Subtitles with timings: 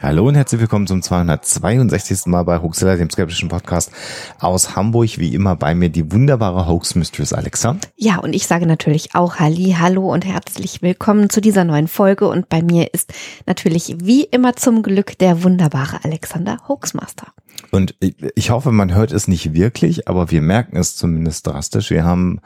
[0.00, 2.26] Hallo und herzlich willkommen zum 262.
[2.26, 3.90] Mal bei Hoaxilla, dem skeptischen Podcast
[4.38, 5.18] aus Hamburg.
[5.18, 7.78] Wie immer bei mir die wunderbare Hoax Mistress Alexa.
[7.96, 12.28] Ja, und ich sage natürlich auch Halli, hallo und herzlich willkommen zu dieser neuen Folge.
[12.28, 13.12] Und bei mir ist
[13.46, 17.32] natürlich wie immer zum Glück der wunderbare Alexander Hoaxmaster.
[17.72, 17.96] Und
[18.36, 21.90] ich hoffe, man hört es nicht wirklich, aber wir merken es zumindest drastisch.
[21.90, 22.40] Wir haben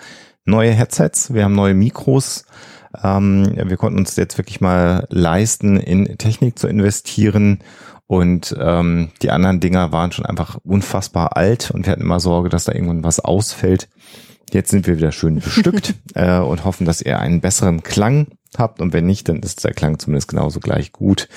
[0.46, 2.46] neue Headsets, wir haben neue Mikros.
[3.02, 7.60] Ähm, wir konnten uns jetzt wirklich mal leisten, in Technik zu investieren.
[8.06, 12.50] Und ähm, die anderen Dinger waren schon einfach unfassbar alt und wir hatten immer Sorge,
[12.50, 13.88] dass da irgendwann was ausfällt.
[14.50, 18.26] Jetzt sind wir wieder schön bestückt äh, und hoffen, dass ihr einen besseren Klang
[18.58, 18.82] habt.
[18.82, 21.28] Und wenn nicht, dann ist der Klang zumindest genauso gleich gut,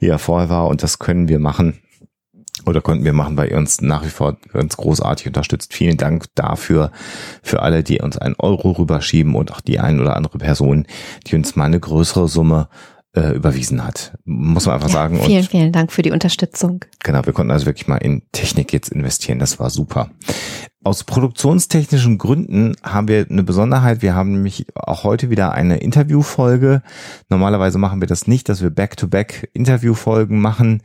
[0.00, 0.66] wie er vorher war.
[0.66, 1.78] Und das können wir machen
[2.66, 5.74] oder konnten wir machen, weil ihr uns nach wie vor ganz großartig unterstützt.
[5.74, 6.90] Vielen Dank dafür,
[7.42, 10.86] für alle, die uns einen Euro rüberschieben und auch die ein oder andere Person,
[11.26, 12.68] die uns mal eine größere Summe
[13.14, 14.12] äh, überwiesen hat.
[14.24, 15.20] Muss man einfach ja, sagen.
[15.22, 16.84] Vielen, und, vielen Dank für die Unterstützung.
[17.02, 19.38] Genau, wir konnten also wirklich mal in Technik jetzt investieren.
[19.38, 20.10] Das war super.
[20.82, 24.02] Aus produktionstechnischen Gründen haben wir eine Besonderheit.
[24.02, 26.82] Wir haben nämlich auch heute wieder eine Interviewfolge.
[27.30, 30.82] Normalerweise machen wir das nicht, dass wir Back-to-Back Interviewfolgen machen.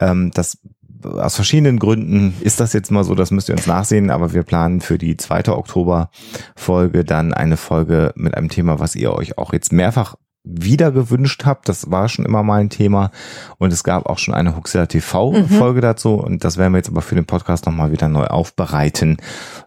[0.00, 0.58] Ähm, das
[1.04, 4.42] aus verschiedenen Gründen ist das jetzt mal so, das müsst ihr uns nachsehen, aber wir
[4.42, 9.52] planen für die zweite Oktober-Folge dann eine Folge mit einem Thema, was ihr euch auch
[9.52, 11.68] jetzt mehrfach wieder gewünscht habt.
[11.68, 13.10] Das war schon immer mal ein Thema.
[13.58, 15.82] Und es gab auch schon eine Huxilla TV-Folge mhm.
[15.82, 16.14] dazu.
[16.14, 19.18] Und das werden wir jetzt aber für den Podcast nochmal wieder neu aufbereiten,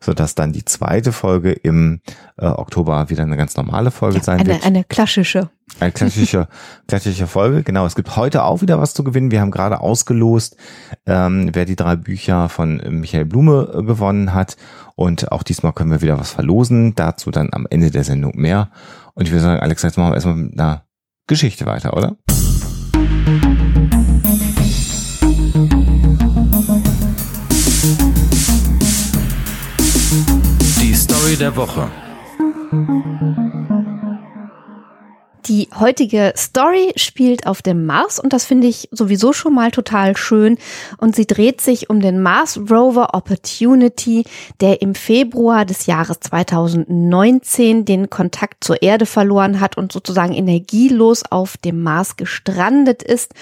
[0.02, 2.02] sodass dann die zweite Folge im
[2.38, 4.66] äh, Oktober wieder eine ganz normale Folge ja, sein eine, wird.
[4.66, 5.50] Eine klassische.
[5.80, 6.48] Eine klassische,
[6.88, 7.64] klassische Folge.
[7.64, 7.86] Genau.
[7.86, 9.32] Es gibt heute auch wieder was zu gewinnen.
[9.32, 10.58] Wir haben gerade ausgelost,
[11.06, 14.58] ähm, wer die drei Bücher von Michael Blume äh, gewonnen hat.
[14.96, 16.96] Und auch diesmal können wir wieder was verlosen.
[16.96, 18.70] Dazu dann am Ende der Sendung mehr.
[19.16, 20.84] Und ich würde sagen, Alex, jetzt machen wir erstmal mit einer
[21.26, 22.18] Geschichte weiter, oder?
[30.82, 31.90] Die Story der Woche.
[35.48, 40.18] Die heutige Story spielt auf dem Mars und das finde ich sowieso schon mal total
[40.18, 40.58] schön.
[40.98, 44.24] Und sie dreht sich um den Mars Rover Opportunity,
[44.60, 51.22] der im Februar des Jahres 2019 den Kontakt zur Erde verloren hat und sozusagen energielos
[51.30, 53.34] auf dem Mars gestrandet ist.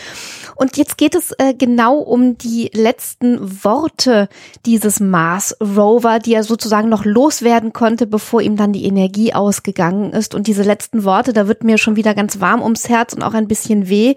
[0.55, 4.27] Und jetzt geht es äh, genau um die letzten Worte
[4.65, 10.11] dieses Mars Rover, die er sozusagen noch loswerden konnte, bevor ihm dann die Energie ausgegangen
[10.11, 10.35] ist.
[10.35, 13.21] Und diese letzten Worte, da wird mir schon schon wieder ganz warm ums Herz und
[13.21, 14.15] auch ein bisschen weh,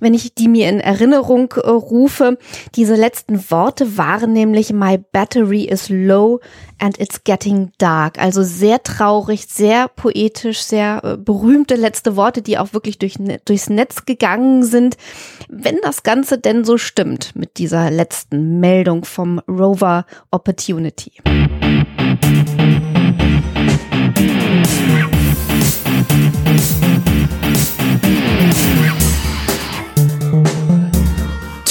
[0.00, 2.36] wenn ich die mir in Erinnerung äh, rufe.
[2.74, 6.40] Diese letzten Worte waren nämlich My battery is low
[6.80, 8.20] and it's getting dark.
[8.20, 13.70] Also sehr traurig, sehr poetisch, sehr äh, berühmte letzte Worte, die auch wirklich durch, durchs
[13.70, 14.96] Netz gegangen sind.
[15.48, 21.12] Wenn das Ganze denn so stimmt mit dieser letzten Meldung vom Rover Opportunity.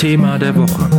[0.01, 0.89] Thema der Woche.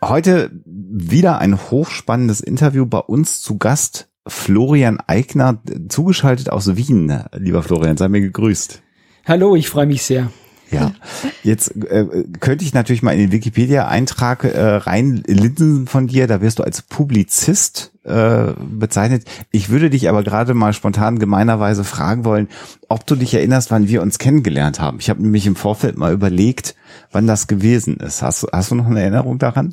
[0.00, 4.08] Heute wieder ein hochspannendes Interview bei uns zu Gast.
[4.28, 7.24] Florian Eigner, zugeschaltet aus Wien.
[7.36, 8.80] Lieber Florian, sei mir gegrüßt.
[9.26, 10.30] Hallo, ich freue mich sehr.
[10.70, 10.92] Ja,
[11.42, 16.26] jetzt äh, könnte ich natürlich mal in den Wikipedia-Eintrag äh, reinlinsen von dir.
[16.26, 19.24] Da wirst du als Publizist äh, bezeichnet.
[19.50, 22.48] Ich würde dich aber gerade mal spontan gemeinerweise fragen wollen,
[22.88, 24.98] ob du dich erinnerst, wann wir uns kennengelernt haben.
[25.00, 26.74] Ich habe nämlich im Vorfeld mal überlegt,
[27.12, 28.22] wann das gewesen ist.
[28.22, 29.72] Hast, hast du noch eine Erinnerung daran?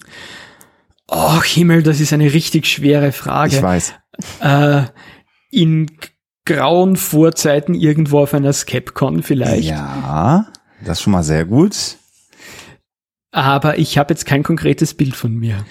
[1.07, 3.55] Oh Himmel, das ist eine richtig schwere Frage.
[3.55, 3.94] Ich weiß.
[4.41, 4.83] Äh,
[5.51, 5.89] in
[6.45, 9.69] grauen Vorzeiten irgendwo auf einer Skepcon vielleicht.
[9.69, 10.47] Ja.
[10.83, 11.97] Das ist schon mal sehr gut.
[13.31, 15.65] Aber ich habe jetzt kein konkretes Bild von mir.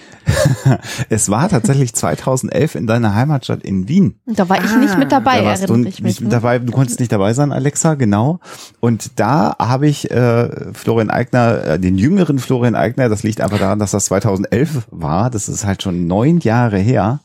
[1.09, 4.19] es war tatsächlich 2011 in deiner Heimatstadt in Wien.
[4.25, 6.29] Da war ich ah, nicht mit dabei, da warst du nicht mit ne?
[6.29, 6.59] dabei.
[6.59, 8.39] Du konntest nicht dabei sein, Alexa, genau.
[8.79, 13.59] Und da habe ich äh, Florian Eigner, äh, den jüngeren Florian Eigner, das liegt einfach
[13.59, 15.29] daran, dass das 2011 war.
[15.29, 17.19] Das ist halt schon neun Jahre her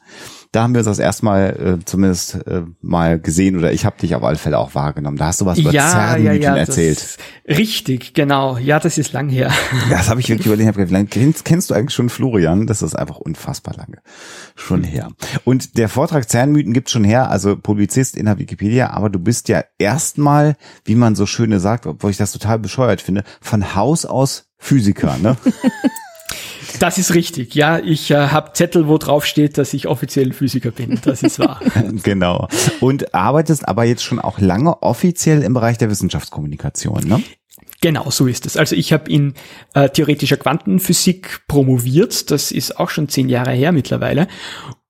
[0.52, 4.14] da haben wir uns das erstmal äh, zumindest äh, mal gesehen oder ich habe dich
[4.14, 5.16] auf alle Fälle auch wahrgenommen.
[5.16, 7.16] Da hast du was über ja, Zerrenmythen ja, ja, erzählt.
[7.48, 8.58] Richtig, genau.
[8.58, 9.50] Ja, das ist lang her.
[9.90, 10.68] Das habe ich wirklich überlegt.
[10.68, 12.66] Hab gedacht, kennst, kennst du eigentlich schon Florian?
[12.66, 13.98] Das ist einfach unfassbar lange
[14.54, 15.10] schon her.
[15.44, 19.48] Und der Vortrag Zernmythen gibt schon her, also Publizist in der Wikipedia, aber du bist
[19.48, 24.04] ja erstmal, wie man so schöne sagt, obwohl ich das total bescheuert finde, von Haus
[24.04, 25.36] aus Physiker, ne?
[26.78, 27.54] Das ist richtig.
[27.54, 31.00] Ja, ich äh, habe Zettel, wo drauf steht, dass ich offiziell Physiker bin.
[31.04, 31.60] Das ist wahr.
[32.02, 32.48] genau.
[32.80, 37.22] Und arbeitest aber jetzt schon auch lange offiziell im Bereich der Wissenschaftskommunikation, ne?
[37.80, 38.56] Genau, so ist es.
[38.56, 39.34] Also ich habe in
[39.74, 42.30] äh, theoretischer Quantenphysik promoviert.
[42.30, 44.28] Das ist auch schon zehn Jahre her mittlerweile.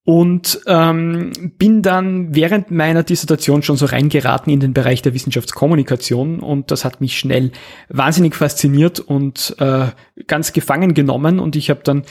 [0.05, 6.41] Und ähm, bin dann während meiner Dissertation schon so reingeraten in den Bereich der Wissenschaftskommunikation
[6.41, 7.53] und das hat mich schnell
[7.89, 9.87] wahnsinnig fasziniert und äh,
[10.27, 12.03] ganz gefangen genommen und ich habe dann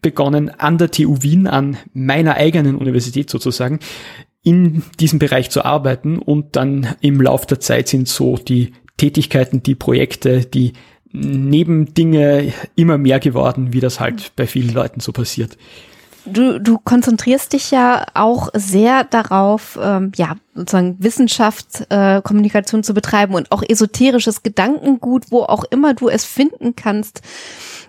[0.00, 3.78] begonnen an der TU Wien, an meiner eigenen Universität sozusagen,
[4.42, 9.62] in diesem Bereich zu arbeiten und dann im Lauf der Zeit sind so die Tätigkeiten,
[9.62, 10.72] die Projekte, die
[11.12, 15.58] Nebendinge immer mehr geworden, wie das halt bei vielen Leuten so passiert.
[16.26, 23.34] Du, du konzentrierst dich ja auch sehr darauf, ähm, ja, sozusagen Wissenschaftskommunikation äh, zu betreiben
[23.34, 27.20] und auch esoterisches Gedankengut, wo auch immer du es finden kannst,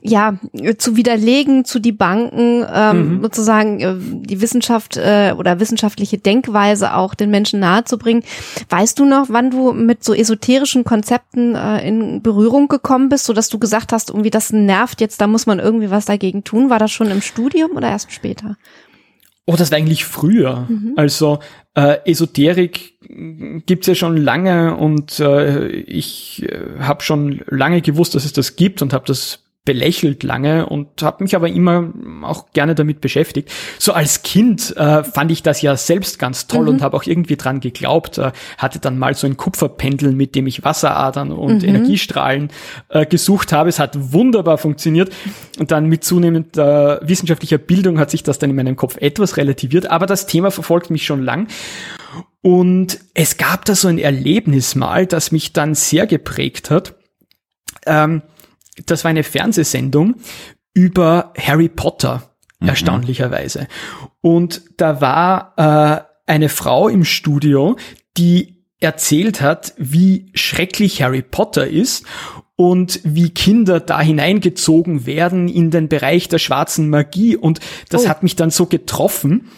[0.08, 0.38] ja,
[0.78, 3.22] zu widerlegen, zu debunken, ähm, mhm.
[3.24, 8.24] sozusagen äh, die Wissenschaft äh, oder wissenschaftliche Denkweise auch den Menschen nahezubringen.
[8.70, 13.34] Weißt du noch, wann du mit so esoterischen Konzepten äh, in Berührung gekommen bist, so
[13.34, 16.70] dass du gesagt hast, irgendwie das nervt jetzt, da muss man irgendwie was dagegen tun?
[16.70, 18.58] War das schon im Studium oder erst später?
[19.48, 20.66] Oh, das war eigentlich früher.
[20.70, 20.94] Mhm.
[20.96, 21.40] Also
[21.76, 22.94] äh, Esoterik
[23.66, 28.56] gibt's ja schon lange und äh, ich äh, habe schon lange gewusst, dass es das
[28.56, 31.92] gibt und habe das belächelt lange und habe mich aber immer
[32.22, 33.52] auch gerne damit beschäftigt.
[33.80, 36.70] So als Kind äh, fand ich das ja selbst ganz toll mhm.
[36.70, 38.20] und habe auch irgendwie dran geglaubt.
[38.20, 41.70] Äh, hatte dann mal so ein Kupferpendel, mit dem ich Wasseradern und mhm.
[41.70, 42.50] Energiestrahlen
[42.90, 43.70] äh, gesucht habe.
[43.70, 45.12] Es hat wunderbar funktioniert
[45.58, 49.90] und dann mit zunehmender wissenschaftlicher Bildung hat sich das dann in meinem Kopf etwas relativiert.
[49.90, 51.48] Aber das Thema verfolgt mich schon lang.
[52.42, 56.94] Und es gab da so ein Erlebnis mal, das mich dann sehr geprägt hat.
[57.88, 58.22] Ähm,
[58.86, 60.16] das war eine Fernsehsendung
[60.74, 62.70] über Harry Potter, mhm.
[62.70, 63.68] erstaunlicherweise.
[64.22, 67.78] Und da war äh, eine Frau im Studio,
[68.18, 72.06] die erzählt hat, wie schrecklich Harry Potter ist
[72.56, 77.36] und wie Kinder da hineingezogen werden in den Bereich der schwarzen Magie.
[77.36, 78.10] Und das oh.
[78.10, 79.50] hat mich dann so getroffen,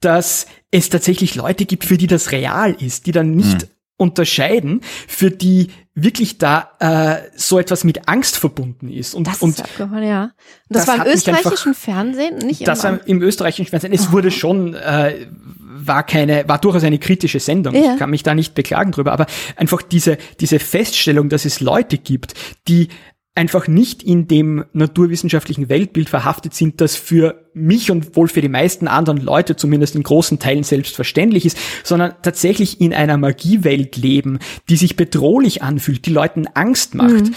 [0.00, 3.68] dass es tatsächlich Leute gibt, für die das real ist, die dann nicht hm
[4.00, 9.14] unterscheiden, für die wirklich da äh, so etwas mit Angst verbunden ist.
[9.14, 10.22] Und, das und ist abgefahren, ja.
[10.22, 10.32] Und
[10.70, 13.92] das, das war im österreichischen einfach, Fernsehen, nicht Das war im österreichischen Fernsehen.
[13.92, 14.12] Es oh.
[14.12, 15.26] wurde schon, äh,
[15.60, 17.74] war keine, war durchaus eine kritische Sendung.
[17.74, 17.92] Ja.
[17.92, 19.26] Ich kann mich da nicht beklagen drüber, aber
[19.56, 22.34] einfach diese, diese Feststellung, dass es Leute gibt,
[22.68, 22.88] die
[23.34, 28.48] einfach nicht in dem naturwissenschaftlichen Weltbild verhaftet sind, das für mich und wohl für die
[28.48, 34.40] meisten anderen Leute zumindest in großen Teilen selbstverständlich ist, sondern tatsächlich in einer Magiewelt leben,
[34.68, 37.26] die sich bedrohlich anfühlt, die Leuten Angst macht.
[37.26, 37.34] Mhm.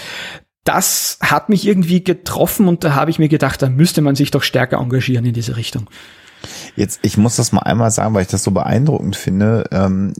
[0.64, 4.30] Das hat mich irgendwie getroffen und da habe ich mir gedacht, da müsste man sich
[4.30, 5.88] doch stärker engagieren in diese Richtung.
[6.76, 9.64] Jetzt, ich muss das mal einmal sagen, weil ich das so beeindruckend finde.
[9.70, 10.12] Ähm,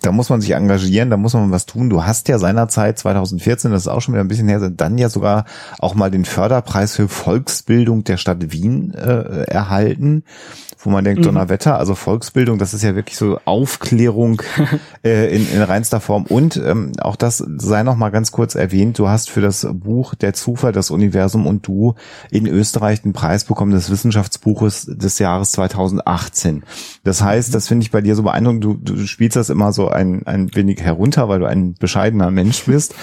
[0.00, 1.90] da muss man sich engagieren, da muss man was tun.
[1.90, 5.08] Du hast ja seinerzeit 2014, das ist auch schon wieder ein bisschen her, dann ja
[5.08, 5.44] sogar
[5.78, 10.24] auch mal den Förderpreis für Volksbildung der Stadt Wien äh, erhalten
[10.84, 11.26] wo man denkt, mhm.
[11.26, 14.42] Donnerwetter, also Volksbildung, das ist ja wirklich so Aufklärung
[15.04, 16.24] äh, in, in reinster Form.
[16.24, 20.14] Und ähm, auch das sei noch mal ganz kurz erwähnt, du hast für das Buch
[20.14, 21.94] Der Zufall, das Universum und du
[22.30, 26.64] in Österreich den Preis bekommen des Wissenschaftsbuches des Jahres 2018.
[27.02, 29.88] Das heißt, das finde ich bei dir so beeindruckend, du, du spielst das immer so
[29.88, 32.94] ein, ein wenig herunter, weil du ein bescheidener Mensch bist.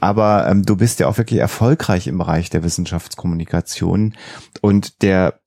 [0.00, 4.14] Aber ähm, du bist ja auch wirklich erfolgreich im Bereich der Wissenschaftskommunikation.
[4.60, 5.40] Und der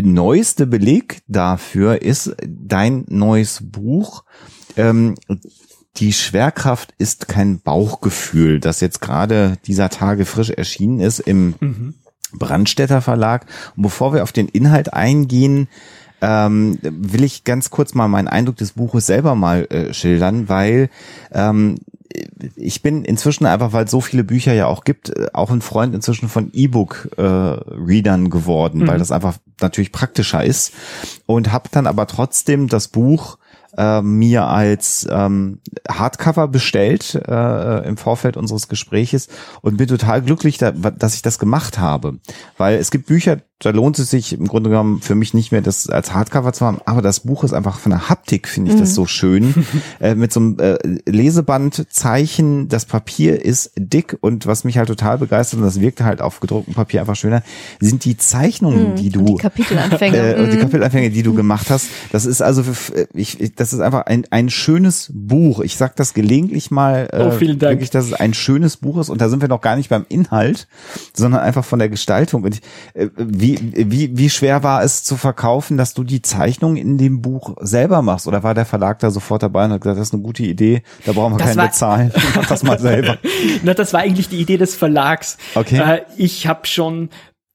[0.00, 4.24] neueste Beleg dafür ist dein neues Buch.
[4.76, 5.14] Ähm,
[5.96, 11.94] die Schwerkraft ist kein Bauchgefühl, das jetzt gerade dieser Tage frisch erschienen ist im mhm.
[12.32, 13.46] Brandstätter Verlag.
[13.76, 15.68] Und bevor wir auf den Inhalt eingehen,
[16.22, 20.90] ähm, will ich ganz kurz mal meinen Eindruck des Buches selber mal äh, schildern, weil
[21.32, 21.76] ähm,
[22.56, 25.62] ich bin inzwischen einfach, weil es so viele Bücher ja auch gibt, äh, auch ein
[25.62, 28.88] Freund inzwischen von E-Book-Readern äh, geworden, mhm.
[28.88, 30.72] weil das einfach natürlich praktischer ist
[31.26, 33.38] und habe dann aber trotzdem das Buch
[33.76, 39.28] äh, mir als ähm, Hardcover bestellt äh, im Vorfeld unseres Gespräches
[39.62, 42.18] und bin total glücklich, da, dass ich das gemacht habe,
[42.56, 45.60] weil es gibt Bücher, da lohnt es sich im Grunde genommen für mich nicht mehr,
[45.60, 48.76] das als Hardcover zu haben, aber das Buch ist einfach von der Haptik, finde ich
[48.76, 48.80] mhm.
[48.80, 49.54] das so schön.
[50.00, 55.18] äh, mit so einem äh, Lesebandzeichen, das Papier ist dick und was mich halt total
[55.18, 57.42] begeistert, und das wirkt halt auf gedrucktem Papier einfach schöner,
[57.80, 58.96] sind die Zeichnungen, mhm.
[58.96, 59.20] die du.
[59.20, 60.10] Und die Kapitelanfänge.
[60.20, 60.62] Äh, und die mhm.
[60.62, 61.86] Kapitelanfänge, die du gemacht hast.
[62.10, 65.60] Das ist also, für, ich, das ist einfach ein, ein schönes Buch.
[65.60, 67.08] Ich sag das gelegentlich mal.
[67.12, 67.74] Äh, oh, vielen Dank.
[67.74, 70.04] Wirklich, dass es ein schönes Buch ist und da sind wir noch gar nicht beim
[70.08, 70.66] Inhalt,
[71.14, 72.42] sondern einfach von der Gestaltung.
[72.42, 72.62] Und ich,
[72.94, 76.98] äh, wie wie, wie, wie schwer war es zu verkaufen, dass du die Zeichnung in
[76.98, 78.26] dem Buch selber machst?
[78.26, 80.82] Oder war der Verlag da sofort dabei und hat gesagt, das ist eine gute Idee,
[81.04, 83.18] da brauchen wir das keinen bezahlen, mach das mal selber.
[83.62, 85.38] Na, das war eigentlich die Idee des Verlags.
[85.54, 85.78] Okay.
[85.78, 87.10] Äh, ich habe schon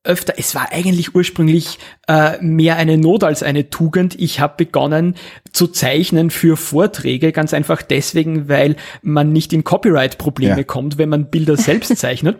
[0.06, 4.20] öfter, es war eigentlich ursprünglich äh, mehr eine Not als eine Tugend.
[4.20, 5.16] Ich habe begonnen
[5.52, 10.64] zu zeichnen für Vorträge, ganz einfach deswegen, weil man nicht in Copyright-Probleme ja.
[10.64, 12.38] kommt, wenn man Bilder selbst zeichnet.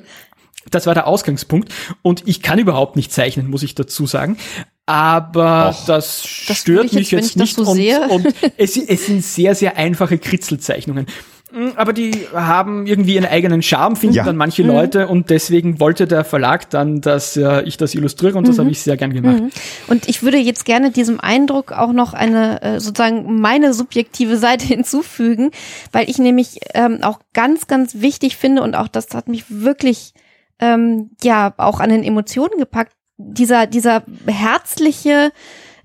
[0.72, 1.74] Das war der Ausgangspunkt.
[2.02, 4.38] Und ich kann überhaupt nicht zeichnen, muss ich dazu sagen.
[4.86, 7.56] Aber Och, das, das stört mich jetzt, jetzt nicht.
[7.56, 7.80] So und,
[8.10, 11.08] und es, es sind sehr, sehr einfache Kritzelzeichnungen.
[11.56, 14.24] Mm, aber die haben irgendwie ihren eigenen Charme, finden ja.
[14.24, 14.70] dann manche mhm.
[14.70, 18.48] Leute und deswegen wollte der Verlag dann, dass äh, ich das illustriere und mhm.
[18.48, 19.42] das habe ich sehr gern gemacht.
[19.42, 19.52] Mhm.
[19.88, 24.66] Und ich würde jetzt gerne diesem Eindruck auch noch eine äh, sozusagen meine subjektive Seite
[24.68, 25.52] hinzufügen,
[25.92, 30.14] weil ich nämlich ähm, auch ganz, ganz wichtig finde und auch das hat mich wirklich
[30.60, 32.94] ähm, ja auch an den Emotionen gepackt.
[33.18, 35.32] Dieser, dieser herzliche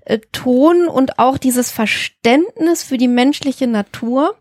[0.05, 4.35] äh, Ton und auch dieses Verständnis für die menschliche Natur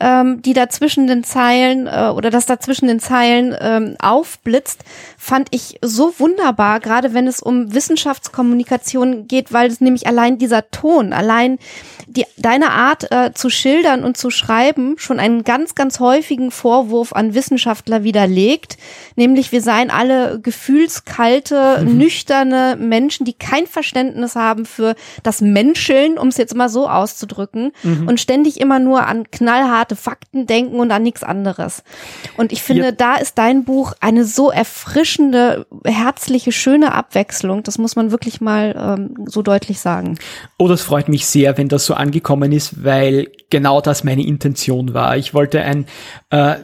[0.00, 4.84] ähm, die da zwischen den Zeilen äh, oder das da zwischen den Zeilen ähm, aufblitzt,
[5.16, 10.70] fand ich so wunderbar, gerade wenn es um Wissenschaftskommunikation geht, weil es nämlich allein dieser
[10.70, 11.58] Ton, allein
[12.06, 17.12] die, deine Art äh, zu schildern und zu schreiben schon einen ganz, ganz häufigen Vorwurf
[17.12, 18.76] an Wissenschaftler widerlegt,
[19.16, 21.98] nämlich wir seien alle gefühlskalte, mhm.
[21.98, 27.72] nüchterne Menschen, die kein Verständnis haben für das Menscheln, um es jetzt mal so auszudrücken,
[27.82, 28.08] mhm.
[28.08, 31.84] und ständig immer nur an knallhart harte Fakten denken und an nichts anderes.
[32.36, 32.92] Und ich finde, ja.
[32.92, 37.62] da ist dein Buch eine so erfrischende, herzliche, schöne Abwechslung.
[37.62, 40.18] Das muss man wirklich mal ähm, so deutlich sagen.
[40.58, 44.92] Oh, das freut mich sehr, wenn das so angekommen ist, weil genau das meine Intention
[44.92, 45.16] war.
[45.16, 45.86] Ich wollte ein
[46.30, 46.56] äh,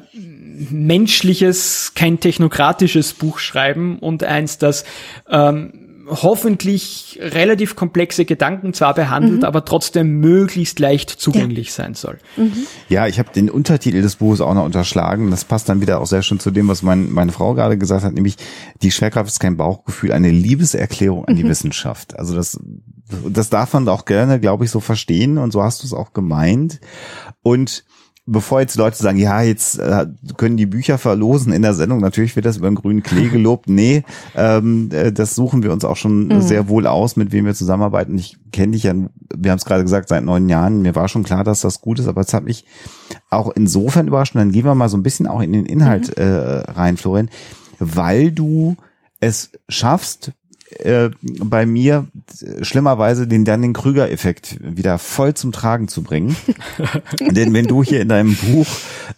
[0.70, 4.84] menschliches, kein technokratisches Buch schreiben und eins, das
[5.30, 9.44] ähm, hoffentlich relativ komplexe Gedanken zwar behandelt, mhm.
[9.44, 11.72] aber trotzdem möglichst leicht zugänglich ja.
[11.72, 12.18] sein soll.
[12.36, 12.66] Mhm.
[12.88, 15.30] Ja, ich habe den Untertitel des Buches auch noch unterschlagen.
[15.30, 18.04] Das passt dann wieder auch sehr schön zu dem, was mein, meine Frau gerade gesagt
[18.04, 18.36] hat, nämlich
[18.82, 21.48] die Schwerkraft ist kein Bauchgefühl, eine Liebeserklärung an die mhm.
[21.48, 22.18] Wissenschaft.
[22.18, 22.58] Also das,
[23.28, 26.12] das darf man auch gerne, glaube ich, so verstehen und so hast du es auch
[26.12, 26.80] gemeint.
[27.42, 27.84] Und
[28.24, 32.36] bevor jetzt Leute sagen, ja, jetzt äh, können die Bücher verlosen in der Sendung, natürlich
[32.36, 33.68] wird das über den grünen Klee gelobt.
[33.68, 34.04] Nee,
[34.36, 36.40] ähm, äh, das suchen wir uns auch schon mhm.
[36.40, 38.16] sehr wohl aus, mit wem wir zusammenarbeiten.
[38.16, 40.82] Ich kenne dich ja, wir haben es gerade gesagt, seit neun Jahren.
[40.82, 42.64] Mir war schon klar, dass das gut ist, aber es hat mich
[43.30, 44.34] auch insofern überrascht.
[44.34, 46.22] Und dann gehen wir mal so ein bisschen auch in den Inhalt mhm.
[46.22, 47.28] äh, rein, Florian,
[47.78, 48.76] weil du
[49.20, 50.32] es schaffst,
[50.80, 52.06] äh, bei mir
[52.62, 56.36] schlimmerweise den Dunning-Krüger-Effekt wieder voll zum Tragen zu bringen.
[57.20, 58.66] Denn wenn du hier in deinem Buch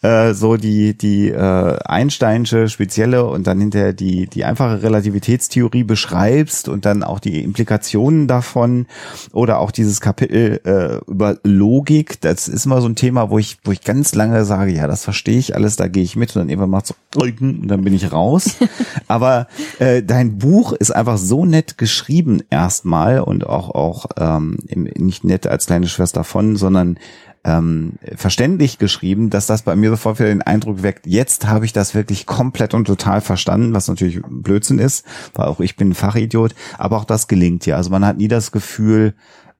[0.02, 6.68] äh, so die, die äh, Einsteinsche spezielle und dann hinterher die, die einfache Relativitätstheorie beschreibst
[6.68, 8.86] und dann auch die Implikationen davon
[9.32, 13.58] oder auch dieses Kapitel äh, über Logik, das ist immer so ein Thema, wo ich,
[13.64, 16.42] wo ich ganz lange sage, ja, das verstehe ich alles, da gehe ich mit und
[16.42, 18.56] dann irgendwann macht so und dann bin ich raus.
[19.08, 19.46] Aber
[19.78, 25.46] äh, dein Buch ist einfach so nett geschrieben erstmal und auch auch ähm, nicht nett
[25.46, 26.98] als kleine Schwester von, sondern
[27.44, 31.74] ähm, verständlich geschrieben, dass das bei mir sofort wieder den Eindruck weckt, jetzt habe ich
[31.74, 35.94] das wirklich komplett und total verstanden, was natürlich Blödsinn ist, weil auch ich bin ein
[35.94, 37.76] Fachidiot, aber auch das gelingt ja.
[37.76, 39.14] Also man hat nie das Gefühl,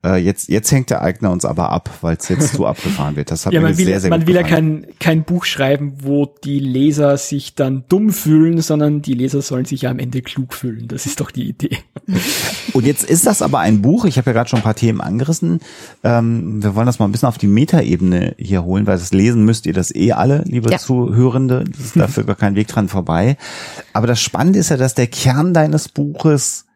[0.05, 3.31] äh, jetzt, jetzt hängt der Eigner uns aber ab, weil es jetzt zu abgefahren wird.
[3.31, 4.83] Das hat ja, mir man will, sehr, sehr Man will gefallen.
[4.83, 9.43] ja kein, kein Buch schreiben, wo die Leser sich dann dumm fühlen, sondern die Leser
[9.43, 10.89] sollen sich ja am Ende klug fühlen.
[10.89, 11.79] Das ist doch die Idee.
[12.73, 15.01] Und jetzt ist das aber ein Buch, ich habe ja gerade schon ein paar Themen
[15.01, 15.61] angerissen.
[16.03, 19.45] Ähm, wir wollen das mal ein bisschen auf die Metaebene hier holen, weil das Lesen
[19.45, 20.79] müsst ihr das eh alle, liebe ja.
[20.79, 21.65] Zuhörende.
[21.65, 23.37] Das ist dafür gar kein Weg dran vorbei.
[23.93, 26.67] Aber das Spannende ist ja, dass der Kern deines Buches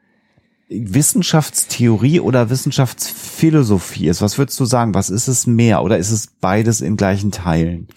[0.68, 4.20] Wissenschaftstheorie oder Wissenschaftsphilosophie ist.
[4.20, 4.94] Was würdest du sagen?
[4.94, 7.88] Was ist es mehr oder ist es beides in gleichen Teilen?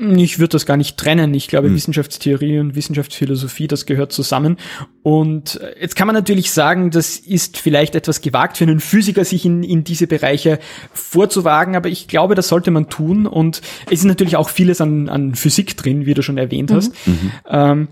[0.00, 1.34] Ich würde das gar nicht trennen.
[1.34, 1.74] Ich glaube, hm.
[1.74, 4.56] Wissenschaftstheorie und Wissenschaftsphilosophie, das gehört zusammen.
[5.02, 9.44] Und jetzt kann man natürlich sagen, das ist vielleicht etwas gewagt für einen Physiker, sich
[9.44, 10.60] in, in diese Bereiche
[10.92, 13.26] vorzuwagen, aber ich glaube, das sollte man tun.
[13.26, 16.94] Und es ist natürlich auch vieles an, an Physik drin, wie du schon erwähnt hast.
[17.06, 17.32] Mhm.
[17.48, 17.88] Ähm,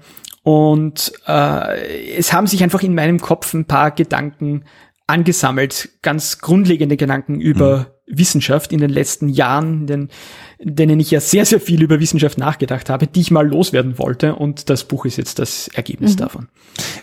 [0.46, 4.62] Und äh, es haben sich einfach in meinem Kopf ein paar Gedanken
[5.08, 8.16] angesammelt, ganz grundlegende Gedanken über mhm.
[8.16, 10.08] Wissenschaft in den letzten Jahren, in, den,
[10.58, 13.98] in denen ich ja sehr, sehr viel über Wissenschaft nachgedacht habe, die ich mal loswerden
[13.98, 14.36] wollte.
[14.36, 16.18] Und das Buch ist jetzt das Ergebnis mhm.
[16.18, 16.48] davon.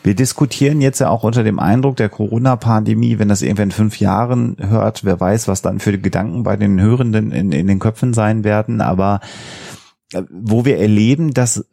[0.03, 4.00] Wir diskutieren jetzt ja auch unter dem Eindruck der Corona-Pandemie, wenn das irgendwann in fünf
[4.00, 8.13] Jahren hört, wer weiß, was dann für Gedanken bei den Hörenden in, in den Köpfen
[8.13, 8.79] sein werden.
[8.79, 9.19] Aber
[10.13, 11.65] äh, wo wir erleben, dass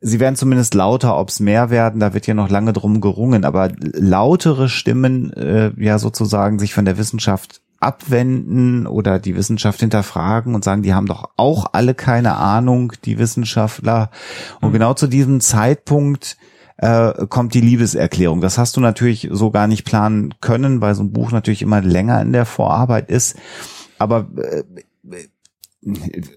[0.00, 3.44] sie werden zumindest lauter, ob es mehr werden, da wird ja noch lange drum gerungen,
[3.44, 10.54] aber lautere Stimmen äh, ja sozusagen sich von der Wissenschaft abwenden oder die Wissenschaft hinterfragen
[10.54, 14.10] und sagen, die haben doch auch alle keine Ahnung, die Wissenschaftler.
[14.60, 14.72] Und mhm.
[14.72, 16.36] genau zu diesem Zeitpunkt
[16.78, 18.40] äh, kommt die Liebeserklärung.
[18.40, 21.80] Das hast du natürlich so gar nicht planen können, weil so ein Buch natürlich immer
[21.80, 23.36] länger in der Vorarbeit ist.
[23.98, 24.64] Aber äh,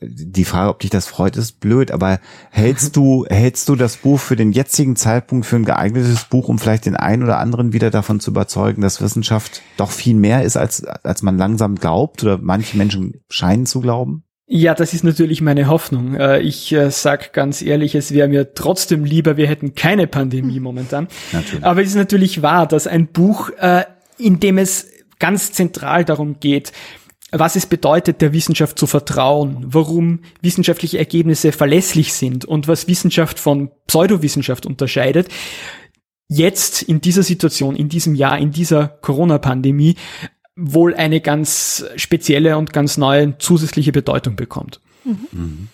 [0.02, 4.20] die Frage, ob dich das freut, ist blöd, aber hältst du, hältst du das Buch
[4.20, 7.90] für den jetzigen Zeitpunkt für ein geeignetes Buch, um vielleicht den einen oder anderen wieder
[7.90, 12.38] davon zu überzeugen, dass Wissenschaft doch viel mehr ist, als, als man langsam glaubt oder
[12.38, 14.24] manche Menschen scheinen zu glauben?
[14.54, 16.16] Ja, das ist natürlich meine Hoffnung.
[16.16, 20.60] Äh, ich äh, sag ganz ehrlich, es wäre mir trotzdem lieber, wir hätten keine Pandemie
[20.60, 21.08] momentan.
[21.32, 21.64] Natürlich.
[21.64, 23.86] Aber es ist natürlich wahr, dass ein Buch, äh,
[24.18, 24.88] in dem es
[25.20, 26.74] ganz zentral darum geht,
[27.32, 33.40] was es bedeutet, der Wissenschaft zu vertrauen, warum wissenschaftliche Ergebnisse verlässlich sind und was Wissenschaft
[33.40, 35.30] von Pseudowissenschaft unterscheidet,
[36.28, 39.96] jetzt in dieser Situation, in diesem Jahr, in dieser Corona-Pandemie
[40.56, 44.82] wohl eine ganz spezielle und ganz neue zusätzliche Bedeutung bekommt.
[45.04, 45.18] Mhm.
[45.32, 45.68] Mhm.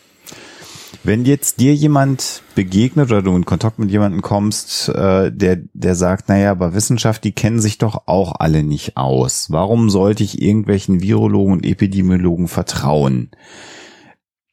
[1.03, 5.95] Wenn jetzt dir jemand begegnet oder du in Kontakt mit jemandem kommst, äh, der, der
[5.95, 9.51] sagt, naja, aber Wissenschaft, die kennen sich doch auch alle nicht aus.
[9.51, 13.29] Warum sollte ich irgendwelchen Virologen und Epidemiologen vertrauen?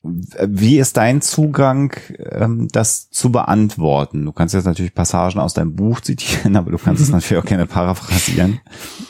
[0.04, 4.24] Wie ist dein Zugang, ähm, das zu beantworten?
[4.26, 7.48] Du kannst jetzt natürlich Passagen aus deinem Buch zitieren, aber du kannst es natürlich auch
[7.48, 8.60] gerne paraphrasieren.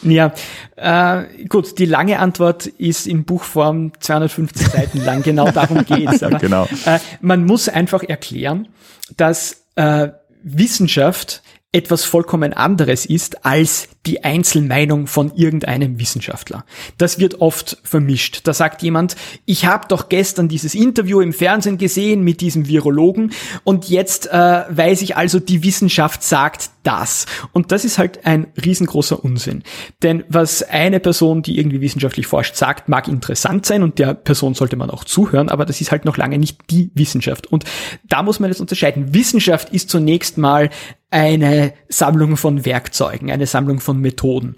[0.03, 0.33] Ja,
[0.77, 6.23] äh, gut, die lange Antwort ist in Buchform 250 Seiten lang, genau darum geht's.
[6.23, 6.69] Aber, genau.
[6.85, 8.69] Äh, man muss einfach erklären,
[9.17, 10.11] dass äh,
[10.45, 11.43] Wissenschaft
[11.75, 16.65] etwas vollkommen anderes ist als die Einzelmeinung von irgendeinem Wissenschaftler.
[16.99, 18.43] Das wird oft vermischt.
[18.45, 23.33] Da sagt jemand, ich habe doch gestern dieses Interview im Fernsehen gesehen mit diesem Virologen
[23.65, 27.27] und jetzt äh, weiß ich also, die Wissenschaft sagt das.
[27.53, 29.63] Und das ist halt ein riesengroßer Unsinn.
[30.03, 34.55] Denn was eine Person, die irgendwie wissenschaftlich forscht, sagt, mag interessant sein und der Person
[34.55, 37.47] sollte man auch zuhören, aber das ist halt noch lange nicht die Wissenschaft.
[37.49, 37.65] Und
[38.05, 39.15] da muss man jetzt unterscheiden.
[39.15, 40.71] Wissenschaft ist zunächst mal
[41.15, 44.57] eine Sammlung von Werkzeugen, eine Sammlung von Methoden.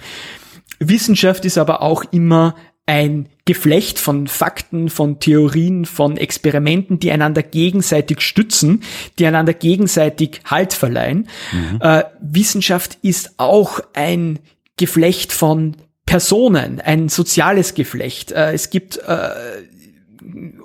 [0.79, 7.42] Wissenschaft ist aber auch immer ein Geflecht von Fakten, von Theorien, von Experimenten, die einander
[7.42, 8.83] gegenseitig stützen,
[9.19, 11.29] die einander gegenseitig Halt verleihen.
[11.53, 11.79] Mhm.
[11.81, 14.38] Äh, Wissenschaft ist auch ein
[14.79, 18.33] Geflecht von Personen, ein soziales Geflecht.
[18.33, 19.29] Äh, es gibt äh,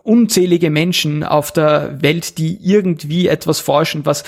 [0.04, 4.24] unzählige Menschen auf der Welt, die irgendwie etwas forschen, was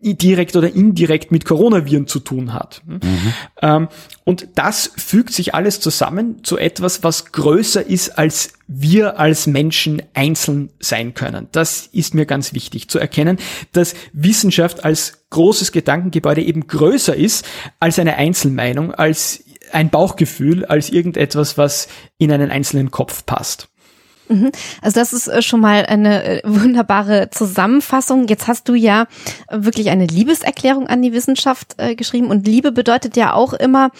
[0.00, 2.82] direkt oder indirekt mit Coronaviren zu tun hat.
[2.86, 3.88] Mhm.
[4.24, 10.02] Und das fügt sich alles zusammen zu etwas, was größer ist, als wir als Menschen
[10.14, 11.48] einzeln sein können.
[11.52, 13.38] Das ist mir ganz wichtig zu erkennen,
[13.72, 17.44] dass Wissenschaft als großes Gedankengebäude eben größer ist
[17.80, 23.68] als eine Einzelmeinung, als ein Bauchgefühl, als irgendetwas, was in einen einzelnen Kopf passt.
[24.28, 24.52] Mhm.
[24.82, 28.28] Also das ist äh, schon mal eine äh, wunderbare Zusammenfassung.
[28.28, 29.06] Jetzt hast du ja
[29.50, 33.90] wirklich eine Liebeserklärung an die Wissenschaft äh, geschrieben und Liebe bedeutet ja auch immer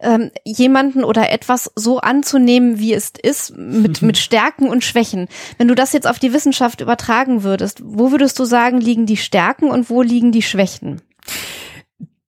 [0.00, 5.28] ähm, jemanden oder etwas so anzunehmen, wie es ist, mit, mit Stärken und Schwächen.
[5.56, 9.16] Wenn du das jetzt auf die Wissenschaft übertragen würdest, wo würdest du sagen, liegen die
[9.16, 11.00] Stärken und wo liegen die Schwächen?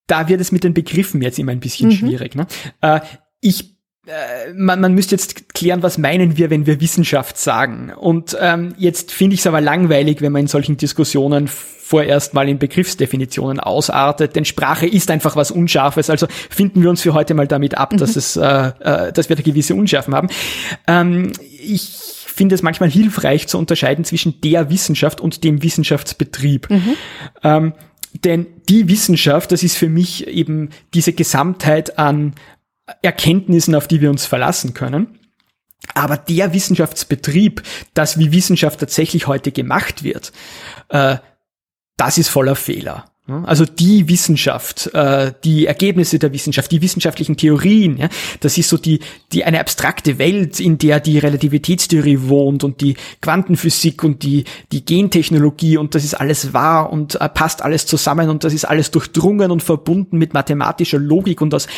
[0.07, 1.95] Da wird es mit den Begriffen jetzt immer ein bisschen mhm.
[1.95, 2.35] schwierig.
[2.35, 2.47] Ne?
[2.81, 3.01] Äh,
[3.41, 3.75] ich äh,
[4.55, 7.93] man, man müsste jetzt klären, was meinen wir, wenn wir Wissenschaft sagen.
[7.95, 12.49] Und ähm, jetzt finde ich es aber langweilig, wenn man in solchen Diskussionen vorerst mal
[12.49, 16.09] in Begriffsdefinitionen ausartet, denn Sprache ist einfach was Unscharfes.
[16.09, 17.97] Also finden wir uns für heute mal damit ab, mhm.
[17.99, 18.45] dass es, äh,
[18.79, 20.29] äh, dass wir da gewisse Unschärfen haben.
[20.87, 21.91] Ähm, ich
[22.27, 26.71] finde es manchmal hilfreich zu unterscheiden zwischen der Wissenschaft und dem Wissenschaftsbetrieb.
[26.71, 26.97] Mhm.
[27.43, 27.73] Ähm,
[28.25, 32.35] denn die Wissenschaft, das ist für mich eben diese Gesamtheit an,
[33.03, 35.19] Erkenntnissen, auf die wir uns verlassen können.
[35.95, 37.63] Aber der Wissenschaftsbetrieb,
[37.95, 40.33] das wie Wissenschaft tatsächlich heute gemacht wird,
[40.89, 41.17] äh,
[41.97, 43.11] das ist voller Fehler.
[43.45, 48.09] Also die Wissenschaft, äh, die Ergebnisse der Wissenschaft, die wissenschaftlichen Theorien,
[48.41, 49.01] das ist so die,
[49.33, 54.85] die eine abstrakte Welt, in der die Relativitätstheorie wohnt und die Quantenphysik und die, die
[54.85, 58.91] Gentechnologie und das ist alles wahr und äh, passt alles zusammen und das ist alles
[58.91, 61.69] durchdrungen und verbunden mit mathematischer Logik und aus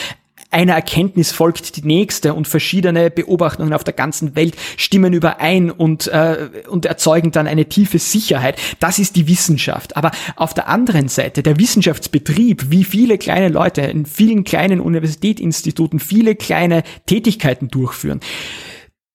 [0.53, 6.09] einer Erkenntnis folgt die nächste und verschiedene Beobachtungen auf der ganzen Welt stimmen überein und,
[6.09, 8.61] äh, und erzeugen dann eine tiefe Sicherheit.
[8.79, 9.97] Das ist die Wissenschaft.
[9.97, 16.01] Aber auf der anderen Seite, der Wissenschaftsbetrieb, wie viele kleine Leute in vielen kleinen Universitätsinstituten
[16.01, 18.21] viele kleine Tätigkeiten durchführen,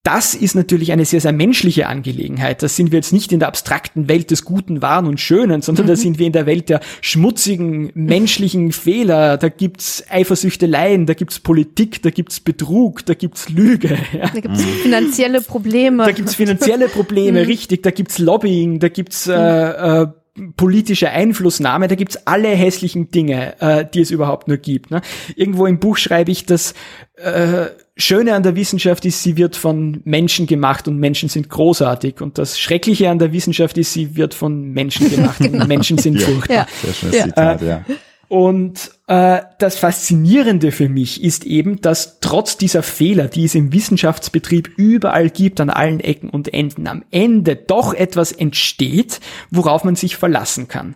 [0.07, 2.63] das ist natürlich eine sehr, sehr menschliche Angelegenheit.
[2.63, 5.85] Da sind wir jetzt nicht in der abstrakten Welt des Guten, Wahren und Schönen, sondern
[5.85, 5.89] mhm.
[5.89, 9.35] da sind wir in der Welt der schmutzigen, menschlichen Fehler.
[9.35, 13.97] Da gibt's Eifersüchteleien, da gibt's Politik, da gibt's Betrug, da gibt's Lüge.
[14.13, 14.29] Ja.
[14.33, 16.05] Da gibt's finanzielle Probleme.
[16.05, 17.45] Da gibt's finanzielle Probleme, mhm.
[17.45, 17.83] richtig.
[17.83, 20.07] Da gibt's Lobbying, da gibt's äh, äh,
[20.55, 24.91] politische Einflussnahme, da gibt's alle hässlichen Dinge, äh, die es überhaupt nur gibt.
[24.91, 25.01] Ne?
[25.35, 26.73] Irgendwo im Buch schreibe ich, dass
[27.15, 32.21] äh, Schöne an der Wissenschaft ist, sie wird von Menschen gemacht und Menschen sind großartig.
[32.21, 35.63] Und das Schreckliche an der Wissenschaft ist, sie wird von Menschen gemacht genau.
[35.63, 36.27] und Menschen sind ja.
[36.27, 36.55] furchtbar.
[36.55, 36.67] Ja.
[36.83, 37.23] Sehr schönes ja.
[37.25, 37.85] Zitat, ja.
[38.29, 43.71] Und äh, das Faszinierende für mich ist eben, dass trotz dieser Fehler, die es im
[43.71, 49.95] Wissenschaftsbetrieb überall gibt, an allen Ecken und Enden, am Ende doch etwas entsteht, worauf man
[49.95, 50.95] sich verlassen kann.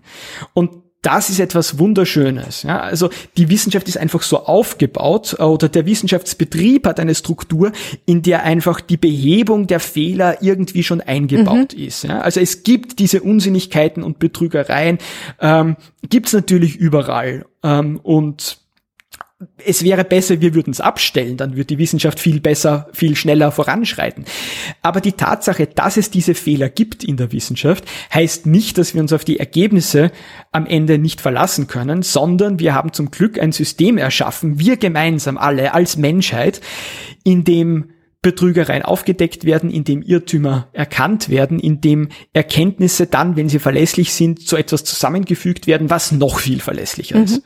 [0.54, 2.64] Und das ist etwas Wunderschönes.
[2.64, 2.80] Ja?
[2.80, 7.72] Also die Wissenschaft ist einfach so aufgebaut oder der Wissenschaftsbetrieb hat eine Struktur,
[8.06, 11.84] in der einfach die Behebung der Fehler irgendwie schon eingebaut mhm.
[11.86, 12.04] ist.
[12.04, 12.22] Ja?
[12.22, 15.00] Also es gibt diese Unsinnigkeiten und Betrügereien,
[15.40, 15.76] ähm,
[16.08, 17.46] gibt es natürlich überall.
[17.64, 18.61] Ähm, und
[19.66, 23.52] es wäre besser, wir würden es abstellen, dann würde die Wissenschaft viel besser, viel schneller
[23.52, 24.26] voranschreiten.
[24.82, 29.02] Aber die Tatsache, dass es diese Fehler gibt in der Wissenschaft, heißt nicht, dass wir
[29.02, 30.12] uns auf die Ergebnisse
[30.52, 35.38] am Ende nicht verlassen können, sondern wir haben zum Glück ein System erschaffen, wir gemeinsam
[35.38, 36.62] alle als Menschheit,
[37.24, 43.50] in dem Betrügereien aufgedeckt werden, in dem Irrtümer erkannt werden, in dem Erkenntnisse dann, wenn
[43.50, 47.24] sie verlässlich sind, zu etwas zusammengefügt werden, was noch viel verlässlicher mhm.
[47.24, 47.44] ist.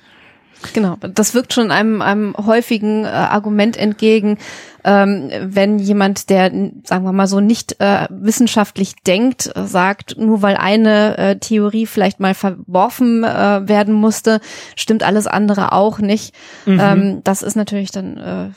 [0.73, 4.37] Genau, das wirkt schon einem, einem häufigen äh, Argument entgegen,
[4.83, 6.51] ähm, wenn jemand, der,
[6.83, 11.87] sagen wir mal so, nicht äh, wissenschaftlich denkt, äh, sagt, nur weil eine äh, Theorie
[11.87, 14.39] vielleicht mal verworfen äh, werden musste,
[14.75, 16.35] stimmt alles andere auch nicht.
[16.65, 16.79] Mhm.
[16.79, 18.49] Ähm, das ist natürlich dann äh,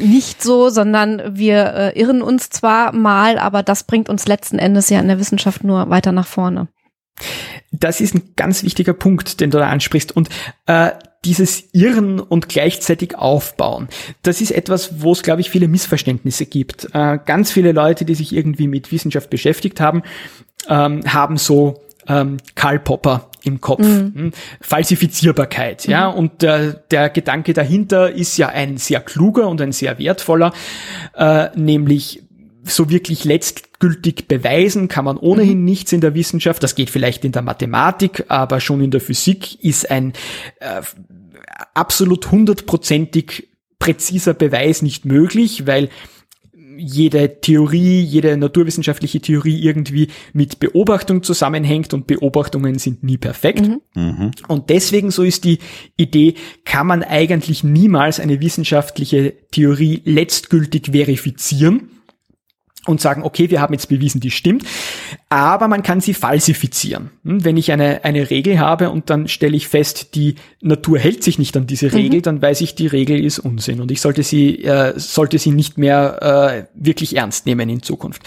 [0.00, 4.90] nicht so, sondern wir äh, irren uns zwar mal, aber das bringt uns letzten Endes
[4.90, 6.68] ja in der Wissenschaft nur weiter nach vorne.
[7.72, 10.14] Das ist ein ganz wichtiger Punkt, den du da ansprichst.
[10.14, 10.28] Und
[10.66, 10.92] äh,
[11.24, 13.88] dieses Irren und gleichzeitig Aufbauen.
[14.22, 16.88] Das ist etwas, wo es, glaube ich, viele Missverständnisse gibt.
[16.92, 20.02] Äh, ganz viele Leute, die sich irgendwie mit Wissenschaft beschäftigt haben,
[20.68, 23.80] ähm, haben so ähm, Karl Popper im Kopf.
[23.80, 24.12] Mhm.
[24.14, 24.32] Hm?
[24.60, 25.92] Falsifizierbarkeit, mhm.
[25.92, 26.08] ja.
[26.08, 30.52] Und der, der Gedanke dahinter ist ja ein sehr kluger und ein sehr wertvoller,
[31.16, 32.23] äh, nämlich
[32.64, 35.64] so wirklich letztgültig beweisen kann man ohnehin mhm.
[35.64, 36.62] nichts in der Wissenschaft.
[36.62, 40.12] Das geht vielleicht in der Mathematik, aber schon in der Physik ist ein
[40.60, 40.82] äh,
[41.74, 43.48] absolut hundertprozentig
[43.78, 45.90] präziser Beweis nicht möglich, weil
[46.76, 53.68] jede Theorie, jede naturwissenschaftliche Theorie irgendwie mit Beobachtung zusammenhängt und Beobachtungen sind nie perfekt.
[53.68, 53.80] Mhm.
[53.94, 54.30] Mhm.
[54.48, 55.58] Und deswegen, so ist die
[55.96, 61.90] Idee, kann man eigentlich niemals eine wissenschaftliche Theorie letztgültig verifizieren
[62.86, 64.64] und sagen, okay, wir haben jetzt bewiesen, die stimmt,
[65.28, 67.10] aber man kann sie falsifizieren.
[67.24, 71.22] Hm, wenn ich eine, eine Regel habe und dann stelle ich fest, die Natur hält
[71.22, 72.22] sich nicht an diese Regel, mhm.
[72.22, 75.78] dann weiß ich, die Regel ist Unsinn und ich sollte sie, äh, sollte sie nicht
[75.78, 78.22] mehr äh, wirklich ernst nehmen in Zukunft.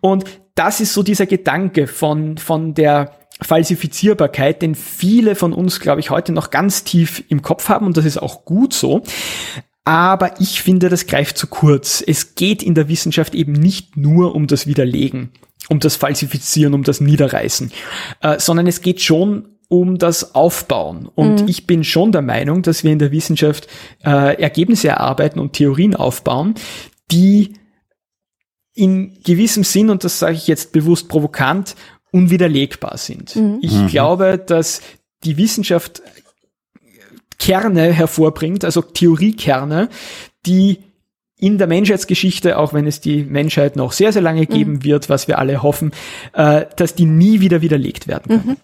[0.00, 6.00] Und das ist so dieser Gedanke von, von der Falsifizierbarkeit, den viele von uns, glaube
[6.00, 9.02] ich, heute noch ganz tief im Kopf haben und das ist auch gut so.
[9.86, 12.02] Aber ich finde, das greift zu kurz.
[12.04, 15.30] Es geht in der Wissenschaft eben nicht nur um das Widerlegen,
[15.68, 17.70] um das Falsifizieren, um das Niederreißen,
[18.20, 21.08] äh, sondern es geht schon um das Aufbauen.
[21.14, 21.48] Und mhm.
[21.48, 23.68] ich bin schon der Meinung, dass wir in der Wissenschaft
[24.04, 26.54] äh, Ergebnisse erarbeiten und Theorien aufbauen,
[27.12, 27.54] die
[28.74, 31.76] in gewissem Sinn, und das sage ich jetzt bewusst provokant,
[32.10, 33.36] unwiderlegbar sind.
[33.36, 33.58] Mhm.
[33.62, 33.86] Ich mhm.
[33.86, 34.80] glaube, dass
[35.22, 36.02] die Wissenschaft
[37.46, 39.88] Kerne hervorbringt, also Theoriekerne,
[40.46, 40.80] die
[41.38, 44.84] in der Menschheitsgeschichte, auch wenn es die Menschheit noch sehr, sehr lange geben mhm.
[44.84, 45.92] wird, was wir alle hoffen,
[46.32, 48.48] äh, dass die nie wieder widerlegt werden können.
[48.48, 48.56] Mhm.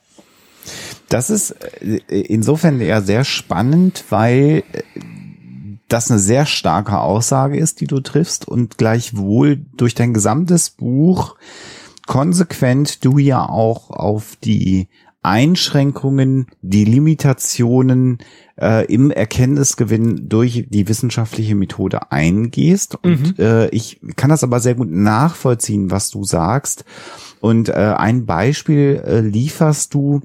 [1.08, 4.82] Das ist äh, insofern eher sehr spannend, weil äh,
[5.86, 11.36] das eine sehr starke Aussage ist, die du triffst und gleichwohl durch dein gesamtes Buch
[12.08, 14.88] konsequent du ja auch auf die
[15.22, 18.18] Einschränkungen, die Limitationen
[18.61, 22.96] äh, im Erkenntnisgewinn durch die wissenschaftliche Methode eingehst.
[23.02, 23.44] Und mhm.
[23.44, 26.85] äh, ich kann das aber sehr gut nachvollziehen, was du sagst.
[27.40, 30.22] Und äh, ein Beispiel äh, lieferst du,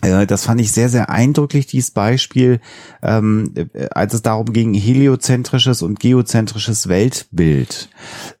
[0.00, 2.60] das fand ich sehr, sehr eindrücklich, dieses Beispiel,
[3.02, 7.88] ähm, äh, als es darum ging, heliozentrisches und geozentrisches Weltbild,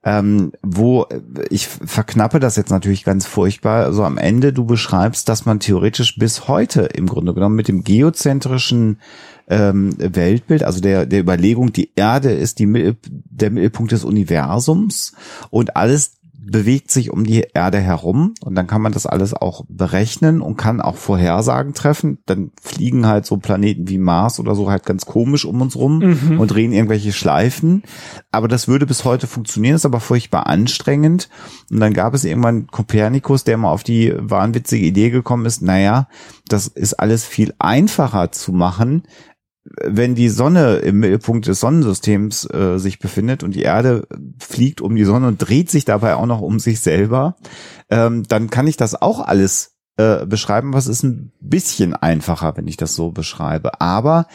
[0.04, 1.20] ähm, wo äh,
[1.50, 6.16] ich verknappe das jetzt natürlich ganz furchtbar, also am Ende du beschreibst, dass man theoretisch
[6.16, 8.98] bis heute im Grunde genommen mit dem geozentrischen
[9.48, 15.12] ähm, Weltbild, also der, der Überlegung, die Erde ist die, der Mittelpunkt des Universums
[15.50, 19.64] und alles bewegt sich um die Erde herum und dann kann man das alles auch
[19.68, 22.18] berechnen und kann auch Vorhersagen treffen.
[22.26, 25.98] Dann fliegen halt so Planeten wie Mars oder so halt ganz komisch um uns rum
[25.98, 26.40] mhm.
[26.40, 27.82] und drehen irgendwelche Schleifen.
[28.32, 31.28] Aber das würde bis heute funktionieren, ist aber furchtbar anstrengend.
[31.70, 36.08] Und dann gab es irgendwann Kopernikus, der mal auf die wahnwitzige Idee gekommen ist, naja,
[36.48, 39.04] das ist alles viel einfacher zu machen,
[39.64, 44.06] wenn die Sonne im Mittelpunkt des Sonnensystems äh, sich befindet und die Erde
[44.38, 47.36] fliegt um die Sonne und dreht sich dabei auch noch um sich selber,
[47.90, 52.66] ähm, dann kann ich das auch alles äh, beschreiben, was ist ein bisschen einfacher, wenn
[52.66, 53.80] ich das so beschreibe.
[53.82, 54.26] Aber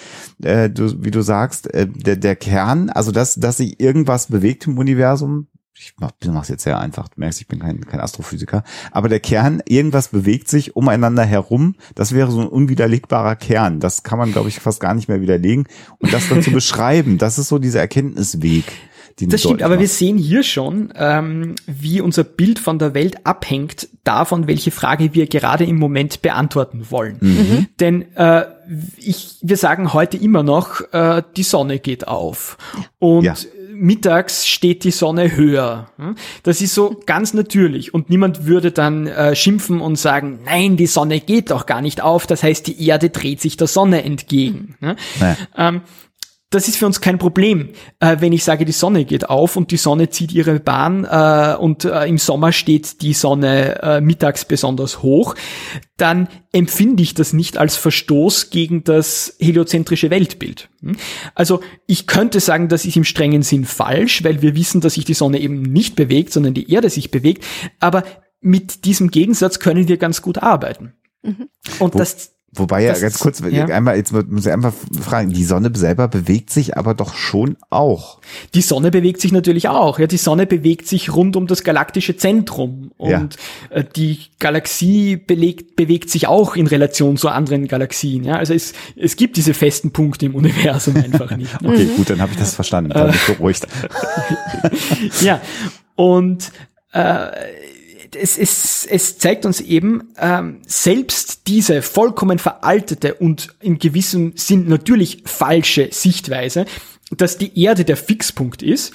[0.44, 4.68] äh, du, wie du sagst, äh, der, der Kern, also dass, dass sich irgendwas bewegt
[4.68, 8.64] im Universum, ich mach, mach's jetzt sehr einfach, du merkst, ich bin kein, kein Astrophysiker,
[8.92, 13.80] aber der Kern, irgendwas bewegt sich umeinander herum, das wäre so ein unwiderlegbarer Kern.
[13.80, 15.68] Das kann man, glaube ich, fast gar nicht mehr widerlegen.
[16.00, 18.64] Und das dann zu beschreiben, das ist so dieser Erkenntnisweg.
[19.20, 23.90] das stimmt, aber wir sehen hier schon, ähm, wie unser Bild von der Welt abhängt
[24.06, 27.18] davon, welche Frage wir gerade im Moment beantworten wollen.
[27.20, 27.68] Mhm.
[27.82, 28.46] Denn äh,
[28.98, 32.58] ich, wir sagen heute immer noch, äh, die Sonne geht auf.
[33.00, 33.36] Und ja
[33.76, 35.90] mittags steht die Sonne höher.
[35.98, 36.16] Hm?
[36.44, 40.88] Das ist so ganz natürlich und niemand würde dann äh, schimpfen und sagen, nein, die
[40.88, 44.76] Sonne geht doch gar nicht auf, das heißt, die Erde dreht sich der Sonne entgegen.
[44.80, 44.96] Naja.
[45.20, 45.38] Ne?
[45.58, 45.82] Ähm,
[46.56, 49.72] das ist für uns kein Problem, äh, wenn ich sage, die Sonne geht auf und
[49.72, 54.46] die Sonne zieht ihre Bahn äh, und äh, im Sommer steht die Sonne äh, mittags
[54.46, 55.36] besonders hoch,
[55.98, 60.70] dann empfinde ich das nicht als Verstoß gegen das heliozentrische Weltbild.
[60.82, 60.96] Hm?
[61.36, 65.06] Also ich könnte sagen, das ist im strengen Sinn falsch, weil wir wissen, dass sich
[65.06, 67.44] die Sonne eben nicht bewegt, sondern die Erde sich bewegt,
[67.82, 68.04] aber
[68.39, 70.94] mit diesem Gegensatz können wir ganz gut arbeiten.
[71.22, 71.50] Mhm.
[71.80, 73.65] Und Wo das Wobei ja ganz kurz, ja.
[73.65, 78.20] einmal, jetzt muss ich einfach fragen, die Sonne selber bewegt sich aber doch schon auch.
[78.54, 80.00] Die Sonne bewegt sich natürlich auch.
[80.00, 83.30] Ja, die Sonne bewegt sich rund um das galaktische Zentrum und ja.
[83.70, 88.24] Äh, die Galaxie belegt, bewegt sich auch in Relation zu anderen Galaxien.
[88.24, 91.54] Ja, also es, es gibt diese festen Punkte im Universum einfach nicht.
[91.63, 92.91] okay, gut, dann habe ich das verstanden.
[92.91, 93.68] Dann bin ich beruhigt.
[95.22, 95.41] ja,
[95.96, 96.52] und
[96.94, 97.28] äh,
[98.15, 104.67] es, es, es zeigt uns eben, ähm, selbst diese vollkommen veraltete und in gewissem Sinn
[104.67, 106.65] natürlich falsche Sichtweise,
[107.12, 108.93] dass die Erde der Fixpunkt ist,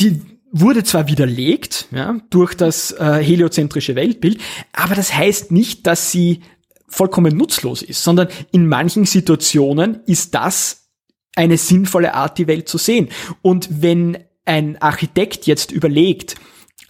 [0.00, 0.20] die
[0.52, 4.40] wurde zwar widerlegt ja, durch das äh, heliozentrische Weltbild,
[4.72, 6.40] aber das heißt nicht, dass sie
[6.88, 10.88] vollkommen nutzlos ist, sondern in manchen Situationen ist das
[11.36, 13.08] eine sinnvolle Art, die Welt zu sehen.
[13.42, 16.34] Und wenn ein Architekt jetzt überlegt,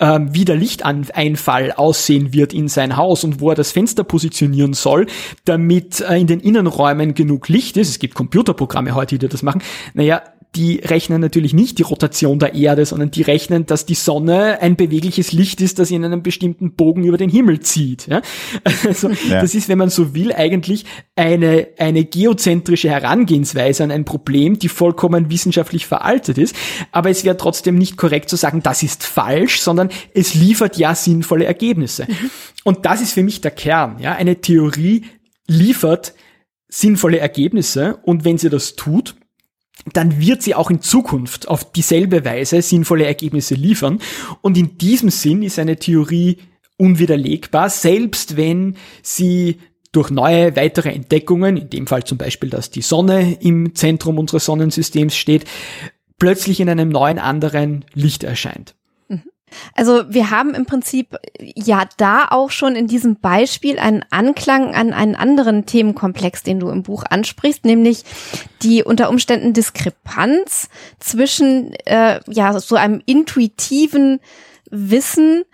[0.00, 4.72] ähm, wie der Lichteinfall aussehen wird in sein Haus und wo er das Fenster positionieren
[4.72, 5.06] soll,
[5.44, 7.88] damit äh, in den Innenräumen genug Licht ist.
[7.88, 9.62] Es gibt Computerprogramme heute, die das machen.
[9.94, 10.22] Naja,
[10.56, 14.74] die rechnen natürlich nicht die Rotation der Erde, sondern die rechnen, dass die Sonne ein
[14.74, 18.06] bewegliches Licht ist, das in einem bestimmten Bogen über den Himmel zieht.
[18.08, 18.20] Ja?
[18.86, 19.40] Also ja.
[19.40, 20.84] das ist, wenn man so will, eigentlich
[21.14, 26.56] eine, eine geozentrische Herangehensweise an ein Problem, die vollkommen wissenschaftlich veraltet ist.
[26.90, 30.94] Aber es wäre trotzdem nicht korrekt zu sagen, das ist falsch, sondern es liefert ja
[30.94, 32.06] sinnvolle Ergebnisse.
[32.08, 32.30] Mhm.
[32.64, 33.98] Und das ist für mich der Kern.
[34.00, 34.14] Ja?
[34.14, 35.04] Eine Theorie
[35.46, 36.14] liefert
[36.68, 39.16] sinnvolle Ergebnisse und wenn sie das tut,
[39.92, 44.00] dann wird sie auch in Zukunft auf dieselbe Weise sinnvolle Ergebnisse liefern.
[44.42, 46.38] Und in diesem Sinn ist eine Theorie
[46.76, 49.58] unwiderlegbar, selbst wenn sie
[49.92, 54.44] durch neue weitere Entdeckungen, in dem Fall zum Beispiel, dass die Sonne im Zentrum unseres
[54.44, 55.44] Sonnensystems steht,
[56.18, 58.74] plötzlich in einem neuen anderen Licht erscheint.
[59.74, 64.92] Also wir haben im Prinzip ja da auch schon in diesem Beispiel einen Anklang an
[64.92, 68.04] einen anderen Themenkomplex, den du im Buch ansprichst, nämlich
[68.62, 74.20] die unter Umständen Diskrepanz zwischen äh, ja so einem intuitiven
[74.70, 75.44] Wissen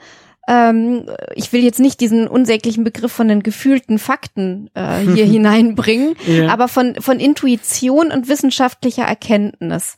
[0.49, 6.15] ähm, ich will jetzt nicht diesen unsäglichen Begriff von den gefühlten Fakten äh, hier hineinbringen,
[6.27, 6.49] ja.
[6.53, 9.97] aber von, von Intuition und wissenschaftlicher Erkenntnis.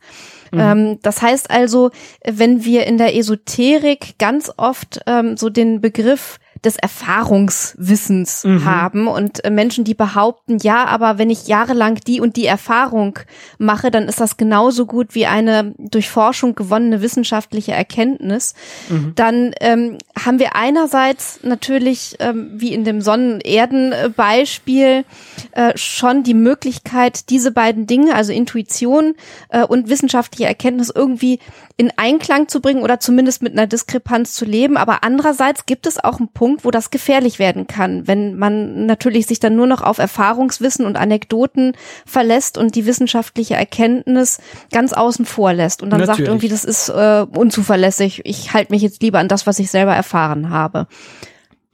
[0.52, 0.61] Mhm.
[0.61, 1.90] Ähm, das heißt also,
[2.24, 8.64] wenn wir in der Esoterik ganz oft ähm, so den Begriff des Erfahrungswissens Mhm.
[8.64, 13.18] haben und äh, Menschen, die behaupten, ja, aber wenn ich jahrelang die und die Erfahrung
[13.59, 18.55] mache, dann ist das genauso gut wie eine durch Forschung gewonnene wissenschaftliche Erkenntnis.
[18.88, 19.12] Mhm.
[19.14, 25.05] Dann ähm, haben wir einerseits natürlich, ähm, wie in dem Sonnen-Erden-Beispiel,
[25.53, 29.14] äh, schon die Möglichkeit, diese beiden Dinge, also Intuition
[29.51, 31.38] äh, und wissenschaftliche Erkenntnis irgendwie
[31.77, 34.77] in Einklang zu bringen oder zumindest mit einer Diskrepanz zu leben.
[34.77, 39.26] Aber andererseits gibt es auch einen Punkt, wo das gefährlich werden kann, wenn man natürlich
[39.26, 41.72] sich dann nur noch auf Erfahrungswissen und Anekdoten
[42.06, 44.38] verlässt und die wissenschaftliche Erkenntnis
[44.72, 46.28] ganz außen vor lässt und dann sagt Natürlich.
[46.28, 48.22] irgendwie, das ist äh, unzuverlässig.
[48.24, 50.87] Ich halte mich jetzt lieber an das, was ich selber erfahren habe.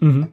[0.01, 0.29] Mhm.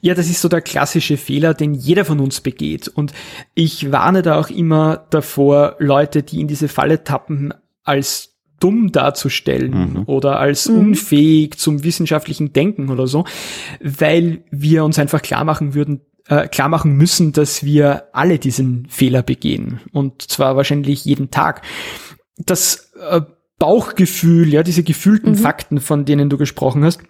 [0.00, 2.88] Ja, das ist so der klassische Fehler, den jeder von uns begeht.
[2.88, 3.12] Und
[3.54, 8.29] ich warne da auch immer davor, Leute, die in diese Falle tappen, als
[8.60, 10.02] dumm darzustellen Mhm.
[10.06, 10.78] oder als Mhm.
[10.78, 13.24] unfähig zum wissenschaftlichen Denken oder so,
[13.82, 18.86] weil wir uns einfach klar machen würden, äh, klar machen müssen, dass wir alle diesen
[18.88, 19.80] Fehler begehen.
[19.92, 21.62] Und zwar wahrscheinlich jeden Tag.
[22.36, 23.22] Das äh,
[23.58, 25.36] Bauchgefühl, ja, diese gefühlten Mhm.
[25.36, 27.00] Fakten, von denen du gesprochen hast,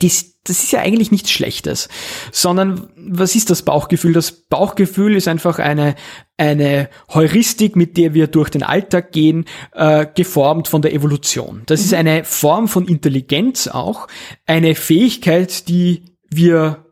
[0.00, 1.88] dies, das ist ja eigentlich nichts Schlechtes,
[2.32, 4.12] sondern was ist das Bauchgefühl?
[4.12, 5.94] Das Bauchgefühl ist einfach eine,
[6.36, 11.62] eine Heuristik, mit der wir durch den Alltag gehen, äh, geformt von der Evolution.
[11.66, 14.08] Das ist eine Form von Intelligenz auch,
[14.46, 16.83] eine Fähigkeit, die wir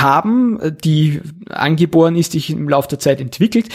[0.00, 3.68] haben, äh, die angeboren ist, die sich im Laufe der Zeit entwickelt,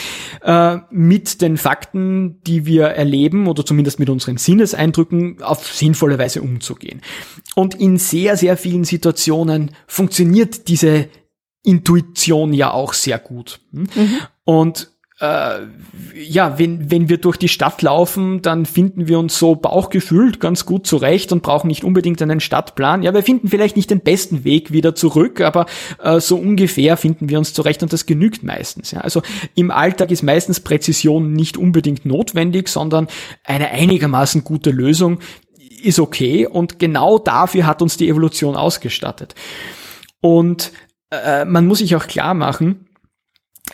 [0.44, 6.42] äh, mit den Fakten, die wir erleben oder zumindest mit unseren Sinneseindrücken auf sinnvolle Weise
[6.42, 7.02] umzugehen.
[7.56, 11.10] Und in sehr, sehr vielen Situationen funktioniert diese
[11.64, 13.60] Intuition ja auch sehr gut.
[13.72, 13.88] Hm?
[14.44, 15.68] Und äh,
[16.16, 20.66] ja, wenn, wenn wir durch die Stadt laufen, dann finden wir uns so bauchgefühlt ganz
[20.66, 23.04] gut zurecht und brauchen nicht unbedingt einen Stadtplan.
[23.04, 25.68] Ja, wir finden vielleicht nicht den besten Weg wieder zurück, aber
[26.04, 28.92] äh, so ungefähr finden wir uns zurecht und das genügt meistens.
[28.92, 29.02] Ja.
[29.02, 29.22] Also
[29.54, 33.08] im Alltag ist meistens Präzision nicht unbedingt notwendig, sondern
[33.44, 35.20] eine einigermaßen gute Lösung
[35.84, 39.36] ist okay und genau dafür hat uns die Evolution ausgestattet.
[40.20, 40.72] Und
[41.12, 42.88] äh, man muss sich auch klar machen,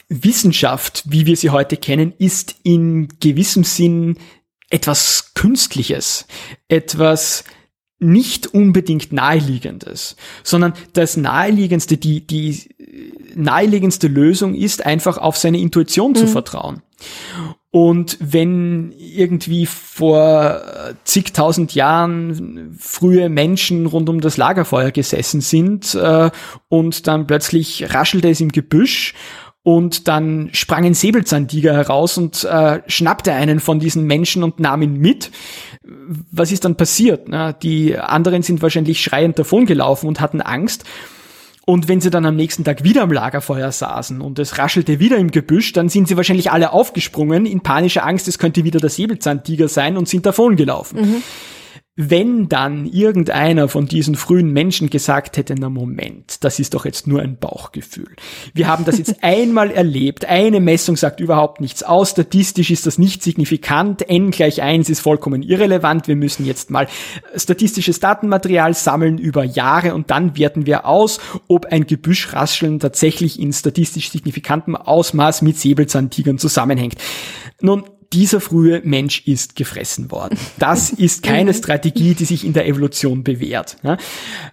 [0.10, 4.17] Wissenschaft, wie wir sie heute kennen, ist in gewissem Sinn
[4.69, 6.25] etwas Künstliches,
[6.67, 7.43] etwas
[7.99, 12.75] nicht unbedingt naheliegendes, sondern das naheliegendste, die, die
[13.36, 16.83] naheliegendste Lösung ist, einfach auf seine Intuition zu vertrauen.
[17.69, 20.62] Und wenn irgendwie vor
[21.03, 26.31] zigtausend Jahren frühe Menschen rund um das Lagerfeuer gesessen sind äh,
[26.69, 29.13] und dann plötzlich raschelte es im Gebüsch
[29.67, 34.82] und dann sprang ein Säbelzahntiger heraus und äh, schnappte einen von diesen Menschen und nahm
[34.82, 35.30] ihn mit.
[36.32, 37.27] Was ist dann passiert?
[37.27, 40.86] Na, die anderen sind wahrscheinlich schreiend davongelaufen und hatten Angst.
[41.65, 45.17] Und wenn sie dann am nächsten Tag wieder am Lagerfeuer saßen und es raschelte wieder
[45.17, 48.89] im Gebüsch, dann sind sie wahrscheinlich alle aufgesprungen in panischer Angst, es könnte wieder der
[48.89, 50.97] Säbelzahntiger sein und sind davongelaufen.
[51.99, 57.07] Wenn dann irgendeiner von diesen frühen Menschen gesagt hätte, na Moment, das ist doch jetzt
[57.07, 58.15] nur ein Bauchgefühl.
[58.53, 62.99] Wir haben das jetzt einmal erlebt, eine Messung sagt überhaupt nichts aus, statistisch ist das
[62.99, 66.88] nicht signifikant, n gleich 1 ist vollkommen irrelevant, wir müssen jetzt mal
[67.36, 73.51] statistisches Datenmaterial sammeln über Jahre und dann werten wir aus, ob ein Gebüschrascheln tatsächlich in
[73.51, 76.97] statistisch signifikantem Ausmaß mit Säbelzahntigern zusammenhängt.
[77.60, 80.38] Nun, dieser frühe Mensch ist gefressen worden.
[80.60, 83.78] Das ist keine Strategie, die sich in der Evolution bewährt.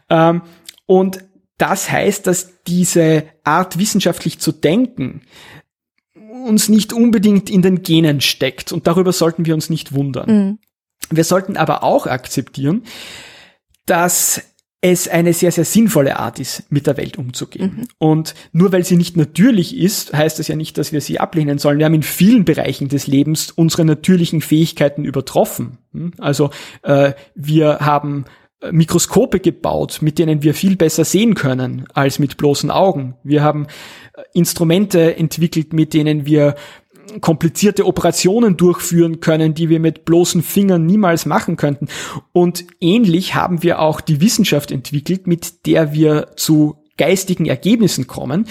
[0.09, 0.43] Ähm,
[0.87, 1.25] und
[1.59, 5.23] das heißt, dass diese Art wissenschaftlich zu denken
[6.45, 10.59] uns nicht unbedingt in den Genen steckt und darüber sollten wir uns nicht wundern.
[11.11, 12.83] Wir sollten aber auch akzeptieren,
[13.87, 14.43] dass
[14.85, 17.89] es eine sehr, sehr sinnvolle Art ist, mit der Welt umzugehen.
[17.97, 21.57] Und nur weil sie nicht natürlich ist, heißt das ja nicht, dass wir sie ablehnen
[21.57, 21.79] sollen.
[21.79, 25.79] Wir haben in vielen Bereichen des Lebens unsere natürlichen Fähigkeiten übertroffen.
[25.93, 26.13] Hm?
[26.19, 26.51] Also
[26.83, 28.27] äh, wir haben
[28.61, 33.15] äh, Mikroskope gebaut, mit denen wir viel besser sehen können als mit bloßen Augen.
[33.23, 33.69] Wir haben
[34.13, 36.57] äh, Instrumente entwickelt, mit denen wir
[37.21, 41.89] komplizierte Operationen durchführen können, die wir mit bloßen Fingern niemals machen könnten.
[42.33, 48.47] Und ähnlich haben wir auch die Wissenschaft entwickelt, mit der wir zu geistigen Ergebnissen kommen,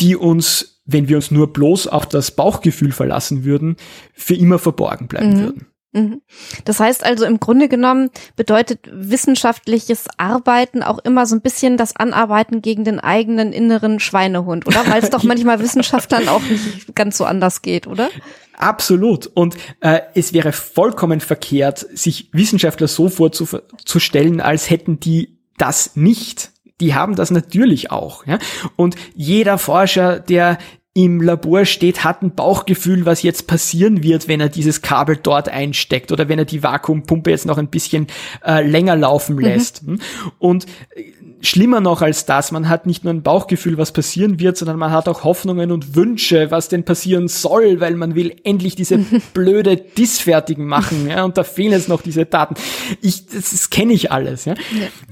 [0.00, 3.76] die uns, wenn wir uns nur bloß auf das Bauchgefühl verlassen würden,
[4.14, 5.66] für immer verborgen bleiben würden.
[5.98, 6.22] Mhm.
[6.64, 11.96] Das heißt also im Grunde genommen bedeutet wissenschaftliches Arbeiten auch immer so ein bisschen das
[11.96, 14.86] Anarbeiten gegen den eigenen inneren Schweinehund, oder?
[14.86, 18.10] Weil es doch manchmal Wissenschaftlern auch nicht ganz so anders geht, oder?
[18.56, 19.26] Absolut.
[19.26, 26.50] Und äh, es wäre vollkommen verkehrt, sich Wissenschaftler so vorzustellen, als hätten die das nicht.
[26.80, 28.24] die haben das natürlich auch.
[28.26, 28.38] Ja?
[28.76, 30.58] Und jeder Forscher, der
[30.94, 35.48] im Labor steht, hat ein Bauchgefühl, was jetzt passieren wird, wenn er dieses Kabel dort
[35.48, 38.08] einsteckt oder wenn er die Vakuumpumpe jetzt noch ein bisschen
[38.44, 39.42] äh, länger laufen mhm.
[39.42, 39.86] lässt.
[39.86, 40.00] Mhm.
[40.38, 40.66] Und
[40.96, 44.78] äh, schlimmer noch als das, man hat nicht nur ein Bauchgefühl, was passieren wird, sondern
[44.78, 48.98] man hat auch Hoffnungen und Wünsche, was denn passieren soll, weil man will endlich diese
[49.34, 52.54] blöde Dis fertigen machen, ja, und da fehlen jetzt noch diese Daten.
[53.00, 54.54] Ich, das, das kenne ich alles, ja.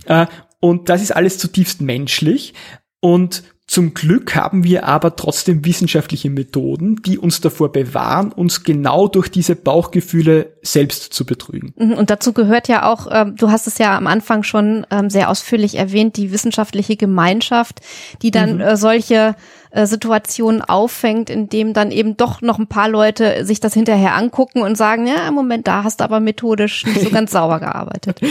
[0.09, 0.23] ja.
[0.23, 0.27] Äh,
[0.59, 2.55] und das ist alles zutiefst menschlich.
[3.01, 9.09] Und zum Glück haben wir aber trotzdem wissenschaftliche Methoden, die uns davor bewahren, uns genau
[9.09, 11.75] durch diese Bauchgefühle selbst zu betrügen.
[11.77, 15.11] Mhm, und dazu gehört ja auch, äh, du hast es ja am Anfang schon ähm,
[15.11, 17.81] sehr ausführlich erwähnt, die wissenschaftliche Gemeinschaft,
[18.23, 18.61] die dann mhm.
[18.61, 19.35] äh, solche
[19.77, 24.15] äh, Situationen auffängt, in dem dann eben doch noch ein paar Leute sich das hinterher
[24.15, 27.61] angucken und sagen, ja, im Moment, da hast du aber methodisch nicht so ganz sauber
[27.61, 28.21] gearbeitet.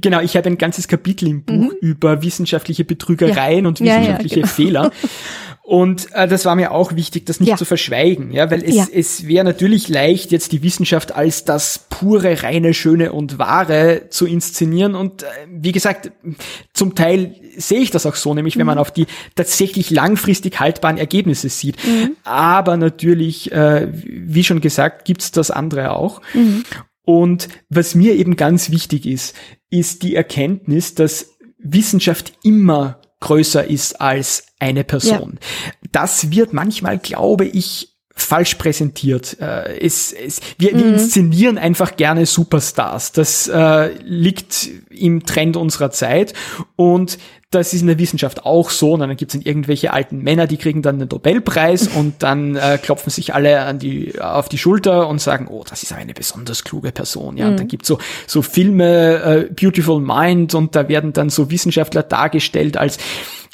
[0.00, 1.76] Genau, ich habe ein ganzes Kapitel im Buch mhm.
[1.80, 3.68] über wissenschaftliche Betrügereien ja.
[3.68, 4.54] und wissenschaftliche ja, ja, genau.
[4.54, 4.90] Fehler.
[5.66, 7.56] Und äh, das war mir auch wichtig, das nicht ja.
[7.56, 8.86] zu verschweigen, ja, weil es, ja.
[8.92, 14.26] es wäre natürlich leicht, jetzt die Wissenschaft als das pure, reine, schöne und wahre zu
[14.26, 14.94] inszenieren.
[14.94, 16.12] Und äh, wie gesagt,
[16.72, 18.60] zum Teil sehe ich das auch so, nämlich mhm.
[18.60, 18.82] wenn man mhm.
[18.82, 21.84] auf die tatsächlich langfristig haltbaren Ergebnisse sieht.
[21.84, 22.12] Mhm.
[22.22, 26.22] Aber natürlich, äh, wie schon gesagt, gibt's das andere auch.
[26.32, 26.62] Mhm.
[27.02, 29.34] Und was mir eben ganz wichtig ist,
[29.68, 35.38] ist die Erkenntnis, dass Wissenschaft immer größer ist als eine Person.
[35.40, 35.70] Ja.
[35.92, 39.36] Das wird manchmal, glaube ich, falsch präsentiert.
[39.40, 40.78] Äh, es, es, wir, mhm.
[40.78, 43.12] wir inszenieren einfach gerne Superstars.
[43.12, 46.32] Das äh, liegt im Trend unserer Zeit
[46.74, 47.18] und
[47.50, 48.94] das ist in der Wissenschaft auch so.
[48.94, 52.78] Und dann gibt es irgendwelche alten Männer, die kriegen dann den Nobelpreis und dann äh,
[52.82, 56.64] klopfen sich alle an die, auf die Schulter und sagen, oh, das ist eine besonders
[56.64, 57.36] kluge Person.
[57.36, 57.50] Ja, mhm.
[57.52, 62.02] und dann gibt's so, so Filme, äh, Beautiful Mind und da werden dann so Wissenschaftler
[62.02, 62.98] dargestellt als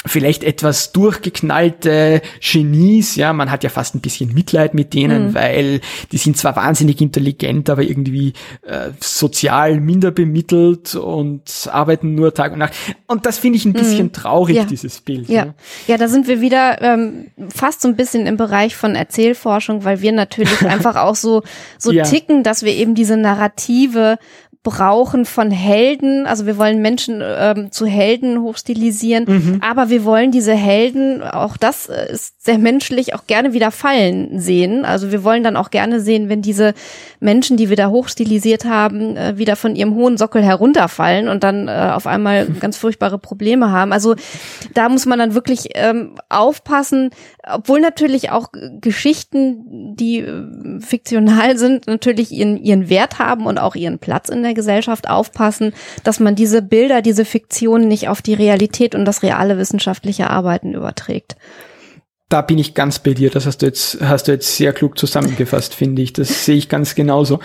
[0.05, 5.35] vielleicht etwas durchgeknallte Genies, ja, man hat ja fast ein bisschen Mitleid mit denen, mhm.
[5.35, 5.81] weil
[6.11, 8.33] die sind zwar wahnsinnig intelligent, aber irgendwie
[8.63, 12.75] äh, sozial minder bemittelt und arbeiten nur Tag und Nacht.
[13.07, 14.13] Und das finde ich ein bisschen mhm.
[14.13, 14.65] traurig, ja.
[14.65, 15.29] dieses Bild.
[15.29, 15.45] Ja.
[15.45, 15.55] ja,
[15.87, 20.01] ja, da sind wir wieder ähm, fast so ein bisschen im Bereich von Erzählforschung, weil
[20.01, 21.43] wir natürlich einfach auch so
[21.79, 22.05] so ja.
[22.05, 24.19] ticken, dass wir eben diese Narrative
[24.63, 26.27] brauchen von Helden.
[26.27, 29.61] Also wir wollen Menschen ähm, zu Helden hochstilisieren, mhm.
[29.61, 34.39] aber wir wollen diese Helden, auch das äh, ist sehr menschlich, auch gerne wieder fallen
[34.39, 34.85] sehen.
[34.85, 36.75] Also wir wollen dann auch gerne sehen, wenn diese
[37.19, 41.67] Menschen, die wir da hochstilisiert haben, äh, wieder von ihrem hohen Sockel herunterfallen und dann
[41.67, 43.93] äh, auf einmal ganz furchtbare Probleme haben.
[43.93, 44.15] Also
[44.75, 47.11] da muss man dann wirklich ähm, aufpassen,
[47.43, 48.51] obwohl natürlich auch
[48.81, 54.43] Geschichten, die äh, fiktional sind, natürlich ihren, ihren Wert haben und auch ihren Platz in
[54.43, 55.73] der Gesellschaft aufpassen,
[56.05, 60.75] dass man diese Bilder, diese Fiktionen nicht auf die Realität und das reale wissenschaftliche Arbeiten
[60.75, 61.37] überträgt.
[62.29, 63.31] Da bin ich ganz bei dir.
[63.31, 66.13] Das hast du jetzt, hast du jetzt sehr klug zusammengefasst, finde ich.
[66.13, 67.41] Das sehe ich ganz genauso.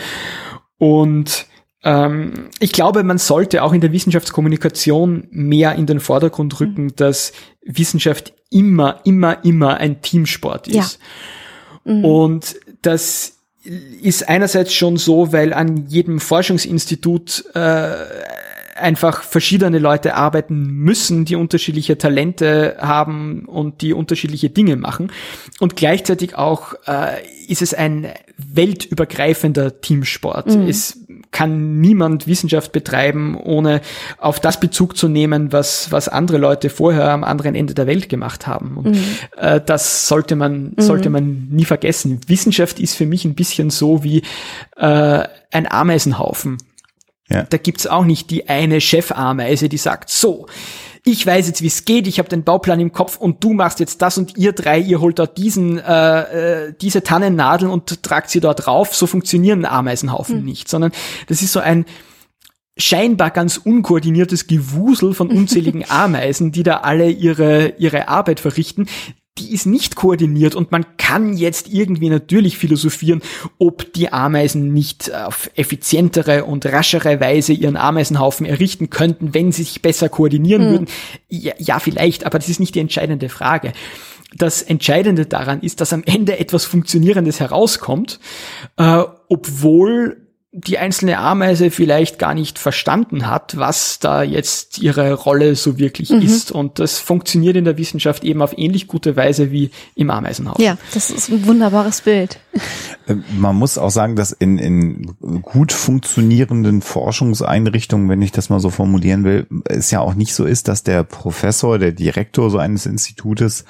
[0.78, 1.46] Und
[1.84, 6.96] ähm, ich glaube, man sollte auch in der Wissenschaftskommunikation mehr in den Vordergrund rücken, mhm.
[6.96, 7.34] dass
[7.66, 11.00] Wissenschaft immer, immer, immer ein Teamsport ist.
[11.86, 11.94] Ja.
[11.94, 12.06] Mhm.
[12.06, 13.37] Und das
[14.02, 17.90] ist einerseits schon so, weil an jedem Forschungsinstitut äh,
[18.76, 25.12] einfach verschiedene Leute arbeiten müssen, die unterschiedliche Talente haben und die unterschiedliche Dinge machen.
[25.60, 28.08] Und gleichzeitig auch äh, ist es ein
[28.38, 30.48] weltübergreifender Teamsport.
[30.48, 30.68] Mhm.
[30.68, 31.00] Es
[31.32, 33.82] kann niemand Wissenschaft betreiben, ohne
[34.18, 38.10] auf das Bezug zu nehmen, was, was andere Leute vorher am anderen Ende der Welt
[38.10, 38.78] gemacht haben.
[38.78, 39.06] Und mhm.
[39.38, 40.82] äh, das sollte man, mhm.
[40.82, 42.22] sollte man nie vergessen.
[42.28, 44.24] Wissenschaft ist für mich ein bisschen so wie
[44.78, 46.58] äh, ein Ameisenhaufen.
[47.30, 47.44] Ja.
[47.44, 50.48] Da gibt's auch nicht die eine Chefameise, die sagt, so,
[51.12, 53.80] ich weiß jetzt, wie es geht, ich habe den Bauplan im Kopf und du machst
[53.80, 58.30] jetzt das und ihr drei, ihr holt dort diesen, äh, äh, diese Tannennadeln und tragt
[58.30, 58.96] sie dort drauf.
[58.96, 60.46] So funktionieren Ameisenhaufen hm.
[60.46, 60.92] nicht, sondern
[61.28, 61.86] das ist so ein
[62.78, 68.88] scheinbar ganz unkoordiniertes Gewusel von unzähligen Ameisen, die da alle ihre, ihre Arbeit verrichten,
[69.40, 73.22] die ist nicht koordiniert und man kann jetzt irgendwie natürlich philosophieren,
[73.58, 79.64] ob die Ameisen nicht auf effizientere und raschere Weise ihren Ameisenhaufen errichten könnten, wenn sie
[79.64, 80.72] sich besser koordinieren mhm.
[80.72, 80.88] würden.
[81.30, 83.74] Ja, ja, vielleicht, aber das ist nicht die entscheidende Frage.
[84.36, 88.20] Das Entscheidende daran ist, dass am Ende etwas Funktionierendes herauskommt,
[88.78, 95.56] äh, obwohl die einzelne Ameise vielleicht gar nicht verstanden hat, was da jetzt ihre Rolle
[95.56, 96.22] so wirklich mhm.
[96.22, 96.52] ist.
[96.52, 100.58] Und das funktioniert in der Wissenschaft eben auf ähnlich gute Weise wie im Ameisenhaus.
[100.60, 102.40] Ja, das ist ein wunderbares Bild.
[103.08, 108.62] Äh, man muss auch sagen, dass in, in gut funktionierenden Forschungseinrichtungen, wenn ich das mal
[108.62, 112.58] so formulieren will, es ja auch nicht so ist, dass der Professor, der Direktor so
[112.58, 113.66] eines Institutes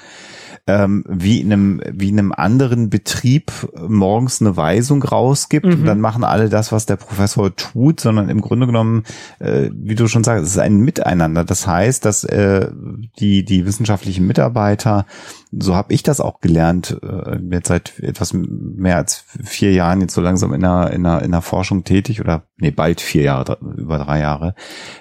[0.68, 3.50] ähm, wie in einem wie in einem anderen Betrieb
[3.88, 5.72] morgens eine Weisung rausgibt mhm.
[5.72, 9.04] und dann machen alle das, was der Professor tut, sondern im Grunde genommen,
[9.38, 11.44] äh, wie du schon sagst, es ist ein Miteinander.
[11.44, 12.70] Das heißt, dass äh,
[13.18, 15.06] die die wissenschaftlichen Mitarbeiter,
[15.50, 20.12] so habe ich das auch gelernt, äh, jetzt seit etwas mehr als vier Jahren jetzt
[20.12, 23.56] so langsam in der in der in der Forschung tätig oder nee bald vier Jahre
[23.78, 24.54] über drei Jahre.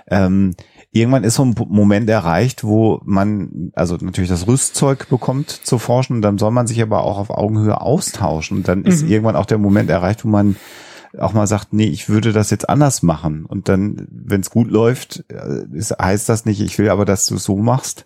[0.10, 0.56] Ähm,
[1.00, 6.18] irgendwann ist so ein Moment erreicht, wo man also natürlich das Rüstzeug bekommt zu forschen
[6.18, 9.12] und dann soll man sich aber auch auf Augenhöhe austauschen und dann ist mhm.
[9.12, 10.56] irgendwann auch der Moment erreicht, wo man
[11.18, 14.70] auch mal sagt, nee, ich würde das jetzt anders machen und dann, wenn es gut
[14.70, 18.06] läuft, äh, ist, heißt das nicht, ich will aber, dass du es so machst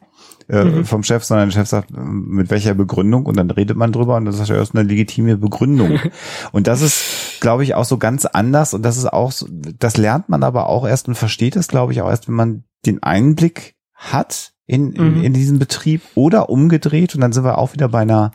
[0.49, 0.85] äh, mhm.
[0.85, 4.25] vom Chef, sondern der Chef sagt, mit welcher Begründung und dann redet man drüber und
[4.25, 5.99] das ist ja erst eine legitime Begründung.
[6.51, 9.97] und das ist, glaube ich, auch so ganz anders und das ist auch, so, das
[9.97, 13.03] lernt man aber auch erst und versteht es, glaube ich, auch erst, wenn man den
[13.03, 15.23] Einblick hat in, in, mhm.
[15.23, 18.31] in diesen Betrieb oder umgedreht und dann sind wir auch wieder bei einer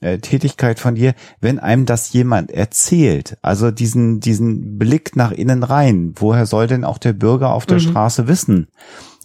[0.00, 5.62] äh, Tätigkeit von dir, wenn einem das jemand erzählt, also diesen, diesen Blick nach innen
[5.62, 7.82] rein, woher soll denn auch der Bürger auf der mhm.
[7.82, 8.68] Straße wissen,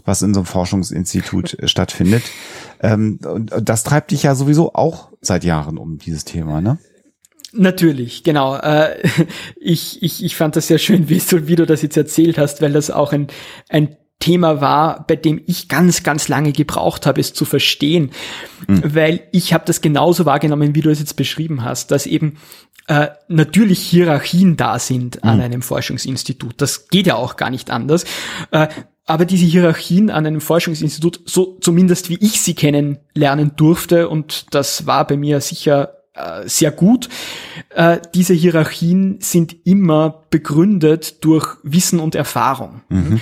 [0.05, 2.23] was in so einem Forschungsinstitut äh, stattfindet?
[2.85, 6.79] Ähm, und das treibt dich ja sowieso auch seit Jahren um dieses Thema, ne?
[7.53, 8.57] Natürlich, genau.
[8.57, 8.97] Äh,
[9.55, 12.61] ich, ich, ich fand das sehr schön, wie du, wie du das jetzt erzählt hast,
[12.61, 13.27] weil das auch ein,
[13.69, 18.11] ein Thema war, bei dem ich ganz, ganz lange gebraucht habe, es zu verstehen,
[18.67, 18.95] mhm.
[18.95, 22.37] weil ich habe das genauso wahrgenommen, wie du es jetzt beschrieben hast, dass eben
[22.87, 25.29] äh, natürlich Hierarchien da sind mhm.
[25.29, 26.55] an einem Forschungsinstitut.
[26.57, 28.05] Das geht ja auch gar nicht anders.
[28.51, 28.67] Äh,
[29.05, 34.85] aber diese Hierarchien an einem Forschungsinstitut, so zumindest wie ich sie kennenlernen durfte, und das
[34.85, 37.09] war bei mir sicher äh, sehr gut.
[37.69, 42.81] Äh, diese Hierarchien sind immer begründet durch Wissen und Erfahrung.
[42.89, 43.19] Mhm.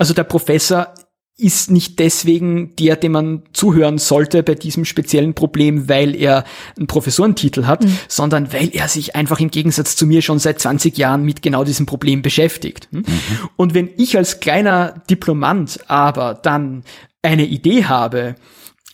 [0.00, 0.94] Also der Professor
[1.36, 6.44] ist nicht deswegen der, dem man zuhören sollte bei diesem speziellen Problem, weil er
[6.78, 7.98] einen Professorentitel hat, mhm.
[8.08, 11.64] sondern weil er sich einfach im Gegensatz zu mir schon seit 20 Jahren mit genau
[11.64, 12.88] diesem Problem beschäftigt.
[12.92, 13.00] Hm?
[13.00, 13.48] Mhm.
[13.56, 16.82] Und wenn ich als kleiner Diplomant aber dann
[17.20, 18.36] eine Idee habe,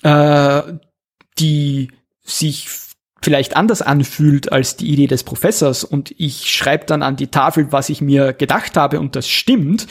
[0.03, 0.63] äh,
[1.39, 1.93] die
[2.25, 2.69] sich
[3.23, 7.71] vielleicht anders anfühlt als die Idee des Professors und ich schreibe dann an die Tafel,
[7.71, 9.87] was ich mir gedacht habe und das stimmt,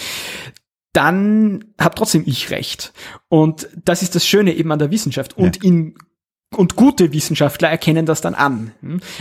[0.96, 2.94] dann hab trotzdem ich recht.
[3.28, 5.38] Und das ist das Schöne eben an der Wissenschaft.
[5.38, 5.70] Und ja.
[5.70, 5.96] in
[6.56, 8.72] und gute Wissenschaftler erkennen das dann an.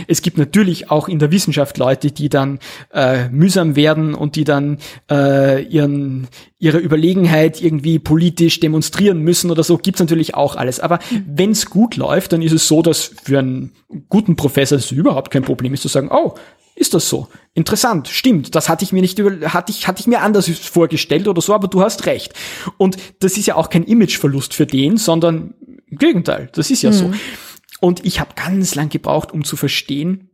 [0.07, 2.59] Es gibt natürlich auch in der Wissenschaft Leute, die dann
[2.93, 4.77] äh, mühsam werden und die dann
[5.11, 6.27] äh, ihren,
[6.59, 9.77] ihre Überlegenheit irgendwie politisch demonstrieren müssen oder so.
[9.77, 10.79] Gibt's natürlich auch alles.
[10.79, 11.25] Aber mhm.
[11.27, 13.71] wenn's gut läuft, dann ist es so, dass für einen
[14.07, 16.35] guten Professor es überhaupt kein Problem ist zu sagen, oh,
[16.75, 17.29] ist das so?
[17.53, 18.53] Interessant, stimmt.
[18.53, 21.53] Das hatte ich mir nicht über, hatte ich, hatte ich mir anders vorgestellt oder so,
[21.53, 22.33] aber du hast recht.
[22.77, 25.53] Und das ist ja auch kein Imageverlust für den, sondern
[25.87, 26.93] im Gegenteil, das ist ja mhm.
[26.93, 27.13] so.
[27.79, 30.29] Und ich habe ganz lang gebraucht, um zu verstehen,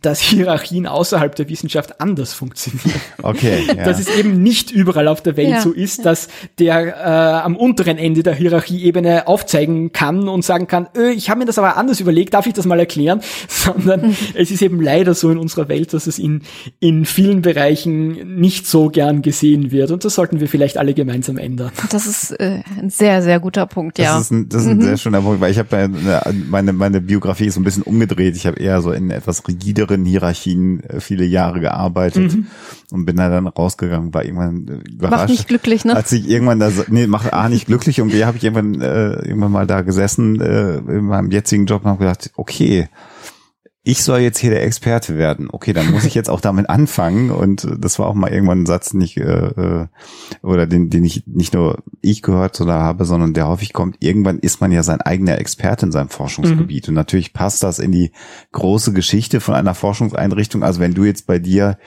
[0.00, 3.00] dass Hierarchien außerhalb der Wissenschaft anders funktionieren.
[3.22, 3.58] Okay.
[3.70, 3.84] Ja.
[3.84, 5.60] Dass es eben nicht überall auf der Welt ja.
[5.60, 6.28] so ist, dass
[6.58, 11.40] der äh, am unteren Ende der Hierarchieebene aufzeigen kann und sagen kann, öh, ich habe
[11.40, 13.20] mir das aber anders überlegt, darf ich das mal erklären?
[13.48, 14.16] Sondern mhm.
[14.34, 16.42] es ist eben leider so in unserer Welt, dass es in,
[16.80, 19.90] in vielen Bereichen nicht so gern gesehen wird.
[19.90, 21.70] Und das sollten wir vielleicht alle gemeinsam ändern.
[21.90, 24.14] Das ist äh, ein sehr, sehr guter Punkt, ja.
[24.14, 24.82] Das ist ein, das ist ein mhm.
[24.82, 25.88] sehr schöner Punkt, weil ich habe
[26.48, 28.36] meine, meine Biografie ist so ein bisschen umgedreht.
[28.36, 32.46] Ich habe eher so in etwas rigide niederen Hierarchien äh, viele Jahre gearbeitet mhm.
[32.90, 35.20] und bin da dann rausgegangen, war irgendwann äh, überrascht.
[35.20, 35.94] Macht nicht glücklich, ne?
[35.94, 39.12] Als ich irgendwann da, nee, macht A nicht glücklich und B habe ich irgendwann, äh,
[39.28, 42.88] irgendwann mal da gesessen äh, in meinem jetzigen Job und habe gedacht, okay,
[43.82, 45.48] ich soll jetzt hier der Experte werden.
[45.50, 47.30] Okay, dann muss ich jetzt auch damit anfangen.
[47.30, 49.86] Und das war auch mal irgendwann ein Satz, nicht, äh, äh,
[50.42, 54.38] oder den, den ich nicht nur ich gehört oder habe, sondern der häufig kommt, irgendwann
[54.38, 56.86] ist man ja sein eigener Experte in seinem Forschungsgebiet.
[56.86, 56.90] Mhm.
[56.90, 58.12] Und natürlich passt das in die
[58.52, 60.62] große Geschichte von einer Forschungseinrichtung.
[60.62, 61.78] Also wenn du jetzt bei dir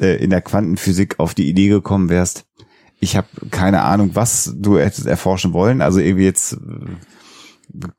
[0.00, 2.46] äh, in der Quantenphysik auf die Idee gekommen wärst,
[2.98, 5.80] ich habe keine Ahnung, was du hättest erforschen wollen.
[5.80, 6.56] Also irgendwie jetzt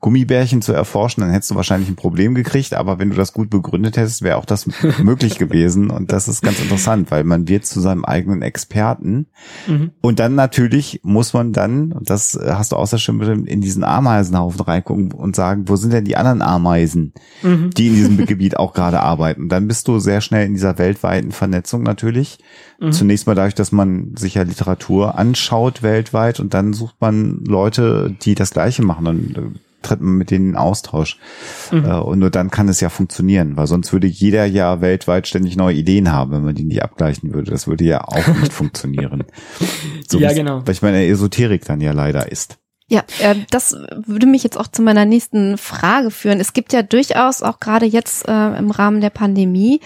[0.00, 3.50] Gummibärchen zu erforschen, dann hättest du wahrscheinlich ein Problem gekriegt, aber wenn du das gut
[3.50, 4.66] begründet hättest, wäre auch das
[5.02, 5.90] möglich gewesen.
[5.90, 9.26] Und das ist ganz interessant, weil man wird zu seinem eigenen Experten.
[9.66, 9.92] Mhm.
[10.00, 14.60] Und dann natürlich muss man dann, und das hast du außer schon in diesen Ameisenhaufen
[14.60, 17.12] reingucken und sagen, wo sind denn die anderen Ameisen,
[17.42, 17.70] mhm.
[17.70, 19.48] die in diesem Gebiet auch gerade arbeiten?
[19.48, 22.38] Dann bist du sehr schnell in dieser weltweiten Vernetzung natürlich.
[22.80, 22.92] Mhm.
[22.92, 28.16] Zunächst mal dadurch, dass man sich ja Literatur anschaut weltweit und dann sucht man Leute,
[28.22, 29.06] die das Gleiche machen.
[29.06, 31.18] und äh, tritt man mit denen in Austausch.
[31.70, 31.84] Mhm.
[31.84, 35.56] Äh, und nur dann kann es ja funktionieren, weil sonst würde jeder ja weltweit ständig
[35.56, 37.50] neue Ideen haben, wenn man die nicht abgleichen würde.
[37.50, 39.24] Das würde ja auch nicht funktionieren.
[40.08, 40.62] So ja, genau.
[40.64, 42.58] Weil ich meine Esoterik dann ja leider ist.
[42.90, 46.40] Ja, äh, das würde mich jetzt auch zu meiner nächsten Frage führen.
[46.40, 49.80] Es gibt ja durchaus auch gerade jetzt äh, im Rahmen der Pandemie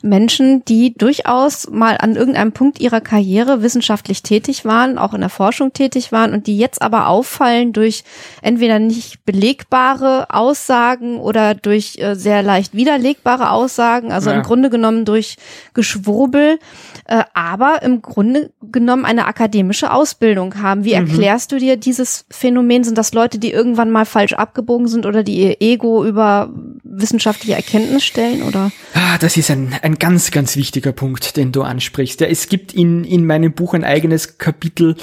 [0.00, 5.28] Menschen, die durchaus mal an irgendeinem Punkt ihrer Karriere wissenschaftlich tätig waren, auch in der
[5.28, 8.02] Forschung tätig waren und die jetzt aber auffallen durch
[8.40, 14.36] entweder nicht belegbare Aussagen oder durch äh, sehr leicht widerlegbare Aussagen, also ja.
[14.36, 15.36] im Grunde genommen durch
[15.74, 16.58] Geschwurbel,
[17.04, 20.84] äh, aber im Grunde genommen eine akademische Ausbildung haben.
[20.84, 21.08] Wie mhm.
[21.08, 22.84] erklärst du dir dieses Phänomen?
[22.84, 26.52] Sind das Leute, die irgendwann mal falsch abgebogen sind oder die ihr Ego über
[26.84, 28.70] wissenschaftliche Erkenntnis stellen oder?
[28.94, 32.20] Ah, das ist ein, ein ganz, ganz wichtiger Punkt, den du ansprichst.
[32.20, 34.96] Ja, es gibt in, in meinem Buch ein eigenes Kapitel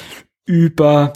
[0.45, 1.13] über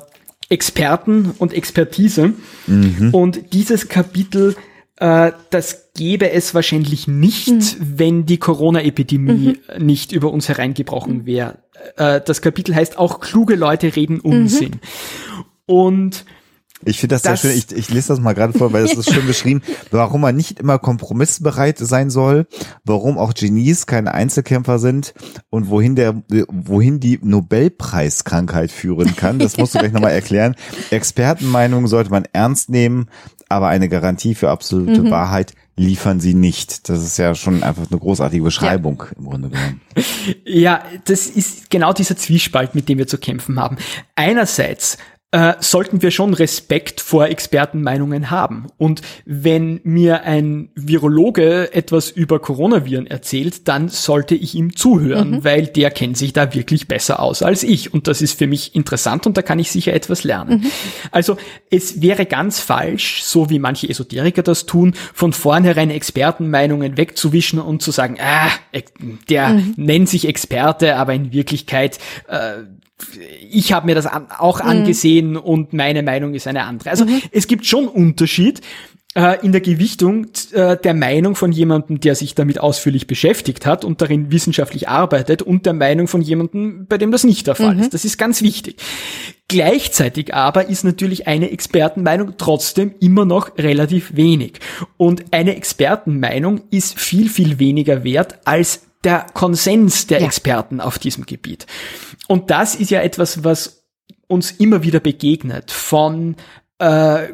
[0.50, 2.34] Experten und Expertise.
[2.68, 3.10] Mhm.
[3.14, 4.56] Und dieses Kapitel,
[4.98, 7.94] äh, das gäbe es wahrscheinlich nicht, mhm.
[7.96, 9.86] wenn die Corona-Epidemie mhm.
[9.86, 11.60] nicht über uns hereingebrochen wäre.
[11.98, 14.80] Äh, das Kapitel heißt auch, kluge Leute reden Unsinn.
[15.70, 16.26] Und
[16.84, 17.60] ich finde das, das, sehr schön.
[17.60, 19.62] Ich, ich lese das mal gerade vor, weil es ist schön beschrieben,
[19.92, 22.48] warum man nicht immer kompromissbereit sein soll,
[22.86, 25.14] warum auch Genies keine Einzelkämpfer sind
[25.52, 29.38] und wohin der, wohin die Nobelpreiskrankheit führen kann.
[29.38, 30.56] Das musst du gleich nochmal erklären.
[30.90, 33.10] Expertenmeinungen sollte man ernst nehmen,
[33.48, 35.12] aber eine Garantie für absolute mhm.
[35.12, 36.90] Wahrheit liefern sie nicht.
[36.90, 39.18] Das ist ja schon einfach eine großartige Beschreibung ja.
[39.18, 39.82] im Grunde genommen.
[40.46, 43.78] Ja, das ist genau dieser Zwiespalt, mit dem wir zu kämpfen haben.
[44.16, 44.98] Einerseits
[45.32, 48.66] äh, sollten wir schon Respekt vor Expertenmeinungen haben.
[48.78, 55.44] Und wenn mir ein Virologe etwas über Coronaviren erzählt, dann sollte ich ihm zuhören, mhm.
[55.44, 57.94] weil der kennt sich da wirklich besser aus als ich.
[57.94, 60.62] Und das ist für mich interessant und da kann ich sicher etwas lernen.
[60.62, 60.72] Mhm.
[61.12, 61.38] Also
[61.70, 67.84] es wäre ganz falsch, so wie manche Esoteriker das tun, von vornherein Expertenmeinungen wegzuwischen und
[67.84, 68.50] zu sagen, ah,
[69.30, 69.74] der mhm.
[69.78, 72.64] nennt sich Experte, aber in Wirklichkeit äh,
[73.50, 74.70] ich habe mir das an, auch mhm.
[74.70, 76.90] angesehen und meine Meinung ist eine andere.
[76.90, 77.22] Also mhm.
[77.32, 78.62] es gibt schon Unterschied
[79.16, 83.84] äh, in der Gewichtung äh, der Meinung von jemandem, der sich damit ausführlich beschäftigt hat
[83.84, 87.76] und darin wissenschaftlich arbeitet und der Meinung von jemandem, bei dem das nicht der Fall
[87.76, 87.82] mhm.
[87.82, 87.94] ist.
[87.94, 88.78] Das ist ganz wichtig.
[89.48, 94.60] Gleichzeitig aber ist natürlich eine Expertenmeinung trotzdem immer noch relativ wenig.
[94.98, 100.28] Und eine Expertenmeinung ist viel, viel weniger wert als der Konsens der ja.
[100.28, 101.66] Experten auf diesem Gebiet.
[102.28, 103.86] Und das ist ja etwas, was
[104.28, 106.36] uns immer wieder begegnet, von
[106.78, 107.30] äh,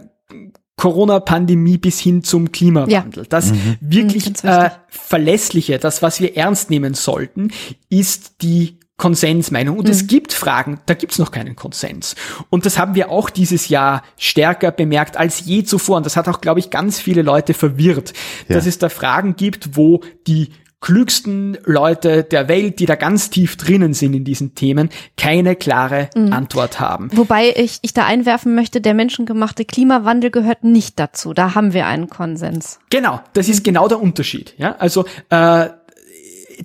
[0.77, 3.23] Corona-Pandemie bis hin zum Klimawandel.
[3.23, 3.29] Ja.
[3.29, 3.77] Das mhm.
[3.79, 7.51] wirklich mhm, äh, verlässliche, das, was wir ernst nehmen sollten,
[7.89, 9.77] ist die Konsensmeinung.
[9.77, 9.91] Und mhm.
[9.91, 12.15] es gibt Fragen, da gibt's noch keinen Konsens.
[12.49, 15.97] Und das haben wir auch dieses Jahr stärker bemerkt als je zuvor.
[15.97, 18.13] Und das hat auch, glaube ich, ganz viele Leute verwirrt,
[18.47, 18.55] ja.
[18.55, 20.51] dass es da Fragen gibt, wo die
[20.85, 26.11] klügsten Leute der Welt, die da ganz tief drinnen sind in diesen Themen, keine klare
[26.15, 26.31] mhm.
[26.31, 27.09] Antwort haben.
[27.11, 31.33] Wobei ich, ich da einwerfen möchte, der menschengemachte Klimawandel gehört nicht dazu.
[31.33, 32.79] Da haben wir einen Konsens.
[32.91, 34.53] Genau, das ist genau der Unterschied.
[34.59, 35.69] Ja, also äh,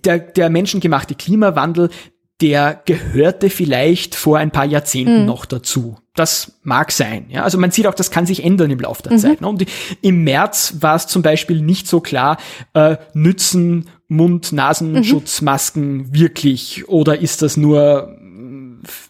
[0.05, 1.89] der, der menschengemachte Klimawandel,
[2.41, 5.27] der gehörte vielleicht vor ein paar Jahrzehnten mhm.
[5.27, 5.97] noch dazu.
[6.15, 7.27] Das mag sein.
[7.29, 7.45] Ja?
[7.45, 9.19] Also man sieht auch, das kann sich ändern im Laufe der mhm.
[9.19, 9.41] Zeit.
[9.41, 9.49] Ne?
[9.49, 9.65] Und
[10.01, 12.39] im März war es zum Beispiel nicht so klar,
[12.75, 16.15] äh, nützen Mund-Nasenschutzmasken mhm.
[16.15, 18.17] wirklich oder ist das nur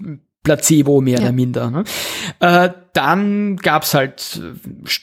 [0.05, 1.25] äh, Placebo mehr ja.
[1.25, 1.71] oder minder.
[1.71, 1.85] Ne?
[2.41, 4.41] Äh, dann gab's halt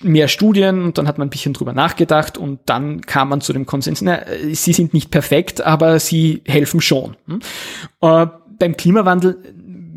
[0.01, 3.53] mehr Studien und dann hat man ein bisschen drüber nachgedacht und dann kam man zu
[3.53, 4.21] dem Konsens, na,
[4.51, 7.15] sie sind nicht perfekt, aber sie helfen schon.
[7.27, 7.39] Hm?
[8.01, 8.27] Äh,
[8.59, 9.37] beim Klimawandel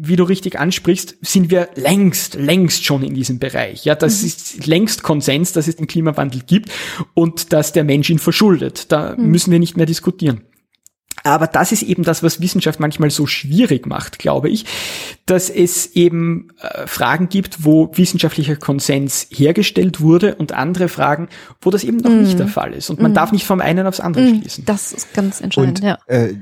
[0.02, 3.84] wie du richtig ansprichst, sind wir längst, längst schon in diesem Bereich.
[3.84, 4.26] Ja, das mhm.
[4.28, 6.70] ist längst Konsens, dass es den Klimawandel gibt
[7.12, 8.90] und dass der Mensch ihn verschuldet.
[8.92, 9.30] Da mhm.
[9.30, 10.40] müssen wir nicht mehr diskutieren.
[11.22, 14.64] Aber das ist eben das, was Wissenschaft manchmal so schwierig macht, glaube ich,
[15.30, 21.28] dass es eben äh, Fragen gibt, wo wissenschaftlicher Konsens hergestellt wurde und andere Fragen,
[21.60, 22.22] wo das eben noch mm.
[22.22, 22.90] nicht der Fall ist.
[22.90, 23.14] Und man mm.
[23.14, 24.40] darf nicht vom einen aufs andere mm.
[24.40, 24.64] schließen.
[24.64, 25.98] Das ist ganz entscheidend, und, ja.
[26.06, 26.34] Äh,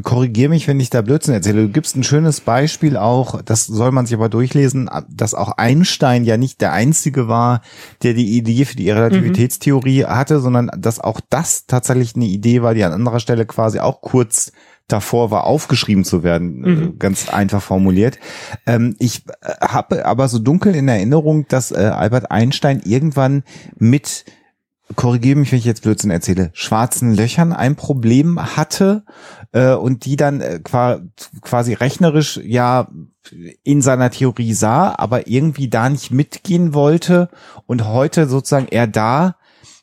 [0.00, 1.62] korrigier mich, wenn ich da Blödsinn erzähle.
[1.62, 6.22] Du gibst ein schönes Beispiel auch, das soll man sich aber durchlesen, dass auch Einstein
[6.24, 7.62] ja nicht der Einzige war,
[8.04, 10.08] der die Idee für die Relativitätstheorie mhm.
[10.08, 14.02] hatte, sondern dass auch das tatsächlich eine Idee war, die an anderer Stelle quasi auch
[14.02, 14.52] kurz
[14.88, 16.98] davor war, aufgeschrieben zu werden, äh, mhm.
[16.98, 18.18] ganz einfach formuliert.
[18.66, 23.42] Ähm, ich äh, habe aber so dunkel in Erinnerung, dass äh, Albert Einstein irgendwann
[23.76, 24.24] mit
[24.94, 29.04] korrigiere mich, wenn ich jetzt Blödsinn erzähle, schwarzen Löchern ein Problem hatte
[29.52, 32.88] äh, und die dann äh, quasi rechnerisch ja
[33.64, 37.30] in seiner Theorie sah, aber irgendwie da nicht mitgehen wollte
[37.66, 39.34] und heute sozusagen er da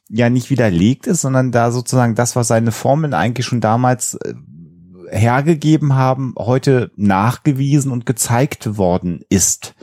[0.09, 4.33] ja nicht widerlegt ist, sondern da sozusagen das, was seine Formeln eigentlich schon damals äh,
[5.13, 9.75] hergegeben haben, heute nachgewiesen und gezeigt worden ist.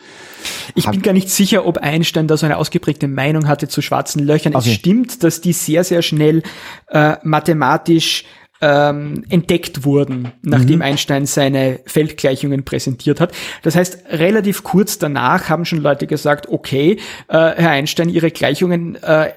[0.74, 4.24] Ich bin gar nicht sicher, ob Einstein da so eine ausgeprägte Meinung hatte zu schwarzen
[4.24, 4.54] Löchern.
[4.54, 4.68] Okay.
[4.68, 6.42] Es stimmt, dass die sehr, sehr schnell
[6.88, 8.24] äh, mathematisch
[8.60, 10.82] ähm, entdeckt wurden, nachdem mhm.
[10.82, 13.32] Einstein seine Feldgleichungen präsentiert hat.
[13.62, 16.98] Das heißt, relativ kurz danach haben schon Leute gesagt, okay,
[17.28, 19.30] äh, Herr Einstein, Ihre Gleichungen äh,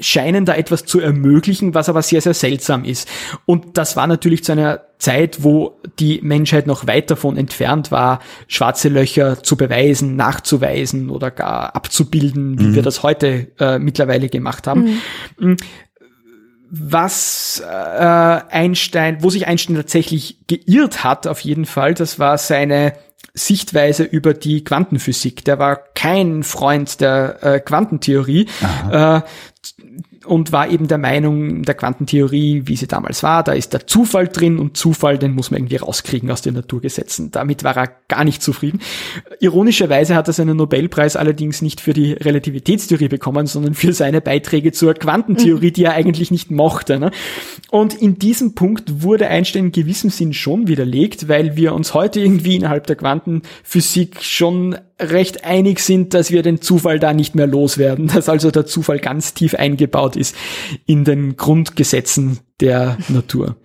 [0.00, 3.08] scheinen da etwas zu ermöglichen, was aber sehr, sehr seltsam ist.
[3.44, 8.20] Und das war natürlich zu einer Zeit, wo die Menschheit noch weit davon entfernt war,
[8.48, 12.74] schwarze Löcher zu beweisen, nachzuweisen oder gar abzubilden, wie mhm.
[12.74, 15.00] wir das heute äh, mittlerweile gemacht haben.
[15.38, 15.56] Mhm
[16.70, 22.92] was äh, Einstein, wo sich Einstein tatsächlich geirrt hat, auf jeden Fall, das war seine
[23.34, 25.44] Sichtweise über die Quantenphysik.
[25.44, 28.46] Der war kein Freund der äh, Quantentheorie.
[28.90, 29.20] Äh,
[30.26, 34.28] und war eben der Meinung, der Quantentheorie, wie sie damals war, da ist der Zufall
[34.28, 37.30] drin und Zufall, den muss man irgendwie rauskriegen aus den Naturgesetzen.
[37.30, 38.80] Damit war er gar nicht zufrieden.
[39.40, 44.72] Ironischerweise hat er seinen Nobelpreis allerdings nicht für die Relativitätstheorie bekommen, sondern für seine Beiträge
[44.72, 46.98] zur Quantentheorie, die er eigentlich nicht mochte.
[46.98, 47.12] Ne?
[47.70, 52.20] Und in diesem Punkt wurde Einstein in gewissem Sinn schon widerlegt, weil wir uns heute
[52.20, 57.46] irgendwie innerhalb der Quantenphysik schon recht einig sind, dass wir den Zufall da nicht mehr
[57.46, 60.36] loswerden, dass also der Zufall ganz tief eingebaut ist
[60.86, 63.56] in den Grundgesetzen der Natur.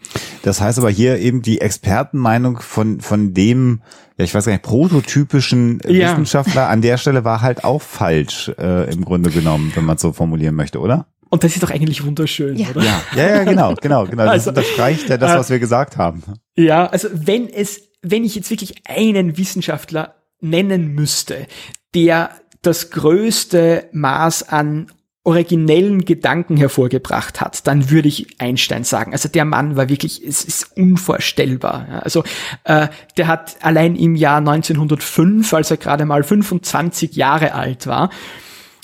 [0.44, 3.82] Das heißt aber hier eben die Expertenmeinung von, von dem,
[4.18, 6.12] ja, ich weiß gar nicht, prototypischen ja.
[6.12, 10.14] Wissenschaftler an der Stelle war halt auch falsch, äh, im Grunde genommen, wenn man so
[10.14, 11.08] formulieren möchte, oder?
[11.30, 12.70] Und das ist doch eigentlich wunderschön, ja.
[12.70, 12.84] oder?
[12.84, 14.24] Ja, ja, ja genau, genau, genau.
[14.24, 16.24] Das also, unterstreicht ja das, äh, was wir gesagt haben.
[16.56, 20.16] Ja, also wenn es, wenn ich jetzt wirklich einen Wissenschaftler
[20.50, 21.48] nennen müsste,
[21.93, 22.32] der
[22.62, 24.88] das größte Maß an
[25.26, 29.12] originellen Gedanken hervorgebracht hat, dann würde ich Einstein sagen.
[29.12, 32.02] Also der Mann war wirklich, es ist unvorstellbar.
[32.04, 32.24] Also
[32.64, 38.12] äh, der hat allein im Jahr 1905, als er gerade mal 25 Jahre alt war,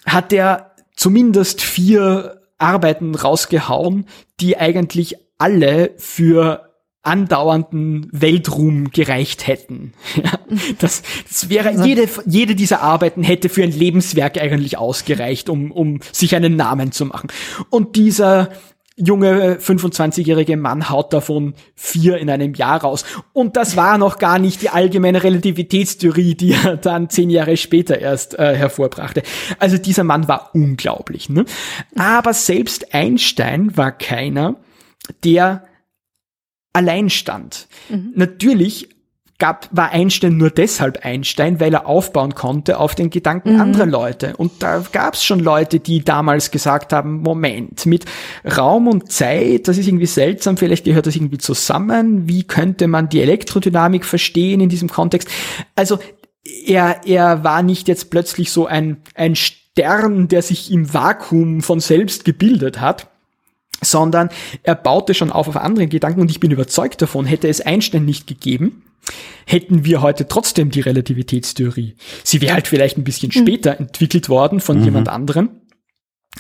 [0.06, 4.08] hat er zumindest vier Arbeiten rausgehauen,
[4.40, 6.71] die eigentlich alle für
[7.04, 9.94] andauernden Weltruhm gereicht hätten.
[10.22, 10.40] Ja,
[10.78, 16.00] das, das wäre jede, jede dieser Arbeiten hätte für ein Lebenswerk eigentlich ausgereicht, um, um
[16.12, 17.30] sich einen Namen zu machen.
[17.70, 18.50] Und dieser
[18.98, 23.06] junge 25-jährige Mann haut davon vier in einem Jahr raus.
[23.34, 28.00] Und das war noch gar nicht die allgemeine Relativitätstheorie, die er dann zehn Jahre später
[28.00, 29.24] erst äh, hervorbrachte.
[29.60, 31.30] Also dieser Mann war unglaublich.
[31.30, 31.46] Ne?
[31.98, 34.58] Aber selbst Einstein war keiner,
[35.24, 35.64] der
[36.74, 37.68] allein stand.
[37.90, 38.14] Mhm.
[38.16, 38.90] Natürlich
[39.42, 43.62] gab, war Einstein nur deshalb Einstein, weil er aufbauen konnte auf den Gedanken mhm.
[43.62, 44.36] anderer Leute.
[44.38, 48.06] Und da gab es schon Leute, die damals gesagt haben, Moment, mit
[48.46, 52.28] Raum und Zeit, das ist irgendwie seltsam, vielleicht gehört das irgendwie zusammen.
[52.28, 55.28] Wie könnte man die Elektrodynamik verstehen in diesem Kontext?
[55.76, 55.98] Also
[56.68, 61.80] er, er war nicht jetzt plötzlich so ein, ein Stern, der sich im Vakuum von
[61.80, 63.11] selbst gebildet hat,
[63.84, 64.30] sondern
[64.64, 68.06] er baute schon auf auf anderen Gedanken und ich bin überzeugt davon, hätte es Einstein
[68.06, 68.84] nicht gegeben,
[69.46, 71.96] hätten wir heute trotzdem die Relativitätstheorie.
[72.24, 73.40] Sie wäre halt vielleicht ein bisschen mhm.
[73.40, 74.86] später entwickelt worden von mhm.
[74.86, 75.50] jemand anderem.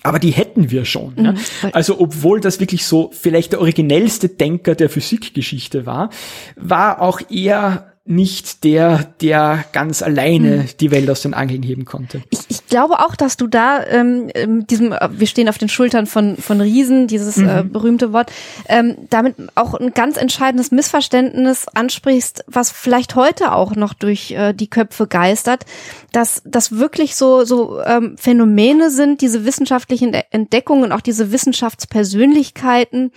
[0.03, 1.15] Aber die hätten wir schon.
[1.17, 1.31] Ja?
[1.33, 1.37] Mhm.
[1.73, 6.11] Also obwohl das wirklich so vielleicht der originellste Denker der Physikgeschichte war,
[6.55, 10.69] war auch er nicht der, der ganz alleine mhm.
[10.79, 12.23] die Welt aus den Angeln heben konnte.
[12.31, 16.07] Ich, ich glaube auch, dass du da ähm, diesem, äh, wir stehen auf den Schultern
[16.07, 17.47] von von Riesen, dieses mhm.
[17.47, 18.31] äh, berühmte Wort,
[18.67, 24.53] ähm, damit auch ein ganz entscheidendes Missverständnis ansprichst, was vielleicht heute auch noch durch äh,
[24.53, 25.65] die Köpfe geistert,
[26.11, 33.11] dass das wirklich so so ähm, Phänomene sind, diese wissenschaftlichen Entdeckungen, auch diese Wissenschaftspersönlichkeiten,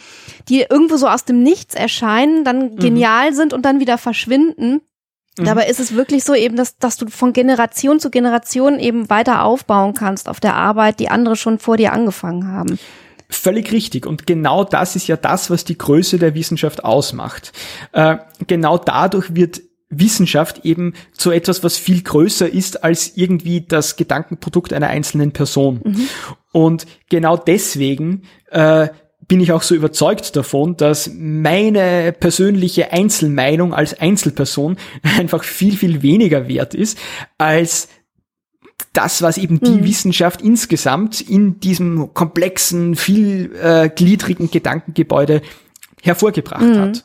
[0.50, 2.76] die irgendwo so aus dem Nichts erscheinen, dann mhm.
[2.76, 4.82] genial sind und dann wieder verschwinden.
[5.38, 5.44] Mhm.
[5.44, 9.44] Dabei ist es wirklich so eben, dass, dass du von Generation zu Generation eben weiter
[9.44, 12.78] aufbauen kannst auf der Arbeit, die andere schon vor dir angefangen haben.
[13.28, 14.06] Völlig richtig.
[14.06, 17.52] Und genau das ist ja das, was die Größe der Wissenschaft ausmacht.
[17.92, 23.96] Äh, genau dadurch wird Wissenschaft eben zu etwas, was viel größer ist als irgendwie das
[23.96, 25.80] Gedankenprodukt einer einzelnen Person.
[25.84, 26.08] Mhm.
[26.52, 28.88] Und genau deswegen äh,
[29.26, 34.76] bin ich auch so überzeugt davon, dass meine persönliche Einzelmeinung als Einzelperson
[35.18, 36.98] einfach viel, viel weniger wert ist
[37.38, 37.88] als
[38.92, 39.84] das, was eben die mhm.
[39.84, 45.42] Wissenschaft insgesamt in diesem komplexen, vielgliedrigen Gedankengebäude
[46.02, 46.78] hervorgebracht mhm.
[46.78, 47.04] hat.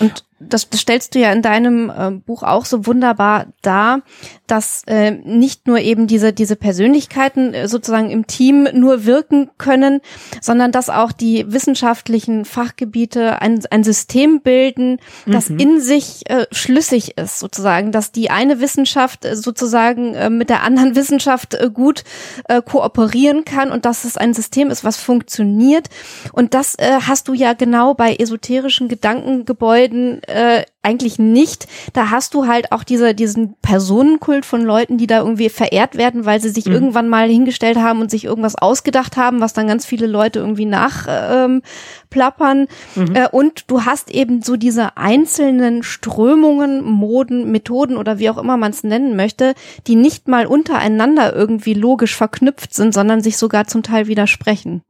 [0.00, 4.02] Und das, das stellst du ja in deinem äh, Buch auch so wunderbar dar,
[4.46, 10.00] dass äh, nicht nur eben diese diese Persönlichkeiten äh, sozusagen im Team nur wirken können,
[10.40, 15.58] sondern dass auch die wissenschaftlichen Fachgebiete ein, ein System bilden, das mhm.
[15.58, 20.62] in sich äh, schlüssig ist, sozusagen, dass die eine Wissenschaft äh, sozusagen äh, mit der
[20.62, 22.04] anderen Wissenschaft äh, gut
[22.48, 25.88] äh, kooperieren kann und dass es ein System ist, was funktioniert.
[26.32, 31.66] Und das äh, hast du ja genau bei esoterischen Gedankengebäuden äh, eigentlich nicht.
[31.92, 36.26] Da hast du halt auch diese, diesen Personenkult von Leuten, die da irgendwie verehrt werden,
[36.26, 36.72] weil sie sich mhm.
[36.72, 40.66] irgendwann mal hingestellt haben und sich irgendwas ausgedacht haben, was dann ganz viele Leute irgendwie
[40.66, 42.66] nachplappern.
[42.96, 43.16] Ähm, mhm.
[43.16, 48.56] äh, und du hast eben so diese einzelnen Strömungen, Moden, Methoden oder wie auch immer
[48.56, 49.54] man es nennen möchte,
[49.86, 54.82] die nicht mal untereinander irgendwie logisch verknüpft sind, sondern sich sogar zum Teil widersprechen.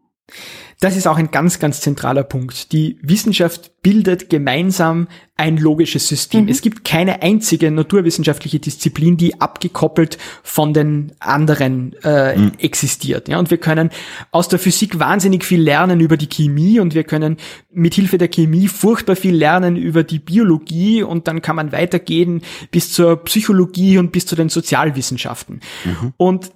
[0.84, 2.70] Das ist auch ein ganz, ganz zentraler Punkt.
[2.72, 6.42] Die Wissenschaft bildet gemeinsam ein logisches System.
[6.42, 6.50] Mhm.
[6.50, 12.52] Es gibt keine einzige naturwissenschaftliche Disziplin, die abgekoppelt von den anderen äh, mhm.
[12.58, 13.28] existiert.
[13.28, 13.88] Ja, und wir können
[14.30, 17.38] aus der Physik wahnsinnig viel lernen über die Chemie und wir können
[17.72, 22.42] mit Hilfe der Chemie furchtbar viel lernen über die Biologie und dann kann man weitergehen
[22.70, 25.60] bis zur Psychologie und bis zu den Sozialwissenschaften.
[25.86, 26.12] Mhm.
[26.18, 26.50] Und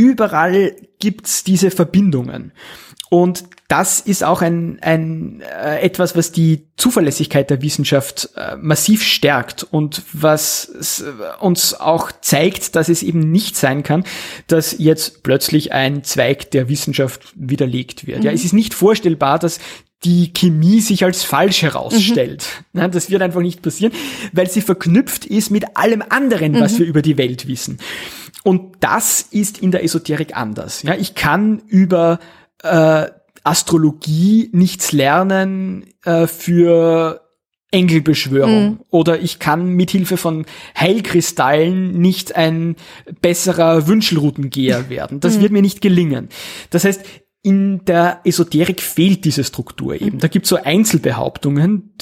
[0.00, 2.52] überall gibt's diese Verbindungen.
[3.10, 9.02] Und das ist auch ein, ein äh, etwas, was die Zuverlässigkeit der Wissenschaft äh, massiv
[9.02, 14.04] stärkt und was äh, uns auch zeigt, dass es eben nicht sein kann,
[14.46, 18.20] dass jetzt plötzlich ein Zweig der Wissenschaft widerlegt wird.
[18.20, 18.24] Mhm.
[18.24, 19.58] Ja, es ist nicht vorstellbar, dass
[20.04, 22.46] die Chemie sich als falsch herausstellt.
[22.72, 22.90] Mhm.
[22.90, 23.92] Das wird einfach nicht passieren,
[24.32, 26.78] weil sie verknüpft ist mit allem anderen, was mhm.
[26.78, 27.78] wir über die Welt wissen.
[28.42, 30.82] Und das ist in der Esoterik anders.
[30.82, 32.18] Ja, ich kann über
[32.62, 33.06] äh,
[33.44, 37.22] Astrologie nichts lernen äh, für
[37.70, 38.80] Engelbeschwörung mhm.
[38.90, 40.44] oder ich kann mithilfe von
[40.78, 42.76] Heilkristallen nicht ein
[43.20, 45.20] besserer Wünschelroutengeher werden.
[45.20, 45.42] Das mhm.
[45.42, 46.28] wird mir nicht gelingen.
[46.70, 47.02] Das heißt,
[47.42, 50.18] in der Esoterik fehlt diese Struktur eben.
[50.18, 51.94] Da gibt es so Einzelbehauptungen,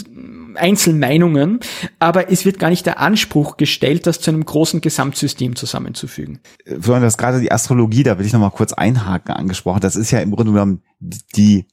[0.58, 1.60] Einzelmeinungen,
[1.98, 6.40] aber es wird gar nicht der Anspruch gestellt, das zu einem großen Gesamtsystem zusammenzufügen.
[6.64, 9.80] Florian, du hast gerade die Astrologie, da will ich nochmal kurz einhaken, angesprochen.
[9.80, 11.66] Das ist ja im Grunde genommen die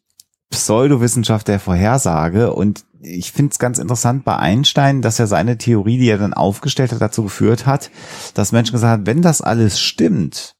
[0.49, 5.97] Pseudowissenschaft der Vorhersage und ich finde es ganz interessant bei Einstein, dass er seine Theorie,
[5.97, 7.91] die er dann aufgestellt hat, dazu geführt hat,
[8.33, 10.55] dass Menschen gesagt haben, wenn das alles stimmt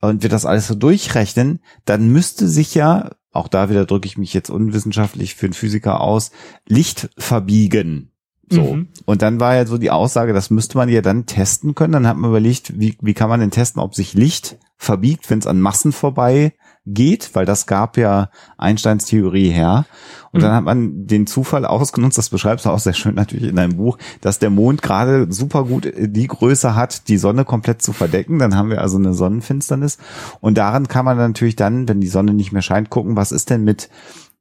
[0.00, 4.18] und wir das alles so durchrechnen, dann müsste sich ja auch da wieder drücke ich
[4.18, 6.30] mich jetzt unwissenschaftlich für einen Physiker aus,
[6.66, 8.10] Licht verbiegen.
[8.50, 8.74] So.
[8.74, 8.88] Mhm.
[9.04, 11.92] Und dann war ja so die Aussage, das müsste man ja dann testen können.
[11.92, 15.38] Dann hat man überlegt, wie, wie kann man denn testen, ob sich Licht verbiegt, wenn
[15.38, 16.54] es an Massen vorbei
[16.86, 19.86] geht, weil das gab ja Einsteins Theorie her.
[20.32, 20.44] Und mhm.
[20.44, 23.76] dann hat man den Zufall ausgenutzt, das beschreibst du auch sehr schön natürlich in deinem
[23.76, 28.38] Buch, dass der Mond gerade super gut die Größe hat, die Sonne komplett zu verdecken.
[28.38, 29.98] Dann haben wir also eine Sonnenfinsternis.
[30.40, 33.50] Und daran kann man natürlich dann, wenn die Sonne nicht mehr scheint, gucken, was ist
[33.50, 33.90] denn mit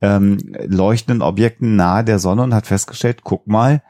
[0.01, 3.81] ähm, leuchtenden Objekten nahe der Sonne und hat festgestellt, guck mal,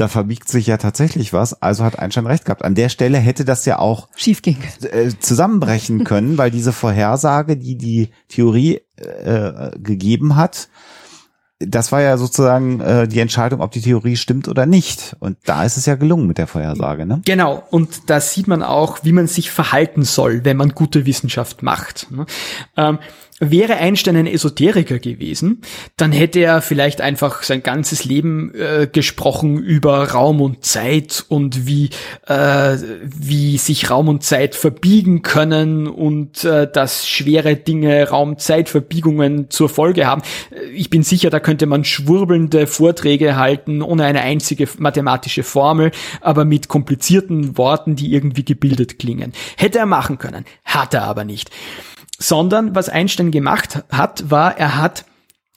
[0.00, 1.60] da verbiegt sich ja tatsächlich was.
[1.60, 2.64] Also hat Einstein recht gehabt.
[2.64, 4.58] An der Stelle hätte das ja auch schief ging.
[4.82, 10.68] Äh, zusammenbrechen können, weil diese Vorhersage, die die Theorie äh, gegeben hat,
[11.60, 15.16] das war ja sozusagen äh, die Entscheidung, ob die Theorie stimmt oder nicht.
[15.18, 17.04] Und da ist es ja gelungen mit der Vorhersage.
[17.04, 17.20] Ne?
[17.24, 17.64] Genau.
[17.70, 22.12] Und da sieht man auch, wie man sich verhalten soll, wenn man gute Wissenschaft macht.
[22.12, 22.26] Ne?
[22.76, 22.98] Ähm,
[23.40, 25.62] Wäre Einstein ein Esoteriker gewesen,
[25.96, 31.64] dann hätte er vielleicht einfach sein ganzes Leben äh, gesprochen über Raum und Zeit und
[31.68, 31.90] wie,
[32.26, 39.68] äh, wie sich Raum und Zeit verbiegen können und äh, dass schwere Dinge Raum-Zeit-Verbiegungen zur
[39.68, 40.22] Folge haben.
[40.74, 46.44] Ich bin sicher, da könnte man schwurbelnde Vorträge halten, ohne eine einzige mathematische Formel, aber
[46.44, 49.32] mit komplizierten Worten, die irgendwie gebildet klingen.
[49.56, 51.50] Hätte er machen können, hat er aber nicht
[52.18, 55.04] sondern was Einstein gemacht hat, war, er hat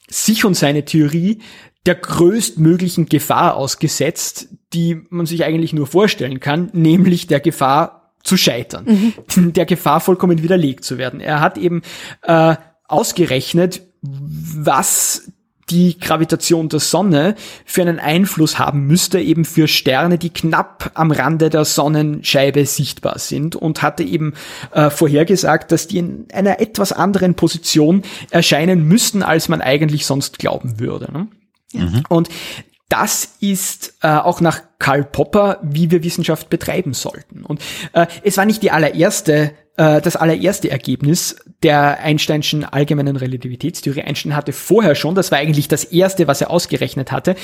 [0.08, 1.40] sich und seine Theorie
[1.84, 8.36] der größtmöglichen Gefahr ausgesetzt, die man sich eigentlich nur vorstellen kann, nämlich der Gefahr zu
[8.36, 9.52] scheitern, mhm.
[9.52, 11.18] der Gefahr vollkommen widerlegt zu werden.
[11.18, 11.82] Er hat eben
[12.22, 12.54] äh,
[12.86, 15.32] ausgerechnet, was
[15.72, 21.10] die Gravitation der Sonne für einen Einfluss haben müsste, eben für Sterne, die knapp am
[21.10, 24.34] Rande der Sonnenscheibe sichtbar sind und hatte eben
[24.72, 30.38] äh, vorhergesagt, dass die in einer etwas anderen Position erscheinen müssten, als man eigentlich sonst
[30.38, 31.10] glauben würde.
[31.10, 31.28] Ne?
[31.72, 32.02] Mhm.
[32.08, 32.28] Und
[32.90, 37.42] das ist äh, auch nach Karl Popper, wie wir Wissenschaft betreiben sollten.
[37.42, 37.62] Und
[37.94, 39.52] äh, es war nicht die allererste
[39.82, 44.02] äh, das allererste Ergebnis der Einsteinschen allgemeinen Relativitätstheorie.
[44.02, 47.34] Einstein hatte vorher schon, das war eigentlich das erste, was er ausgerechnet hatte,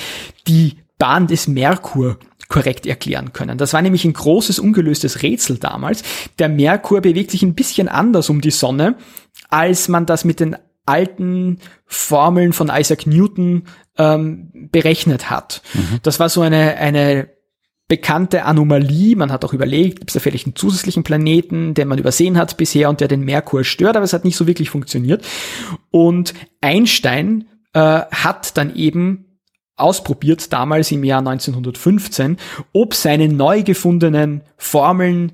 [0.46, 2.18] die Bahn des Merkur
[2.48, 3.58] korrekt erklären können.
[3.58, 6.04] Das war nämlich ein großes ungelöstes Rätsel damals.
[6.38, 8.94] Der Merkur bewegt sich ein bisschen anders um die Sonne,
[9.50, 13.64] als man das mit den alten Formeln von Isaac Newton
[13.98, 15.62] ähm, berechnet hat.
[15.74, 15.98] Mhm.
[16.02, 17.28] Das war so eine, eine
[17.88, 19.16] bekannte Anomalie.
[19.16, 22.56] Man hat auch überlegt, gibt es da vielleicht einen zusätzlichen Planeten, den man übersehen hat
[22.58, 25.26] bisher und der den Merkur stört, aber es hat nicht so wirklich funktioniert.
[25.90, 29.24] Und Einstein äh, hat dann eben
[29.76, 32.36] ausprobiert, damals im Jahr 1915,
[32.72, 35.32] ob seine neu gefundenen Formeln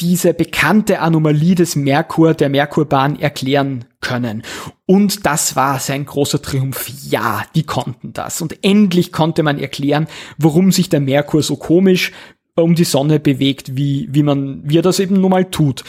[0.00, 4.42] diese bekannte Anomalie des Merkur, der Merkurbahn erklären können.
[4.86, 6.90] Und das war sein großer Triumph.
[7.08, 8.42] Ja, die konnten das.
[8.42, 12.12] Und endlich konnte man erklären, warum sich der Merkur so komisch
[12.56, 15.84] um die Sonne bewegt, wie, wie man, wie er das eben nun mal tut.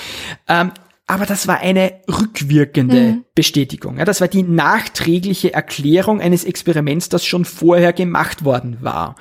[0.48, 0.72] Ähm,
[1.08, 3.26] aber das war eine rückwirkende mhm.
[3.36, 3.98] Bestätigung.
[3.98, 9.16] Ja, das war die nachträgliche Erklärung eines Experiments, das schon vorher gemacht worden war.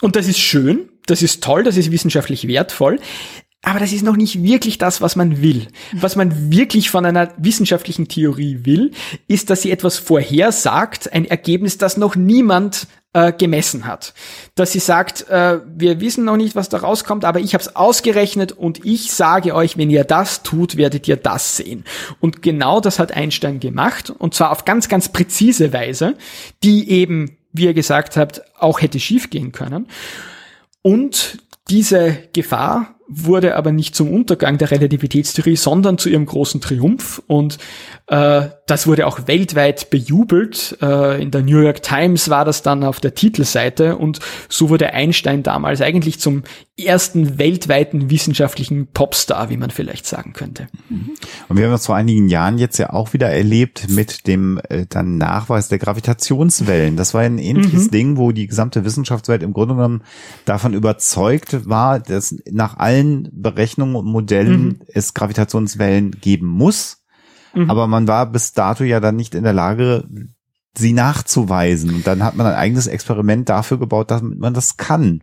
[0.00, 2.98] Und das ist schön, das ist toll, das ist wissenschaftlich wertvoll.
[3.62, 5.68] Aber das ist noch nicht wirklich das, was man will.
[5.92, 8.92] Was man wirklich von einer wissenschaftlichen Theorie will,
[9.28, 14.14] ist, dass sie etwas vorhersagt, ein Ergebnis, das noch niemand äh, gemessen hat.
[14.54, 17.76] Dass sie sagt, äh, wir wissen noch nicht, was da rauskommt, aber ich habe es
[17.76, 21.84] ausgerechnet und ich sage euch, wenn ihr das tut, werdet ihr das sehen.
[22.18, 26.16] Und genau das hat Einstein gemacht, und zwar auf ganz, ganz präzise Weise,
[26.62, 29.86] die eben, wie ihr gesagt habt, auch hätte schiefgehen können.
[30.80, 31.38] Und
[31.68, 37.20] diese Gefahr wurde aber nicht zum Untergang der Relativitätstheorie, sondern zu ihrem großen Triumph.
[37.26, 37.58] Und
[38.66, 40.78] das wurde auch weltweit bejubelt.
[40.80, 43.96] Äh, in der New York Times war das dann auf der Titelseite.
[43.96, 46.44] Und so wurde Einstein damals eigentlich zum
[46.78, 50.68] ersten weltweiten wissenschaftlichen Popstar, wie man vielleicht sagen könnte.
[51.48, 54.86] Und wir haben das vor einigen Jahren jetzt ja auch wieder erlebt mit dem äh,
[54.88, 56.96] dann Nachweis der Gravitationswellen.
[56.96, 57.90] Das war ein ähnliches mhm.
[57.90, 60.02] Ding, wo die gesamte Wissenschaftswelt im Grunde genommen
[60.46, 64.78] davon überzeugt war, dass nach allen allen Berechnungen und Modellen mhm.
[64.88, 66.98] es Gravitationswellen geben muss.
[67.54, 67.70] Mhm.
[67.70, 70.04] Aber man war bis dato ja dann nicht in der Lage,
[70.76, 71.94] sie nachzuweisen.
[71.94, 75.22] Und dann hat man ein eigenes Experiment dafür gebaut, damit man das kann.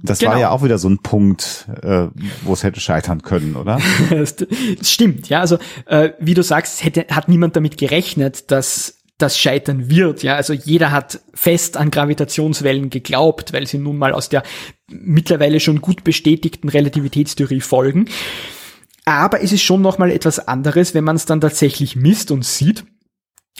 [0.00, 0.32] Und das genau.
[0.32, 2.08] war ja auch wieder so ein Punkt, äh,
[2.42, 3.78] wo es hätte scheitern können, oder?
[4.10, 4.36] das
[4.82, 5.40] stimmt, ja.
[5.40, 10.22] Also äh, wie du sagst, hätte, hat niemand damit gerechnet, dass das scheitern wird.
[10.22, 14.42] Ja, also jeder hat fest an Gravitationswellen geglaubt, weil sie nun mal aus der
[14.88, 18.06] mittlerweile schon gut bestätigten Relativitätstheorie folgen.
[19.04, 22.44] Aber es ist schon noch mal etwas anderes, wenn man es dann tatsächlich misst und
[22.44, 22.84] sieht.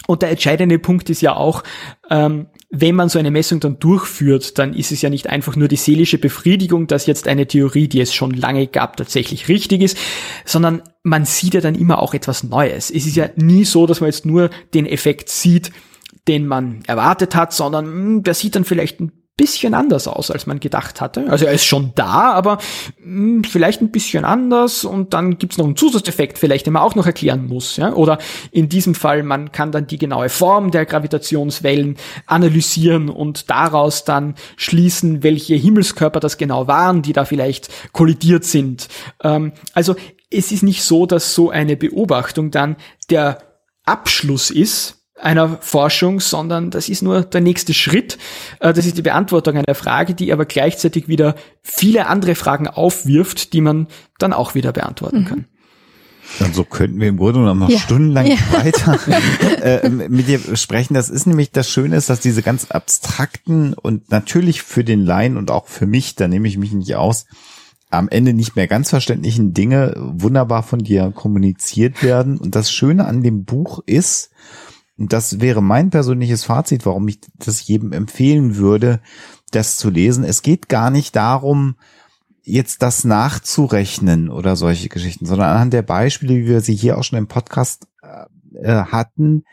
[0.07, 1.63] Und der entscheidende Punkt ist ja auch,
[2.09, 5.69] ähm, wenn man so eine Messung dann durchführt, dann ist es ja nicht einfach nur
[5.69, 9.99] die seelische Befriedigung, dass jetzt eine Theorie, die es schon lange gab, tatsächlich richtig ist,
[10.45, 12.91] sondern man sieht ja dann immer auch etwas Neues.
[12.91, 15.73] Es ist ja nie so, dass man jetzt nur den Effekt sieht,
[16.29, 20.31] den man erwartet hat, sondern mh, hm, der sieht dann vielleicht ein bisschen anders aus,
[20.31, 21.25] als man gedacht hatte.
[21.31, 22.59] Also er ist schon da, aber
[22.99, 26.83] mh, hm, vielleicht ein bisschen anders und dann gibt's noch einen Zusatzeffekt, vielleicht, den man
[26.83, 27.79] auch noch erklären muss.
[27.79, 27.95] Ja?
[27.95, 28.19] Oder
[28.53, 34.35] in diesem Fall, man kann dann die genaue Form der Gravitationswellen analysieren und daraus dann
[34.59, 38.89] schließen, welche Himmelskörper das genau waren, die da vielleicht kollidiert sind.
[39.23, 39.97] Ähm, also
[40.31, 42.77] es ist nicht so, dass so eine Beobachtung dann
[43.09, 43.39] der
[43.87, 48.19] Abschluss ist, einer Forschung, sondern das ist nur der nächste Schritt.
[48.61, 53.53] Äh, das ist die Beantwortung einer Frage, die aber gleichzeitig wieder viele andere Fragen aufwirft,
[53.53, 53.87] die man
[54.19, 55.25] dann auch wieder beantworten mhm.
[55.27, 55.45] kann.
[56.39, 57.79] Und so könnten wir im Grunde genommen noch Ja.
[57.79, 58.37] stundenlang Ja.
[58.53, 58.99] weiter
[59.83, 60.95] äh, mit dir sprechen.
[60.95, 65.37] Das ist nämlich das Schöne ist, dass diese ganz abstrakten und natürlich für den Laien
[65.37, 67.27] und auch für mich, da nehme ich mich nicht aus,
[67.91, 72.39] am Ende nicht mehr ganz verständlichen Dinge wunderbar von dir kommuniziert werden.
[72.39, 74.31] Und das Schöne an dem Buch ist,
[75.09, 79.01] das wäre mein persönliches Fazit, warum ich das jedem empfehlen würde,
[79.51, 80.25] das zu lesen.
[80.25, 81.77] Es geht gar nicht darum,
[82.43, 87.05] jetzt das nachzurechnen oder solche Geschichten, sondern anhand der Beispiele, wie wir sie hier auch
[87.05, 89.45] schon im Podcast äh, hatten,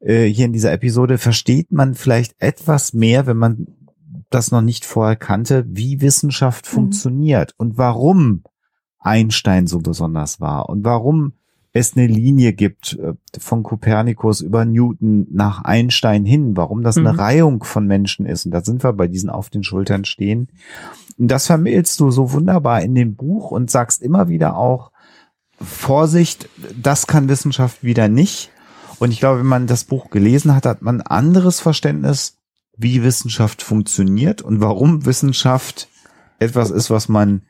[0.00, 3.66] äh, hier in dieser Episode, versteht man vielleicht etwas mehr, wenn man
[4.30, 6.70] das noch nicht vorher kannte, wie Wissenschaft Mhm.
[6.70, 8.42] funktioniert und warum
[8.98, 11.32] Einstein so besonders war und warum
[11.72, 17.12] es eine Linie gibt äh, von Kopernikus über Newton nach Einstein hin, warum das eine
[17.12, 17.18] Mhm.
[17.18, 18.46] Reihung von Menschen ist.
[18.46, 20.48] Und da sind wir bei diesen auf den Schultern stehen.
[21.18, 24.92] Und das vermittelst du so wunderbar in dem Buch und sagst immer wieder auch,
[25.60, 26.48] Vorsicht,
[26.80, 28.50] das kann Wissenschaft wieder nicht.
[28.98, 32.36] Und ich glaube, wenn man das Buch gelesen hat, hat man ein anderes Verständnis,
[32.76, 35.88] wie Wissenschaft funktioniert und warum Wissenschaft
[36.38, 37.42] etwas ist, was man,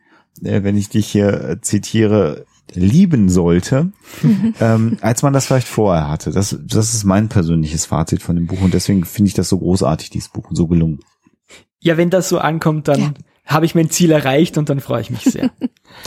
[0.43, 3.93] äh, wenn ich dich hier äh, zitiere, lieben sollte,
[4.61, 6.31] ähm, als man das vielleicht vorher hatte.
[6.31, 9.59] Das, das ist mein persönliches Fazit von dem Buch und deswegen finde ich das so
[9.59, 11.01] großartig, dieses Buch und so gelungen.
[11.81, 13.13] Ja, wenn das so ankommt, dann Ja.
[13.49, 15.51] Habe ich mein Ziel erreicht und dann freue ich mich sehr.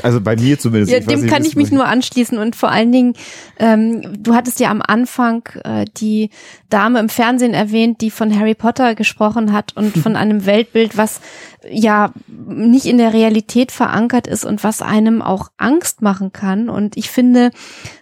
[0.04, 0.92] Also bei mir zumindest.
[0.92, 3.14] Ja, Ich weiß dem nicht, kann ich mich nur anschließen und vor allen Dingen,
[3.58, 6.30] ähm, du hattest ja am Anfang äh, die
[6.70, 11.20] Dame im Fernsehen erwähnt, die von Harry Potter gesprochen hat und von einem Weltbild, was
[11.70, 16.70] ja nicht in der Realität verankert ist und was einem auch Angst machen kann.
[16.70, 17.52] Und ich finde,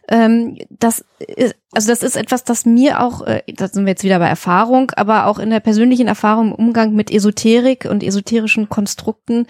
[0.09, 4.03] ähm, das ist, also das ist etwas, das mir auch, äh, da sind wir jetzt
[4.03, 8.69] wieder bei Erfahrung, aber auch in der persönlichen Erfahrung im Umgang mit Esoterik und esoterischen
[8.69, 9.45] Konstrukten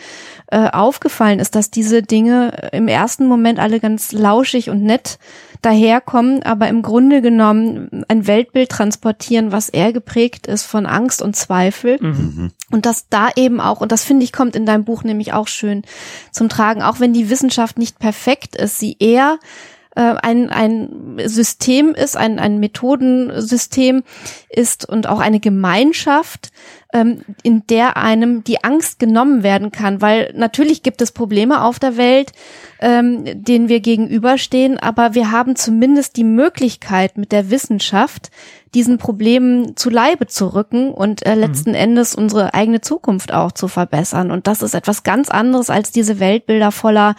[0.47, 5.17] äh, aufgefallen ist, dass diese Dinge im ersten Moment alle ganz lauschig und nett
[5.61, 11.37] daherkommen, aber im Grunde genommen ein Weltbild transportieren, was eher geprägt ist von Angst und
[11.37, 11.99] Zweifel.
[12.01, 12.51] Mhm.
[12.69, 15.47] Und dass da eben auch, und das finde ich, kommt in deinem Buch nämlich auch
[15.47, 15.83] schön
[16.31, 21.93] zum Tragen, auch wenn die Wissenschaft nicht perfekt ist, sie eher äh, ein, ein System
[21.93, 24.03] ist, ein, ein Methodensystem
[24.49, 26.51] ist und auch eine Gemeinschaft,
[26.93, 31.79] ähm, in der einem die Angst genommen werden kann, weil natürlich gibt es Probleme auf
[31.79, 32.31] der Welt,
[32.79, 38.31] ähm, denen wir gegenüberstehen, aber wir haben zumindest die Möglichkeit mit der Wissenschaft,
[38.73, 43.67] diesen Problemen zu Leibe zu rücken und äh, letzten Endes unsere eigene Zukunft auch zu
[43.67, 44.31] verbessern.
[44.31, 47.15] Und das ist etwas ganz anderes als diese Weltbilder voller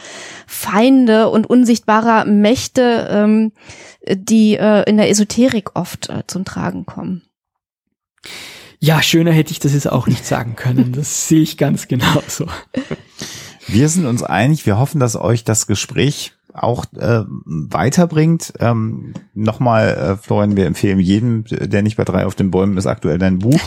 [0.47, 3.53] Feinde und unsichtbarer Mächte, ähm,
[4.09, 7.23] die äh, in der Esoterik oft äh, zum Tragen kommen.
[8.79, 10.93] Ja, schöner hätte ich das jetzt auch nicht sagen können.
[11.01, 12.47] Das sehe ich ganz genauso.
[13.67, 14.67] Wir sind uns einig.
[14.67, 16.33] Wir hoffen, dass euch das Gespräch
[16.63, 18.53] auch äh, weiterbringt.
[18.61, 22.87] Ähm, Nochmal, äh, Florian, wir empfehlen jedem, der nicht bei drei auf den Bäumen ist,
[22.87, 23.61] aktuell dein Buch.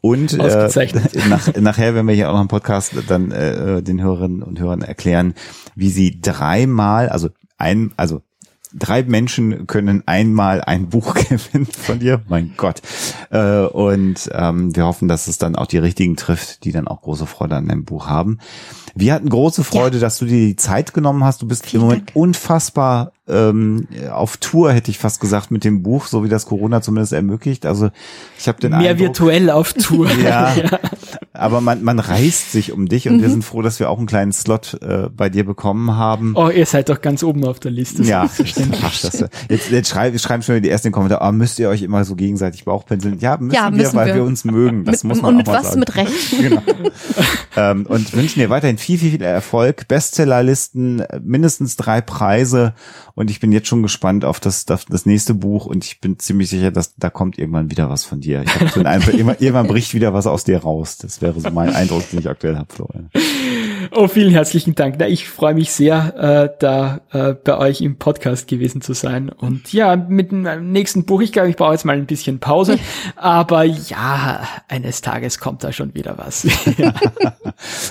[0.00, 0.68] Und äh,
[1.28, 4.82] nach, nachher, wenn wir hier auch noch im Podcast dann äh, den Hörerinnen und Hörern
[4.82, 5.34] erklären,
[5.74, 8.22] wie sie dreimal, also ein, also
[8.72, 12.22] drei Menschen können einmal ein Buch gewinnen von dir.
[12.28, 12.82] Mein Gott.
[13.30, 17.02] Äh, und ähm, wir hoffen, dass es dann auch die richtigen trifft, die dann auch
[17.02, 18.38] große Freude an deinem Buch haben.
[18.98, 21.42] Wir hatten große Freude, dass du dir die Zeit genommen hast.
[21.42, 22.16] Du bist Vielen im Moment Dank.
[22.16, 26.80] unfassbar ähm, auf Tour, hätte ich fast gesagt, mit dem Buch, so wie das Corona
[26.80, 27.66] zumindest ermöglicht.
[27.66, 27.90] Also
[28.38, 30.08] ich habe den Mehr Eindruck, virtuell auf Tour.
[30.24, 30.54] ja,
[31.32, 33.14] aber man, man reißt sich um dich Mhm.
[33.16, 36.32] und wir sind froh, dass wir auch einen kleinen Slot äh, bei dir bekommen haben.
[36.36, 38.02] Oh, ihr seid doch ganz oben auf der Liste.
[38.04, 38.30] Ja,
[38.82, 42.04] ach, das, jetzt, jetzt schreiben, schreiben schon die ersten Kommentare, ah, müsst ihr euch immer
[42.04, 43.18] so gegenseitig Bauchpinseln?
[43.18, 44.14] Ja, müssen, Ja, wir, müssen weil wir.
[44.16, 44.24] wir.
[44.24, 44.84] uns mögen.
[44.84, 45.66] Das Mit- muss man und auch mit mal was?
[45.68, 45.80] sagen.
[45.80, 46.12] Mit Recht.
[46.40, 46.62] Genau.
[47.56, 52.74] ähm, und wünschen dir weiterhin viel, viel, viel Erfolg, Bestsellerlisten, mindestens drei Preise
[53.14, 56.18] und ich bin jetzt schon gespannt auf das, das, das nächste Buch und ich bin
[56.18, 58.42] ziemlich sicher, dass da kommt irgendwann wieder was von dir.
[58.42, 60.98] Ich habe so den Eindruck, irgendwann, irgendwann bricht wieder was aus dir raus.
[60.98, 63.10] Das wäre so mein Eindruck, den ich aktuell habe, Florian.
[63.92, 64.96] Oh, vielen herzlichen Dank.
[64.98, 69.28] Na, ich freue mich sehr, äh, da äh, bei euch im Podcast gewesen zu sein.
[69.28, 72.78] Und ja, mit dem nächsten Buch, ich glaube, ich brauche jetzt mal ein bisschen Pause.
[73.16, 76.44] Aber ja, eines Tages kommt da schon wieder was.
[76.78, 76.94] ja.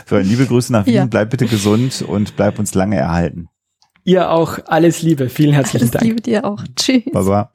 [0.05, 1.05] Florian, liebe Grüße nach Wien, Ja.
[1.05, 3.49] bleib bitte gesund und bleib uns lange erhalten.
[4.03, 5.29] Ihr auch alles Liebe.
[5.29, 6.03] Vielen herzlichen Alles Dank.
[6.05, 6.61] Liebe dir auch.
[6.75, 7.03] Tschüss.
[7.11, 7.51] Baba.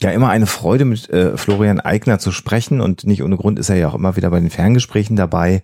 [0.00, 3.68] Ja, immer eine Freude mit äh, Florian Eigner zu sprechen und nicht ohne Grund ist
[3.68, 5.62] er ja auch immer wieder bei den Ferngesprächen dabei.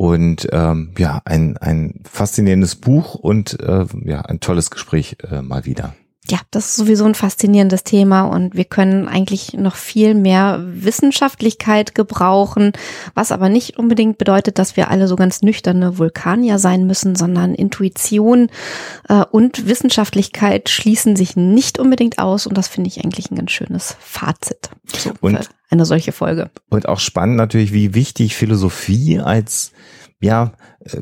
[0.00, 5.66] Und ähm, ja, ein, ein faszinierendes Buch und äh, ja, ein tolles Gespräch äh, mal
[5.66, 5.94] wieder.
[6.28, 11.94] Ja, das ist sowieso ein faszinierendes Thema und wir können eigentlich noch viel mehr Wissenschaftlichkeit
[11.94, 12.72] gebrauchen,
[13.14, 17.54] was aber nicht unbedingt bedeutet, dass wir alle so ganz nüchterne Vulkanier sein müssen, sondern
[17.54, 18.50] Intuition
[19.08, 23.50] äh, und Wissenschaftlichkeit schließen sich nicht unbedingt aus und das finde ich eigentlich ein ganz
[23.50, 24.70] schönes Fazit.
[24.86, 26.50] So und eine solche Folge.
[26.68, 29.72] Und auch spannend natürlich, wie wichtig Philosophie als
[30.20, 30.52] ja,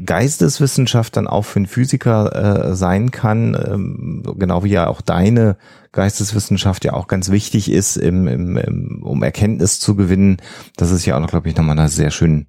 [0.04, 5.56] Geisteswissenschaft dann auch für einen Physiker äh, sein kann, ähm, genau wie ja auch deine
[5.92, 10.38] Geisteswissenschaft ja auch ganz wichtig ist, im, im, im, um Erkenntnis zu gewinnen.
[10.76, 12.46] Das ist ja auch noch, glaube ich, nochmal sehr schön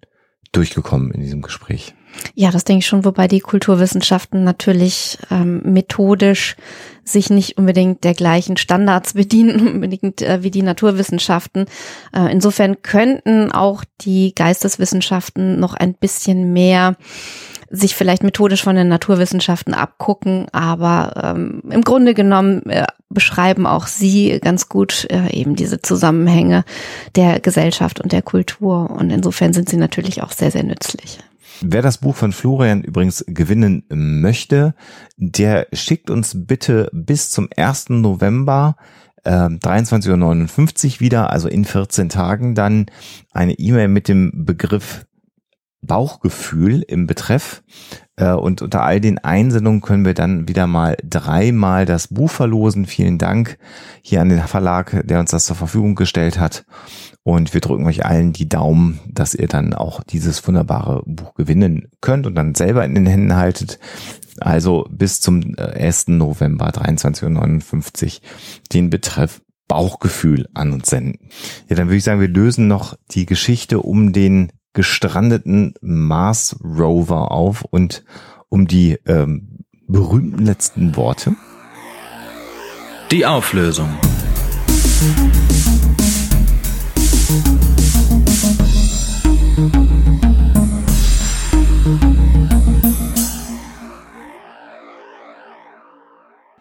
[0.51, 1.95] durchgekommen in diesem Gespräch.
[2.36, 6.55] Ja, das denke ich schon, wobei die Kulturwissenschaften natürlich ähm, methodisch
[7.03, 11.65] sich nicht unbedingt der gleichen Standards bedienen, unbedingt äh, wie die Naturwissenschaften.
[12.14, 16.95] Äh, insofern könnten auch die Geisteswissenschaften noch ein bisschen mehr
[17.72, 23.86] sich vielleicht methodisch von den Naturwissenschaften abgucken, aber ähm, im Grunde genommen äh, beschreiben auch
[23.86, 26.64] sie ganz gut äh, eben diese Zusammenhänge
[27.15, 31.19] der Gesellschaft und der Kultur und insofern sind sie natürlich auch sehr, sehr nützlich.
[31.61, 34.76] Wer das Buch von Florian übrigens gewinnen möchte,
[35.18, 37.90] der schickt uns bitte bis zum 1.
[37.90, 38.77] November
[39.23, 42.86] äh, 23.59 Uhr wieder, also in 14 Tagen dann
[43.31, 45.06] eine E-Mail mit dem Begriff
[45.81, 47.64] Bauchgefühl im Betreff.
[48.15, 52.86] Äh, und unter all den Einsendungen können wir dann wieder mal dreimal das Buch verlosen.
[52.86, 53.57] Vielen Dank
[54.02, 56.65] hier an den Verlag, der uns das zur Verfügung gestellt hat.
[57.24, 61.90] Und wir drücken euch allen die Daumen, dass ihr dann auch dieses wunderbare Buch gewinnen
[62.02, 63.80] könnt und dann selber in den Händen haltet.
[64.40, 66.08] Also bis zum 1.
[66.08, 68.22] Äh, November 23.59 Uhr
[68.72, 71.30] den Betreff Bauchgefühl an uns senden.
[71.70, 77.32] Ja, dann würde ich sagen, wir lösen noch die Geschichte um den gestrandeten Mars Rover
[77.32, 78.04] auf und
[78.50, 81.36] um die ähm, berühmten letzten Worte.
[83.12, 83.90] Die Auflösung.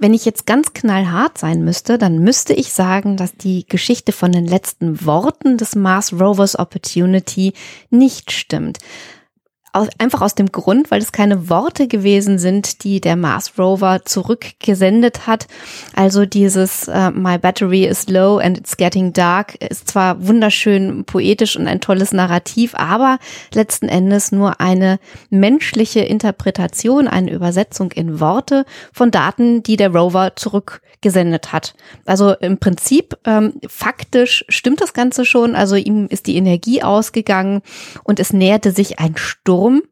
[0.01, 4.31] Wenn ich jetzt ganz knallhart sein müsste, dann müsste ich sagen, dass die Geschichte von
[4.31, 7.53] den letzten Worten des Mars Rovers Opportunity
[7.91, 8.79] nicht stimmt
[9.73, 14.03] aus, einfach aus dem Grund, weil es keine Worte gewesen sind, die der Mars Rover
[14.05, 15.47] zurückgesendet hat.
[15.95, 21.57] Also dieses uh, My battery is low and it's getting dark ist zwar wunderschön poetisch
[21.57, 23.19] und ein tolles Narrativ, aber
[23.53, 24.99] letzten Endes nur eine
[25.31, 31.75] menschliche Interpretation, eine Übersetzung in Worte von Daten, die der Rover zurückgesendet hat.
[32.07, 35.55] Also im Prinzip ähm, faktisch stimmt das Ganze schon.
[35.55, 37.63] Also ihm ist die Energie ausgegangen
[38.05, 39.83] und es näherte sich ein Sturm Sturm.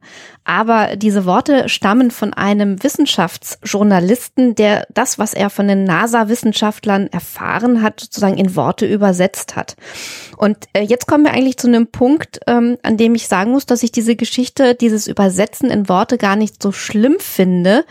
[0.44, 7.82] Aber diese Worte stammen von einem Wissenschaftsjournalisten, der das, was er von den NASA-Wissenschaftlern erfahren
[7.82, 9.74] hat, sozusagen in Worte übersetzt hat.
[10.36, 13.66] Und äh, jetzt kommen wir eigentlich zu einem Punkt, ähm, an dem ich sagen muss,
[13.66, 17.84] dass ich diese Geschichte, dieses Übersetzen in Worte gar nicht so schlimm finde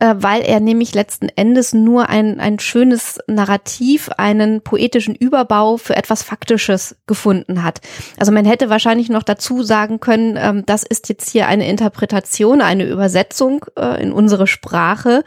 [0.00, 5.94] äh, weil er nämlich letzten Endes nur ein, ein schönes Narrativ, einen poetischen Überbau für
[5.94, 7.80] etwas Faktisches gefunden hat.
[8.18, 12.62] Also man hätte wahrscheinlich noch dazu sagen können, ähm, das ist jetzt hier eine Interpretation,
[12.62, 15.22] eine Übersetzung äh, in unsere Sprache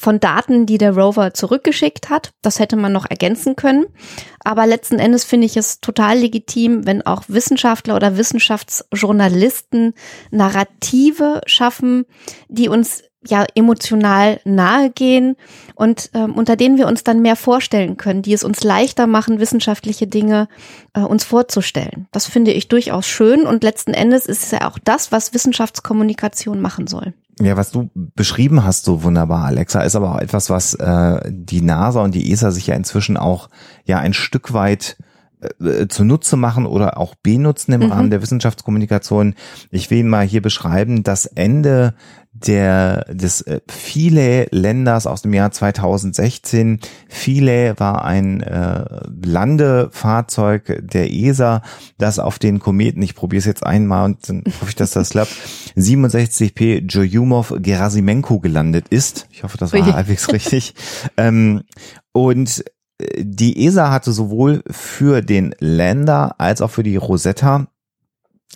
[0.00, 2.32] von Daten, die der Rover zurückgeschickt hat.
[2.42, 3.84] Das hätte man noch ergänzen können.
[4.42, 9.92] Aber letzten Endes finde ich es total legitim, wenn auch Wissenschaftler oder Wissenschaftsjournalisten
[10.30, 12.06] Narrative schaffen,
[12.48, 15.36] die uns ja emotional nahe gehen
[15.74, 19.40] und ähm, unter denen wir uns dann mehr vorstellen können, die es uns leichter machen,
[19.40, 20.48] wissenschaftliche Dinge
[20.94, 22.08] äh, uns vorzustellen.
[22.12, 26.60] Das finde ich durchaus schön und letzten Endes ist es ja auch das, was Wissenschaftskommunikation
[26.60, 27.12] machen soll.
[27.40, 31.62] Ja, was du beschrieben hast, so wunderbar, Alexa, ist aber auch etwas, was äh, die
[31.62, 33.48] NASA und die ESA sich ja inzwischen auch
[33.84, 34.98] ja ein Stück weit
[35.58, 37.92] äh, zunutze machen oder auch benutzen im mhm.
[37.92, 39.34] Rahmen der Wissenschaftskommunikation.
[39.70, 41.94] Ich will mal hier beschreiben, das Ende
[42.46, 46.80] der des äh, Philae Länders aus dem Jahr 2016.
[47.08, 48.84] Philae war ein äh,
[49.24, 51.62] Landefahrzeug der ESA,
[51.98, 55.10] das auf den Kometen, ich probiere es jetzt einmal und dann hoffe ich, dass das
[55.10, 55.32] klappt,
[55.76, 59.26] 67P Joyumov Gerasimenko gelandet ist.
[59.30, 60.74] Ich hoffe, das war halbwegs richtig.
[61.16, 61.62] Ähm,
[62.12, 62.64] und
[62.98, 67.66] äh, die ESA hatte sowohl für den Lander als auch für die Rosetta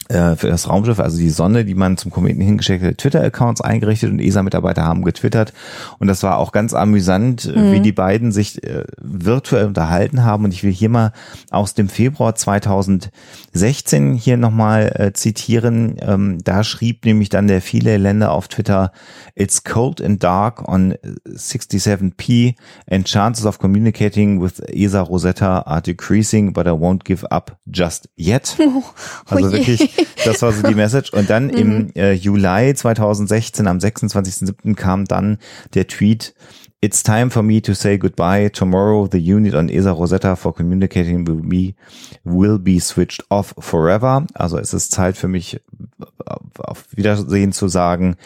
[0.08, 4.10] äh, für das Raumschiff, also die Sonne, die man zum Kometen hingeschickt hat, Twitter-Accounts eingerichtet
[4.10, 5.52] und ESA-Mitarbeiter haben getwittert.
[5.98, 7.72] Und das war auch ganz amüsant, mhm.
[7.72, 10.44] wie die beiden sich äh, virtuell unterhalten haben.
[10.44, 11.12] Und ich will hier mal
[11.50, 15.96] aus dem Februar 2016 hier nochmal äh, zitieren.
[16.00, 18.92] Ähm, da schrieb nämlich dann der viele Länder auf Twitter,
[19.34, 20.94] It's cold and dark on
[21.26, 22.54] 67p
[22.90, 28.08] and chances of communicating with ESA Rosetta are decreasing, but I won't give up just
[28.16, 28.56] yet.
[29.26, 29.93] Also wirklich
[30.24, 31.12] das war so die Message.
[31.12, 31.56] Und dann mhm.
[31.56, 34.74] im äh, Juli 2016, am 26.07.
[34.74, 35.38] kam dann
[35.74, 36.34] der Tweet,
[36.84, 38.50] It's time for me to say goodbye.
[38.50, 41.74] Tomorrow the unit on ESA Rosetta for communicating with me
[42.24, 44.26] will be switched off forever.
[44.34, 45.62] Also es ist Zeit für mich
[46.58, 48.16] auf Wiedersehen zu sagen.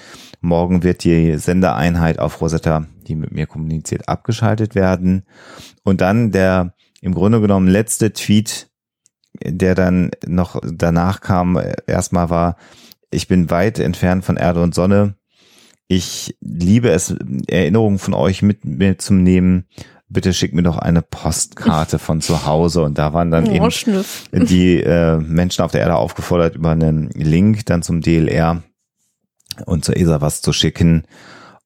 [0.40, 5.22] Morgen wird die Sendereinheit auf Rosetta, die mit mir kommuniziert, abgeschaltet werden.
[5.84, 8.67] Und dann der im Grunde genommen letzte Tweet
[9.44, 12.56] der dann noch danach kam, erstmal war,
[13.10, 15.14] ich bin weit entfernt von Erde und Sonne.
[15.86, 17.14] Ich liebe es,
[17.46, 19.64] Erinnerungen von euch mit mir zu nehmen.
[20.10, 22.82] Bitte schickt mir doch eine Postkarte von zu Hause.
[22.82, 24.24] Und da waren dann oh, eben Schnüff.
[24.32, 28.62] die äh, Menschen auf der Erde aufgefordert, über einen Link dann zum DLR
[29.64, 31.04] und zur ESA was zu schicken.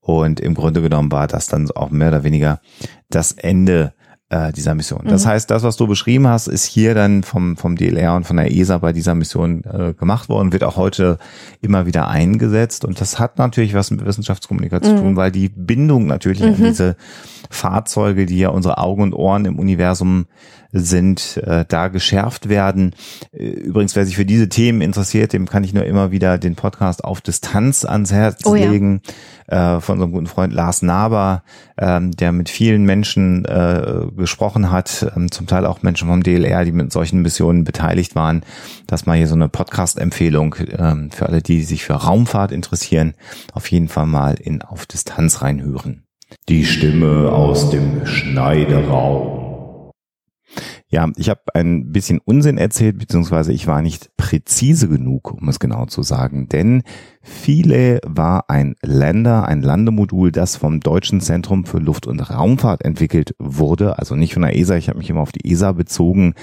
[0.01, 2.61] Und im Grunde genommen war das dann auch mehr oder weniger
[3.09, 3.95] das Ende
[4.33, 5.03] äh, dieser Mission.
[5.05, 5.31] Das mhm.
[5.31, 8.51] heißt, das, was du beschrieben hast, ist hier dann vom, vom DLR und von der
[8.51, 11.19] ESA bei dieser Mission äh, gemacht worden, wird auch heute
[11.61, 12.87] immer wieder eingesetzt.
[12.87, 14.97] Und das hat natürlich was mit Wissenschaftskommunikation mhm.
[14.97, 16.47] zu tun, weil die Bindung natürlich mhm.
[16.47, 16.97] an diese
[17.53, 20.27] Fahrzeuge, die ja unsere Augen und Ohren im Universum
[20.73, 22.95] sind, äh, da geschärft werden.
[23.33, 26.57] Äh, übrigens, wer sich für diese Themen interessiert, dem kann ich nur immer wieder den
[26.57, 29.03] Podcast auf Distanz ans Herz oh, legen
[29.51, 29.77] ja.
[29.77, 31.43] äh, von unserem guten Freund Lars Naber,
[31.79, 36.65] ähm, der mit vielen Menschen äh, gesprochen hat, ähm, zum Teil auch Menschen vom DLR,
[36.65, 38.43] die mit solchen Missionen beteiligt waren.
[38.87, 43.15] Das mal hier so eine Podcast-Empfehlung ähm, für alle, die sich für Raumfahrt interessieren,
[43.53, 46.05] auf jeden Fall mal in Auf Distanz reinhören.
[46.49, 49.91] Die Stimme aus dem Schneideraum.
[50.89, 55.59] Ja, ich habe ein bisschen Unsinn erzählt, beziehungsweise ich war nicht präzise genug, um es
[55.59, 56.83] genau zu sagen, denn
[57.23, 63.35] Philae war ein Lander, ein Landemodul, das vom Deutschen Zentrum für Luft- und Raumfahrt entwickelt
[63.39, 66.35] wurde, also nicht von der ESA, ich habe mich immer auf die ESA bezogen,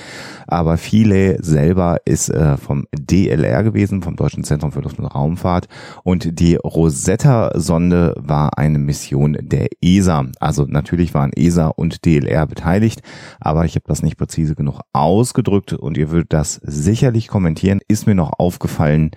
[0.47, 5.67] aber Philae selber ist äh, vom DLR gewesen, vom Deutschen Zentrum für Luft- und Raumfahrt.
[6.03, 13.01] Und die Rosetta-Sonde war eine Mission der ESA, also natürlich waren ESA und DLR beteiligt,
[13.39, 15.73] aber ich habe das nicht präzise präzise genug ausgedrückt.
[15.73, 19.11] Und ihr würdet das sicherlich kommentieren, ist mir noch aufgefallen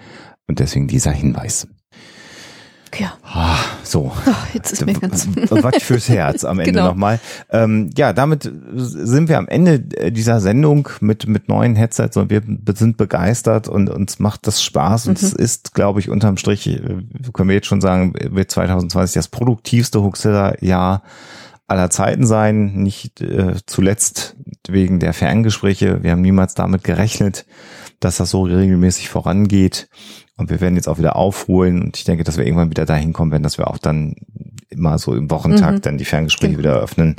[0.49, 1.67] und deswegen dieser Hinweis.
[2.99, 3.15] Ja.
[3.23, 4.13] Ah, so.
[4.15, 6.89] Oh, jetzt ist mir ganz Was fürs Herz am Ende genau.
[6.89, 7.21] nochmal.
[7.51, 12.43] Ähm, ja, damit sind wir am Ende dieser Sendung mit, mit neuen Headsets und wir
[12.75, 15.09] sind begeistert und uns macht das Spaß.
[15.09, 15.27] Und mhm.
[15.27, 16.79] es ist, glaube ich, unterm Strich, äh,
[17.33, 21.03] können wir jetzt schon sagen, wird 2020 das produktivste Huxilla-Jahr
[21.69, 24.37] aller Zeiten sein, nicht äh, zuletzt
[24.69, 26.03] wegen der Ferngespräche.
[26.03, 27.47] Wir haben niemals damit gerechnet,
[28.01, 29.89] dass das so regelmäßig vorangeht.
[30.43, 31.83] Und wir werden jetzt auch wieder aufholen.
[31.83, 34.17] Und ich denke, dass wir irgendwann wieder dahin kommen werden, dass wir auch dann
[34.69, 35.83] immer so im Wochentakt mhm.
[35.83, 36.59] dann die Ferngespräche genau.
[36.59, 37.17] wieder öffnen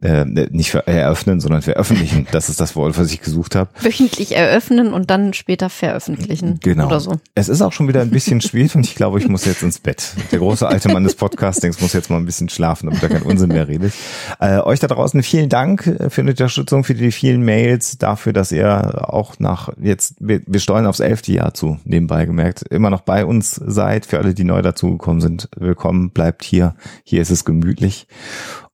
[0.00, 2.26] äh, nicht eröffnen, sondern veröffentlichen.
[2.38, 3.70] Das ist das Wort, was ich gesucht habe.
[3.80, 6.60] Wöchentlich eröffnen und dann später veröffentlichen.
[6.62, 6.86] Genau.
[6.86, 7.16] Oder so.
[7.34, 9.78] Es ist auch schon wieder ein bisschen spät und ich glaube, ich muss jetzt ins
[9.78, 10.12] Bett.
[10.30, 13.22] Der große alte Mann des Podcastings muss jetzt mal ein bisschen schlafen, damit er keinen
[13.22, 13.92] Unsinn mehr redet.
[14.40, 18.52] Äh, euch da draußen vielen Dank für die Unterstützung, für die vielen Mails, dafür, dass
[18.52, 23.00] ihr auch nach jetzt, wir, wir steuern aufs elfte Jahr zu, nebenbei gemerkt, immer noch
[23.00, 24.06] bei uns seid.
[24.06, 26.74] Für alle, die neu dazugekommen sind, willkommen, bleibt hier.
[27.04, 28.06] Hier ist es gemütlich.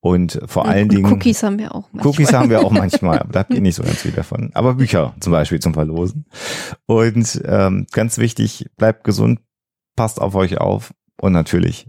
[0.04, 1.12] Und vor allen und Dingen.
[1.14, 2.06] Cookies haben wir auch manchmal.
[2.06, 4.50] Cookies haben wir auch manchmal, aber da habt ihr nicht so ganz viel davon.
[4.52, 6.26] Aber Bücher zum Beispiel zum Verlosen.
[6.84, 9.40] Und ähm, ganz wichtig, bleibt gesund,
[9.96, 11.88] passt auf euch auf und natürlich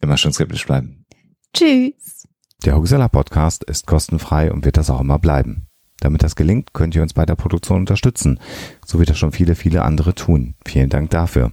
[0.00, 1.04] immer schön skeptisch bleiben.
[1.52, 2.28] Tschüss.
[2.64, 5.66] Der Huxella Podcast ist kostenfrei und wird das auch immer bleiben.
[5.98, 8.38] Damit das gelingt, könnt ihr uns bei der Produktion unterstützen,
[8.86, 10.54] so wie das schon viele, viele andere tun.
[10.64, 11.50] Vielen Dank dafür.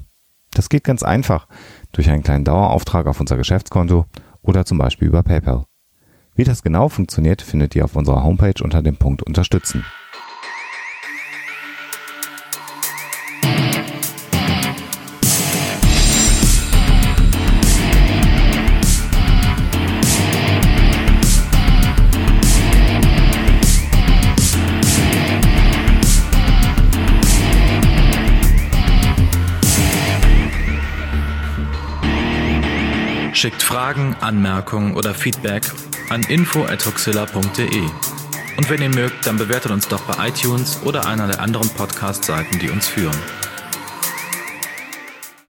[0.52, 1.48] Das geht ganz einfach
[1.94, 4.06] durch einen kleinen Dauerauftrag auf unser Geschäftskonto
[4.44, 5.66] oder zum Beispiel über PayPal.
[6.40, 9.84] Wie das genau funktioniert, findet ihr auf unserer Homepage unter dem Punkt Unterstützen.
[33.34, 35.64] Schickt Fragen, Anmerkungen oder Feedback
[36.10, 37.84] an info.huxilla.de.
[38.58, 42.60] Und wenn ihr mögt, dann bewertet uns doch bei iTunes oder einer der anderen Podcast-Seiten,
[42.60, 43.16] die uns führen.